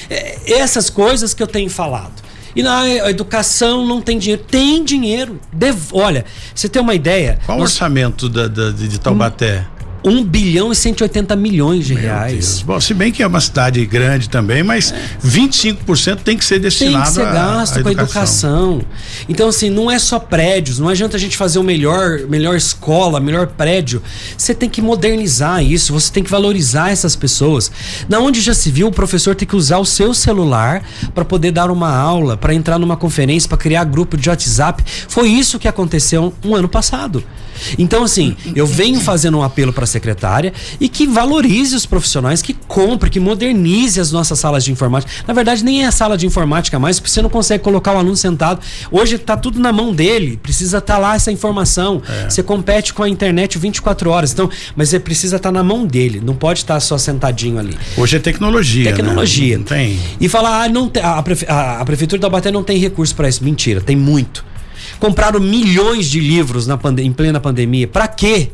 é, 0.09 0.59
essas 0.59 0.89
coisas 0.89 1.33
que 1.33 1.41
eu 1.41 1.47
tenho 1.47 1.69
falado. 1.69 2.25
E 2.55 2.63
na 2.63 3.09
educação 3.09 3.85
não 3.85 4.01
tem 4.01 4.17
dinheiro. 4.17 4.43
Tem 4.49 4.83
dinheiro. 4.83 5.39
Dev... 5.51 5.77
Olha, 5.91 6.25
você 6.53 6.69
tem 6.69 6.81
uma 6.81 6.95
ideia. 6.95 7.37
Qual 7.45 7.59
o 7.59 7.61
orçamento 7.61 8.29
da, 8.29 8.47
da, 8.47 8.71
de 8.71 8.97
Taubaté? 8.99 9.65
1 10.05 10.23
bilhão 10.23 10.71
e 10.71 10.75
180 10.75 11.35
milhões 11.35 11.87
de 11.87 11.95
Meu 11.95 12.03
reais. 12.03 12.33
Deus. 12.33 12.61
Bom, 12.61 12.79
se 12.79 12.93
bem 12.93 13.11
que 13.11 13.23
é 13.23 13.27
uma 13.27 13.41
cidade 13.41 13.83
grande 13.87 14.29
também, 14.29 14.61
mas 14.61 14.91
é. 14.91 14.97
25% 15.25 16.17
tem 16.17 16.37
que 16.37 16.45
ser 16.45 16.59
destinado 16.59 17.05
tem 17.05 17.23
que 17.23 17.29
ser 17.29 17.33
gasto 17.33 17.81
com 17.81 17.89
a 17.89 17.91
educação. 17.91 18.81
Então, 19.27 19.49
assim, 19.49 19.71
não 19.71 19.89
é 19.89 19.97
só 19.97 20.19
prédios, 20.19 20.77
não 20.77 20.87
adianta 20.87 21.17
a 21.17 21.19
gente 21.19 21.35
fazer 21.35 21.57
o 21.57 21.63
melhor, 21.63 22.19
melhor 22.29 22.55
escola, 22.55 23.19
melhor 23.19 23.47
prédio. 23.47 24.01
Você 24.37 24.53
tem 24.53 24.69
que 24.69 24.81
modernizar 24.81 25.63
isso, 25.63 25.91
você 25.91 26.11
tem 26.11 26.23
que 26.23 26.29
valorizar 26.29 26.91
essas 26.91 27.15
pessoas. 27.15 27.71
Na 28.07 28.19
onde 28.19 28.41
já 28.41 28.53
se 28.53 28.69
viu, 28.69 28.87
o 28.87 28.91
professor 28.91 29.33
tem 29.33 29.47
que 29.47 29.55
usar 29.55 29.79
o 29.79 29.85
seu 29.85 30.13
celular 30.13 30.83
para 31.15 31.25
poder 31.25 31.51
dar 31.51 31.71
uma 31.71 31.89
aula, 31.89 32.37
para 32.37 32.53
entrar 32.53 32.77
numa 32.77 32.95
conferência, 32.95 33.49
para 33.49 33.57
criar 33.57 33.83
grupo 33.85 34.15
de 34.15 34.29
WhatsApp. 34.29 34.83
Foi 35.07 35.29
isso 35.29 35.57
que 35.57 35.67
aconteceu 35.67 36.31
um 36.43 36.53
ano 36.53 36.69
passado. 36.69 37.23
Então, 37.77 38.03
assim, 38.03 38.35
eu 38.55 38.65
venho 38.65 38.99
fazendo 38.99 39.37
um 39.37 39.43
apelo 39.43 39.73
para 39.73 39.83
a 39.83 39.87
secretária 39.87 40.53
e 40.79 40.87
que 40.89 41.07
valorize 41.07 41.75
os 41.75 41.85
profissionais, 41.85 42.41
que 42.41 42.53
compre, 42.53 43.09
que 43.09 43.19
modernize 43.19 43.99
as 43.99 44.11
nossas 44.11 44.39
salas 44.39 44.63
de 44.63 44.71
informática. 44.71 45.11
Na 45.27 45.33
verdade, 45.33 45.63
nem 45.63 45.83
é 45.83 45.87
a 45.87 45.91
sala 45.91 46.17
de 46.17 46.25
informática 46.25 46.77
mais, 46.79 46.99
porque 46.99 47.11
você 47.11 47.21
não 47.21 47.29
consegue 47.29 47.63
colocar 47.63 47.93
o 47.93 47.97
aluno 47.97 48.15
sentado. 48.15 48.61
Hoje 48.91 49.15
está 49.15 49.37
tudo 49.37 49.59
na 49.59 49.71
mão 49.71 49.93
dele, 49.93 50.37
precisa 50.41 50.77
estar 50.77 50.95
tá 50.95 50.99
lá 50.99 51.15
essa 51.15 51.31
informação. 51.31 52.01
É. 52.07 52.29
Você 52.29 52.43
compete 52.43 52.93
com 52.93 53.03
a 53.03 53.09
internet 53.09 53.57
24 53.57 54.09
horas. 54.09 54.31
Então, 54.31 54.49
mas 54.75 54.89
você 54.89 54.99
precisa 54.99 55.37
estar 55.37 55.49
tá 55.49 55.53
na 55.53 55.63
mão 55.63 55.85
dele, 55.85 56.21
não 56.23 56.35
pode 56.35 56.59
estar 56.59 56.75
tá 56.75 56.79
só 56.79 56.97
sentadinho 56.97 57.59
ali. 57.59 57.77
Hoje 57.97 58.17
é 58.17 58.19
tecnologia. 58.19 58.85
Né? 58.85 58.91
Tecnologia. 58.91 59.57
Né? 59.57 59.57
Não 59.57 59.63
tem. 59.63 59.99
E 60.19 60.29
falar, 60.29 60.63
ah, 60.63 60.69
não 60.69 60.89
tem, 60.89 61.03
a, 61.03 61.21
prefe, 61.21 61.45
a, 61.47 61.81
a 61.81 61.85
prefeitura 61.85 62.21
da 62.21 62.29
Baté 62.29 62.51
não 62.51 62.63
tem 62.63 62.77
recurso 62.77 63.15
para 63.15 63.29
isso. 63.29 63.43
Mentira, 63.43 63.81
tem 63.81 63.95
muito. 63.95 64.43
Compraram 64.99 65.39
milhões 65.39 66.07
de 66.07 66.19
livros 66.19 66.65
na 66.67 66.79
em 66.99 67.11
plena 67.11 67.39
pandemia. 67.39 67.87
Para 67.87 68.07
quê? 68.07 68.49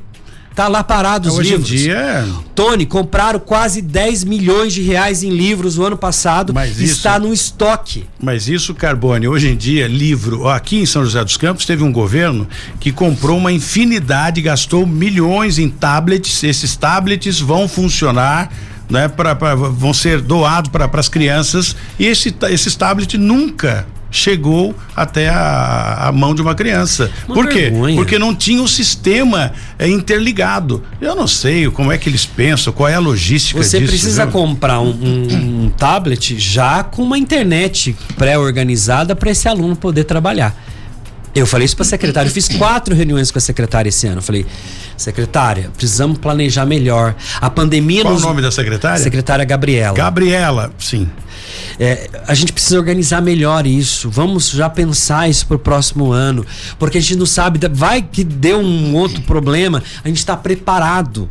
Tá 0.53 0.67
lá 0.67 0.83
parado 0.83 1.29
os 1.29 1.37
Hoje 1.37 1.51
livros. 1.51 1.71
em 1.71 1.75
dia. 1.75 1.93
é- 1.95 2.25
Tony, 2.53 2.85
compraram 2.85 3.39
quase 3.39 3.81
10 3.81 4.25
milhões 4.25 4.73
de 4.73 4.81
reais 4.81 5.23
em 5.23 5.29
livros 5.29 5.77
o 5.77 5.83
ano 5.85 5.95
passado. 5.95 6.53
Mas 6.53 6.77
isso- 6.77 6.91
Está 6.97 7.17
no 7.17 7.31
estoque. 7.33 8.03
Mas 8.21 8.49
isso, 8.49 8.75
Carbone, 8.75 9.29
hoje 9.29 9.47
em 9.49 9.55
dia, 9.55 9.87
livro. 9.87 10.49
Aqui 10.49 10.79
em 10.81 10.85
São 10.85 11.05
José 11.05 11.23
dos 11.23 11.37
Campos 11.37 11.65
teve 11.65 11.83
um 11.83 11.91
governo 11.91 12.45
que 12.81 12.91
comprou 12.91 13.37
uma 13.37 13.51
infinidade, 13.51 14.41
gastou 14.41 14.85
milhões 14.85 15.57
em 15.57 15.69
tablets. 15.69 16.43
Esses 16.43 16.75
tablets 16.75 17.39
vão 17.39 17.67
funcionar. 17.69 18.51
Né, 18.89 19.07
pra, 19.07 19.33
pra- 19.33 19.55
vão 19.55 19.93
ser 19.93 20.19
doados 20.19 20.69
para 20.69 20.89
as 20.99 21.07
crianças 21.07 21.73
e 21.97 22.05
esse, 22.07 22.35
esses 22.49 22.75
tablets 22.75 23.17
nunca 23.17 23.87
chegou 24.11 24.75
até 24.95 25.29
a, 25.29 26.07
a 26.07 26.11
mão 26.11 26.35
de 26.35 26.41
uma 26.41 26.53
criança. 26.53 27.09
Uma 27.25 27.33
Por 27.33 27.47
quê? 27.47 27.61
vergonha. 27.69 27.95
Porque 27.95 28.19
não 28.19 28.35
tinha 28.35 28.61
o 28.61 28.67
sistema 28.67 29.53
é, 29.79 29.87
interligado. 29.87 30.83
Eu 30.99 31.15
não 31.15 31.27
sei 31.27 31.69
como 31.71 31.91
é 31.91 31.97
que 31.97 32.09
eles 32.09 32.25
pensam, 32.25 32.73
qual 32.73 32.89
é 32.89 32.95
a 32.95 32.99
logística 32.99 33.63
Você 33.63 33.79
disso. 33.79 33.89
precisa 33.91 34.23
viu? 34.25 34.33
comprar 34.33 34.79
um, 34.81 34.89
um- 34.89 35.63
um 35.65 35.69
tablet 35.69 36.37
já 36.37 36.83
com 36.83 37.01
uma 37.03 37.17
internet 37.17 37.95
pré-organizada 38.17 39.15
para 39.15 39.31
esse 39.31 39.47
aluno 39.47 39.75
poder 39.75 40.03
trabalhar. 40.03 40.55
Eu 41.33 41.45
falei 41.45 41.65
isso 41.65 41.75
para 41.75 41.85
a 41.85 41.89
secretária. 41.89 42.27
Eu 42.29 42.33
fiz 42.33 42.47
quatro 42.49 42.93
reuniões 42.93 43.31
com 43.31 43.37
a 43.37 43.41
secretária 43.41 43.89
esse 43.89 44.05
ano. 44.05 44.17
Eu 44.17 44.21
falei, 44.21 44.45
secretária, 44.97 45.71
precisamos 45.75 46.17
planejar 46.17 46.65
melhor. 46.65 47.15
A 47.39 47.49
pandemia 47.49 48.01
Qual 48.01 48.13
nos... 48.13 48.23
o 48.23 48.27
nome 48.27 48.41
da 48.41 48.51
secretária? 48.51 49.01
Secretária 49.01 49.45
Gabriela. 49.45 49.95
Gabriela, 49.95 50.73
sim. 50.77 51.09
É, 51.79 52.09
a 52.27 52.33
gente 52.33 52.51
precisa 52.53 52.77
organizar 52.77 53.21
melhor 53.21 53.65
isso. 53.65 54.09
Vamos 54.09 54.49
já 54.51 54.69
pensar 54.69 55.29
isso 55.29 55.45
pro 55.47 55.57
próximo 55.57 56.11
ano. 56.11 56.45
Porque 56.77 56.97
a 56.97 57.01
gente 57.01 57.15
não 57.15 57.25
sabe, 57.25 57.59
vai 57.71 58.01
que 58.01 58.23
deu 58.23 58.59
um 58.59 58.93
outro 58.95 59.21
problema, 59.21 59.81
a 60.03 60.07
gente 60.07 60.17
está 60.17 60.35
preparado. 60.35 61.27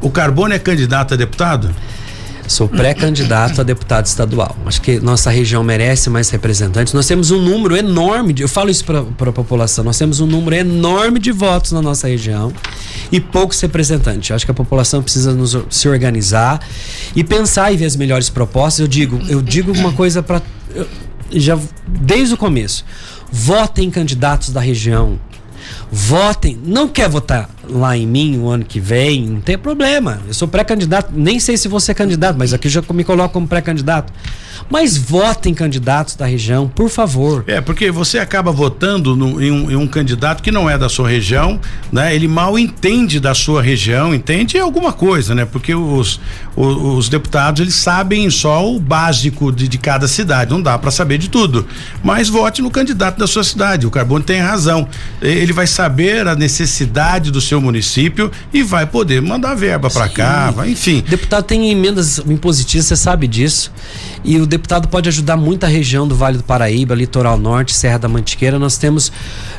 O 0.00 0.08
Carbone 0.08 0.54
é 0.54 0.58
candidato 0.60 1.14
a 1.14 1.16
deputado? 1.16 1.74
Sou 2.48 2.68
pré-candidato 2.68 3.60
a 3.60 3.64
deputado 3.64 4.06
estadual. 4.06 4.56
Acho 4.64 4.80
que 4.80 5.00
nossa 5.00 5.30
região 5.30 5.64
merece 5.64 6.08
mais 6.08 6.30
representantes. 6.30 6.92
Nós 6.92 7.06
temos 7.06 7.30
um 7.30 7.40
número 7.40 7.76
enorme, 7.76 8.32
de, 8.32 8.42
eu 8.42 8.48
falo 8.48 8.70
isso 8.70 8.84
para 8.84 9.00
a 9.00 9.32
população, 9.32 9.82
nós 9.82 9.98
temos 9.98 10.20
um 10.20 10.26
número 10.26 10.54
enorme 10.54 11.18
de 11.18 11.32
votos 11.32 11.72
na 11.72 11.82
nossa 11.82 12.06
região 12.06 12.52
e 13.10 13.20
poucos 13.20 13.60
representantes. 13.60 14.30
Acho 14.30 14.44
que 14.44 14.50
a 14.50 14.54
população 14.54 15.02
precisa 15.02 15.32
nos, 15.32 15.56
se 15.70 15.88
organizar 15.88 16.60
e 17.14 17.24
pensar 17.24 17.72
e 17.72 17.76
ver 17.76 17.86
as 17.86 17.96
melhores 17.96 18.30
propostas. 18.30 18.80
Eu 18.80 18.88
digo, 18.88 19.20
eu 19.28 19.42
digo 19.42 19.72
uma 19.72 19.92
coisa 19.92 20.22
para 20.22 20.40
já 21.32 21.58
desde 21.86 22.34
o 22.34 22.36
começo. 22.36 22.84
Votem 23.30 23.88
em 23.88 23.90
candidatos 23.90 24.50
da 24.50 24.60
região. 24.60 25.18
Votem. 25.90 26.58
Não 26.64 26.88
quer 26.88 27.08
votar 27.08 27.48
lá 27.68 27.96
em 27.96 28.06
mim 28.06 28.38
o 28.38 28.48
ano 28.48 28.64
que 28.64 28.80
vem? 28.80 29.26
Não 29.26 29.40
tem 29.40 29.56
problema. 29.56 30.20
Eu 30.26 30.34
sou 30.34 30.48
pré-candidato. 30.48 31.12
Nem 31.14 31.38
sei 31.38 31.56
se 31.56 31.68
vou 31.68 31.80
ser 31.80 31.94
candidato, 31.94 32.36
mas 32.38 32.52
aqui 32.52 32.68
já 32.68 32.82
me 32.92 33.04
coloco 33.04 33.32
como 33.32 33.46
pré-candidato. 33.46 34.12
Mas 34.70 34.96
votem 34.96 35.52
candidatos 35.54 36.14
da 36.16 36.26
região, 36.26 36.68
por 36.68 36.88
favor. 36.88 37.44
É, 37.46 37.60
porque 37.60 37.90
você 37.90 38.18
acaba 38.18 38.50
votando 38.52 39.14
no- 39.16 39.40
em, 39.42 39.50
um, 39.50 39.70
em 39.70 39.76
um 39.76 39.86
candidato 39.86 40.42
que 40.42 40.50
não 40.50 40.68
é 40.68 40.76
da 40.78 40.88
sua 40.88 41.08
região, 41.08 41.60
né? 41.92 42.14
Ele 42.14 42.28
mal 42.28 42.58
entende 42.58 43.18
da 43.20 43.34
sua 43.34 43.62
região, 43.62 44.14
entende 44.14 44.58
alguma 44.58 44.92
coisa, 44.92 45.34
né? 45.34 45.44
Porque 45.44 45.74
os, 45.74 46.20
os, 46.56 46.76
os 46.98 47.08
deputados, 47.08 47.60
eles 47.60 47.74
sabem 47.74 48.28
só 48.30 48.68
o 48.70 48.78
básico 48.80 49.50
de, 49.52 49.68
de 49.68 49.78
cada 49.78 50.08
cidade, 50.08 50.50
não 50.50 50.60
dá 50.62 50.78
para 50.78 50.90
saber 50.90 51.18
de 51.18 51.28
tudo. 51.28 51.66
Mas 52.02 52.28
vote 52.28 52.62
no 52.62 52.70
candidato 52.70 53.18
da 53.18 53.26
sua 53.26 53.44
cidade, 53.44 53.86
o 53.86 53.90
Carbono 53.90 54.24
tem 54.24 54.40
razão. 54.40 54.88
Ele 55.20 55.52
vai 55.52 55.66
saber 55.66 56.26
a 56.26 56.34
necessidade 56.34 57.30
do 57.30 57.40
seu 57.40 57.60
município 57.60 58.30
e 58.52 58.62
vai 58.62 58.86
poder 58.86 59.20
mandar 59.22 59.54
verba 59.54 59.90
para 59.90 60.08
cá, 60.08 60.50
vai, 60.50 60.70
enfim. 60.70 61.04
Deputado 61.08 61.44
tem 61.44 61.70
emendas 61.70 62.18
impositivas, 62.18 62.86
você 62.86 62.96
sabe 62.96 63.26
disso. 63.26 63.70
E 64.24 64.38
o 64.40 64.45
deputado 64.46 64.88
pode 64.88 65.08
ajudar 65.08 65.36
muita 65.36 65.66
região 65.66 66.06
do 66.06 66.14
Vale 66.14 66.38
do 66.38 66.44
Paraíba, 66.44 66.94
Litoral 66.94 67.38
Norte, 67.38 67.74
Serra 67.74 67.98
da 67.98 68.08
Mantiqueira. 68.08 68.58
Nós 68.58 68.78
temos. 68.78 69.12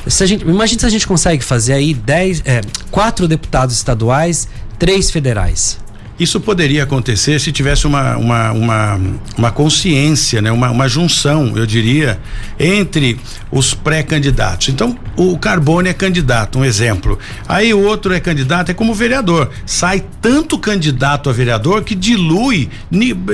Se 0.06 0.22
a 0.22 0.26
gente, 0.26 0.42
imagina 0.42 0.80
se 0.80 0.86
a 0.86 0.90
gente 0.90 1.06
consegue 1.06 1.44
fazer 1.44 1.74
aí 1.74 1.94
dez, 1.94 2.42
é, 2.44 2.60
quatro 2.90 3.26
deputados 3.28 3.74
estaduais, 3.74 4.48
três 4.78 5.10
federais. 5.10 5.78
Isso 6.18 6.40
poderia 6.40 6.82
acontecer 6.82 7.38
se 7.38 7.52
tivesse 7.52 7.86
uma, 7.86 8.16
uma, 8.16 8.52
uma, 8.52 9.00
uma 9.36 9.52
consciência, 9.52 10.42
né? 10.42 10.50
uma, 10.50 10.70
uma 10.70 10.88
junção, 10.88 11.56
eu 11.56 11.64
diria, 11.64 12.18
entre 12.58 13.20
os 13.50 13.72
pré-candidatos. 13.72 14.68
Então, 14.68 14.98
o 15.16 15.38
Carbone 15.38 15.88
é 15.88 15.94
candidato, 15.94 16.58
um 16.58 16.64
exemplo. 16.64 17.18
Aí 17.48 17.72
o 17.72 17.80
outro 17.82 18.12
é 18.12 18.20
candidato, 18.20 18.70
é 18.70 18.74
como 18.74 18.94
vereador. 18.94 19.50
Sai 19.64 20.04
tanto 20.20 20.58
candidato 20.58 21.30
a 21.30 21.32
vereador 21.32 21.84
que 21.84 21.94
dilui, 21.94 22.68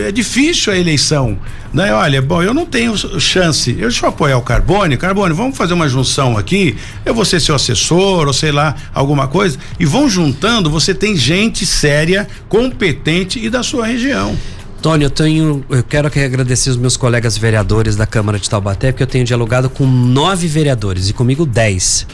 é 0.07 0.13
difícil 0.13 0.73
a 0.73 0.79
eleição. 0.79 1.39
Né? 1.75 1.93
Olha, 1.93 2.23
bom, 2.23 2.41
eu 2.41 2.55
não 2.55 2.65
tenho 2.65 2.97
chance. 3.19 3.73
Eu 3.73 3.89
deixa 3.89 4.07
eu 4.07 4.11
apoiar 4.11 4.39
o 4.39 4.43
Carbone. 4.43 4.97
Carbone, 4.97 5.35
vamos 5.35 5.57
fazer 5.57 5.75
uma 5.75 5.89
junção 5.89 6.39
aqui. 6.39 6.77
Eu 7.05 7.13
vou 7.13 7.25
ser 7.25 7.41
seu 7.41 7.55
assessor, 7.55 8.29
ou 8.29 8.33
sei 8.33 8.53
lá, 8.53 8.77
alguma 8.95 9.27
coisa. 9.27 9.59
E 9.81 9.85
vão 9.85 10.09
juntando, 10.09 10.71
você 10.71 10.95
tem 10.95 11.17
gente 11.17 11.67
séria, 11.67 12.29
competente 12.75 13.39
e 13.39 13.49
da 13.49 13.63
sua 13.63 13.87
região. 13.87 14.37
Tony, 14.83 15.05
eu 15.05 15.11
tenho. 15.11 15.65
Eu 15.71 15.83
quero 15.83 16.09
aqui 16.09 16.21
agradecer 16.21 16.69
os 16.69 16.77
meus 16.77 16.97
colegas 16.97 17.39
vereadores 17.39 17.97
da 17.97 18.07
Câmara 18.07 18.39
de 18.39 18.51
Taubaté, 18.51 18.93
porque 18.93 19.03
eu 19.03 19.07
tenho 19.07 19.25
dialogado 19.25 19.71
com 19.71 19.87
nove 19.87 20.47
vereadores 20.47 21.09
e 21.09 21.13
comigo 21.13 21.47
dez. 21.47 22.07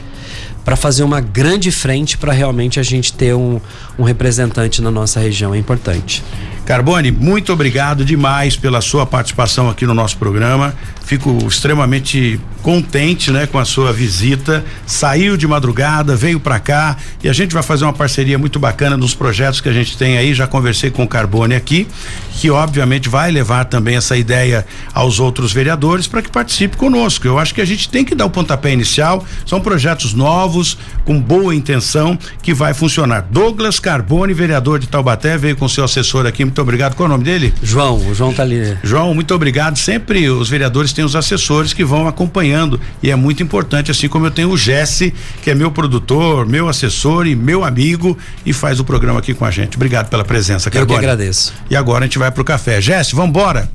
Para 0.64 0.76
fazer 0.76 1.02
uma 1.02 1.20
grande 1.20 1.72
frente 1.72 2.16
para 2.18 2.32
realmente 2.32 2.78
a 2.78 2.82
gente 2.82 3.12
ter 3.14 3.34
um, 3.34 3.58
um 3.98 4.04
representante 4.04 4.80
na 4.80 4.90
nossa 4.90 5.18
região. 5.18 5.52
É 5.54 5.58
importante. 5.58 6.22
Carbone, 6.70 7.10
muito 7.10 7.52
obrigado 7.52 8.04
demais 8.04 8.56
pela 8.56 8.80
sua 8.80 9.04
participação 9.04 9.68
aqui 9.68 9.84
no 9.84 9.92
nosso 9.92 10.16
programa. 10.16 10.72
Fico 11.04 11.36
extremamente 11.48 12.40
contente, 12.62 13.32
né, 13.32 13.44
com 13.44 13.58
a 13.58 13.64
sua 13.64 13.92
visita. 13.92 14.64
Saiu 14.86 15.36
de 15.36 15.48
madrugada, 15.48 16.14
veio 16.14 16.38
para 16.38 16.60
cá 16.60 16.96
e 17.24 17.28
a 17.28 17.32
gente 17.32 17.52
vai 17.52 17.64
fazer 17.64 17.84
uma 17.84 17.92
parceria 17.92 18.38
muito 18.38 18.60
bacana 18.60 18.96
nos 18.96 19.12
projetos 19.12 19.60
que 19.60 19.68
a 19.68 19.72
gente 19.72 19.98
tem 19.98 20.16
aí. 20.16 20.32
Já 20.32 20.46
conversei 20.46 20.88
com 20.88 21.02
o 21.02 21.08
Carbone 21.08 21.56
aqui, 21.56 21.88
que 22.34 22.48
obviamente 22.48 23.08
vai 23.08 23.32
levar 23.32 23.64
também 23.64 23.96
essa 23.96 24.16
ideia 24.16 24.64
aos 24.94 25.18
outros 25.18 25.52
vereadores 25.52 26.06
para 26.06 26.22
que 26.22 26.30
participe 26.30 26.76
conosco. 26.76 27.26
Eu 27.26 27.40
acho 27.40 27.52
que 27.52 27.60
a 27.60 27.64
gente 27.64 27.88
tem 27.88 28.04
que 28.04 28.14
dar 28.14 28.26
o 28.26 28.30
pontapé 28.30 28.72
inicial. 28.72 29.24
São 29.44 29.60
projetos 29.60 30.14
novos, 30.14 30.78
com 31.04 31.20
boa 31.20 31.52
intenção, 31.52 32.16
que 32.40 32.54
vai 32.54 32.72
funcionar. 32.72 33.26
Douglas 33.28 33.80
Carbone, 33.80 34.32
vereador 34.32 34.78
de 34.78 34.86
Taubaté, 34.86 35.36
veio 35.36 35.56
com 35.56 35.68
seu 35.68 35.82
assessor 35.82 36.24
aqui. 36.24 36.44
Muito 36.44 36.59
obrigado. 36.60 36.94
Qual 36.94 37.06
é 37.06 37.08
o 37.08 37.12
nome 37.12 37.24
dele? 37.24 37.52
João, 37.62 37.96
o 38.08 38.14
João 38.14 38.32
tá 38.32 38.42
ali. 38.42 38.76
João, 38.82 39.14
muito 39.14 39.34
obrigado. 39.34 39.76
Sempre 39.76 40.28
os 40.28 40.48
vereadores 40.48 40.92
têm 40.92 41.04
os 41.04 41.16
assessores 41.16 41.72
que 41.72 41.84
vão 41.84 42.06
acompanhando 42.06 42.80
e 43.02 43.10
é 43.10 43.16
muito 43.16 43.42
importante, 43.42 43.90
assim 43.90 44.08
como 44.08 44.26
eu 44.26 44.30
tenho 44.30 44.50
o 44.50 44.56
Jesse, 44.56 45.12
que 45.42 45.50
é 45.50 45.54
meu 45.54 45.70
produtor, 45.70 46.46
meu 46.46 46.68
assessor 46.68 47.26
e 47.26 47.34
meu 47.34 47.64
amigo 47.64 48.16
e 48.44 48.52
faz 48.52 48.78
o 48.80 48.84
programa 48.84 49.18
aqui 49.18 49.34
com 49.34 49.44
a 49.44 49.50
gente. 49.50 49.76
Obrigado 49.76 50.08
pela 50.08 50.24
presença, 50.24 50.68
Eu 50.68 50.72
que 50.72 50.78
Carbone. 50.78 50.98
agradeço. 50.98 51.52
E 51.68 51.76
agora 51.76 52.04
a 52.04 52.06
gente 52.06 52.18
vai 52.18 52.30
pro 52.30 52.44
café. 52.44 52.80
Jesse, 52.80 53.14
vambora. 53.14 53.70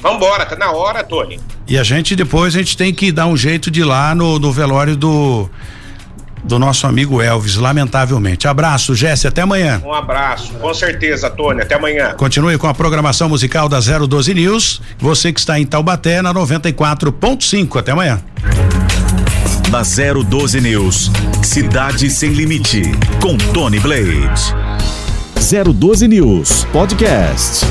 Vambora, 0.00 0.44
tá 0.44 0.56
na 0.56 0.72
hora, 0.72 1.04
Tony. 1.04 1.38
E 1.68 1.78
a 1.78 1.84
gente 1.84 2.16
depois 2.16 2.56
a 2.56 2.58
gente 2.58 2.76
tem 2.76 2.92
que 2.92 3.12
dar 3.12 3.26
um 3.26 3.36
jeito 3.36 3.70
de 3.70 3.80
ir 3.80 3.84
lá 3.84 4.14
no, 4.14 4.38
no 4.38 4.52
velório 4.52 4.96
do 4.96 5.48
do 6.44 6.58
nosso 6.58 6.86
amigo 6.86 7.22
Elvis, 7.22 7.56
lamentavelmente. 7.56 8.48
Abraço, 8.48 8.94
Jesse, 8.94 9.26
até 9.26 9.42
amanhã. 9.42 9.80
Um 9.84 9.92
abraço, 9.92 10.52
com 10.54 10.72
certeza, 10.74 11.30
Tony, 11.30 11.62
até 11.62 11.74
amanhã. 11.74 12.14
Continue 12.14 12.58
com 12.58 12.66
a 12.66 12.74
programação 12.74 13.28
musical 13.28 13.68
da 13.68 13.78
012 13.80 14.34
News. 14.34 14.80
Você 14.98 15.32
que 15.32 15.40
está 15.40 15.58
em 15.58 15.66
Taubaté 15.66 16.20
na 16.22 16.32
94.5. 16.34 17.78
Até 17.78 17.92
amanhã. 17.92 18.20
Na 19.70 19.82
012 19.82 20.60
News, 20.60 21.10
Cidade 21.42 22.10
Sem 22.10 22.30
Limite, 22.30 22.82
com 23.20 23.36
Tony 23.38 23.80
Blade. 23.80 24.54
012 25.74 26.08
News 26.08 26.64
Podcast. 26.72 27.66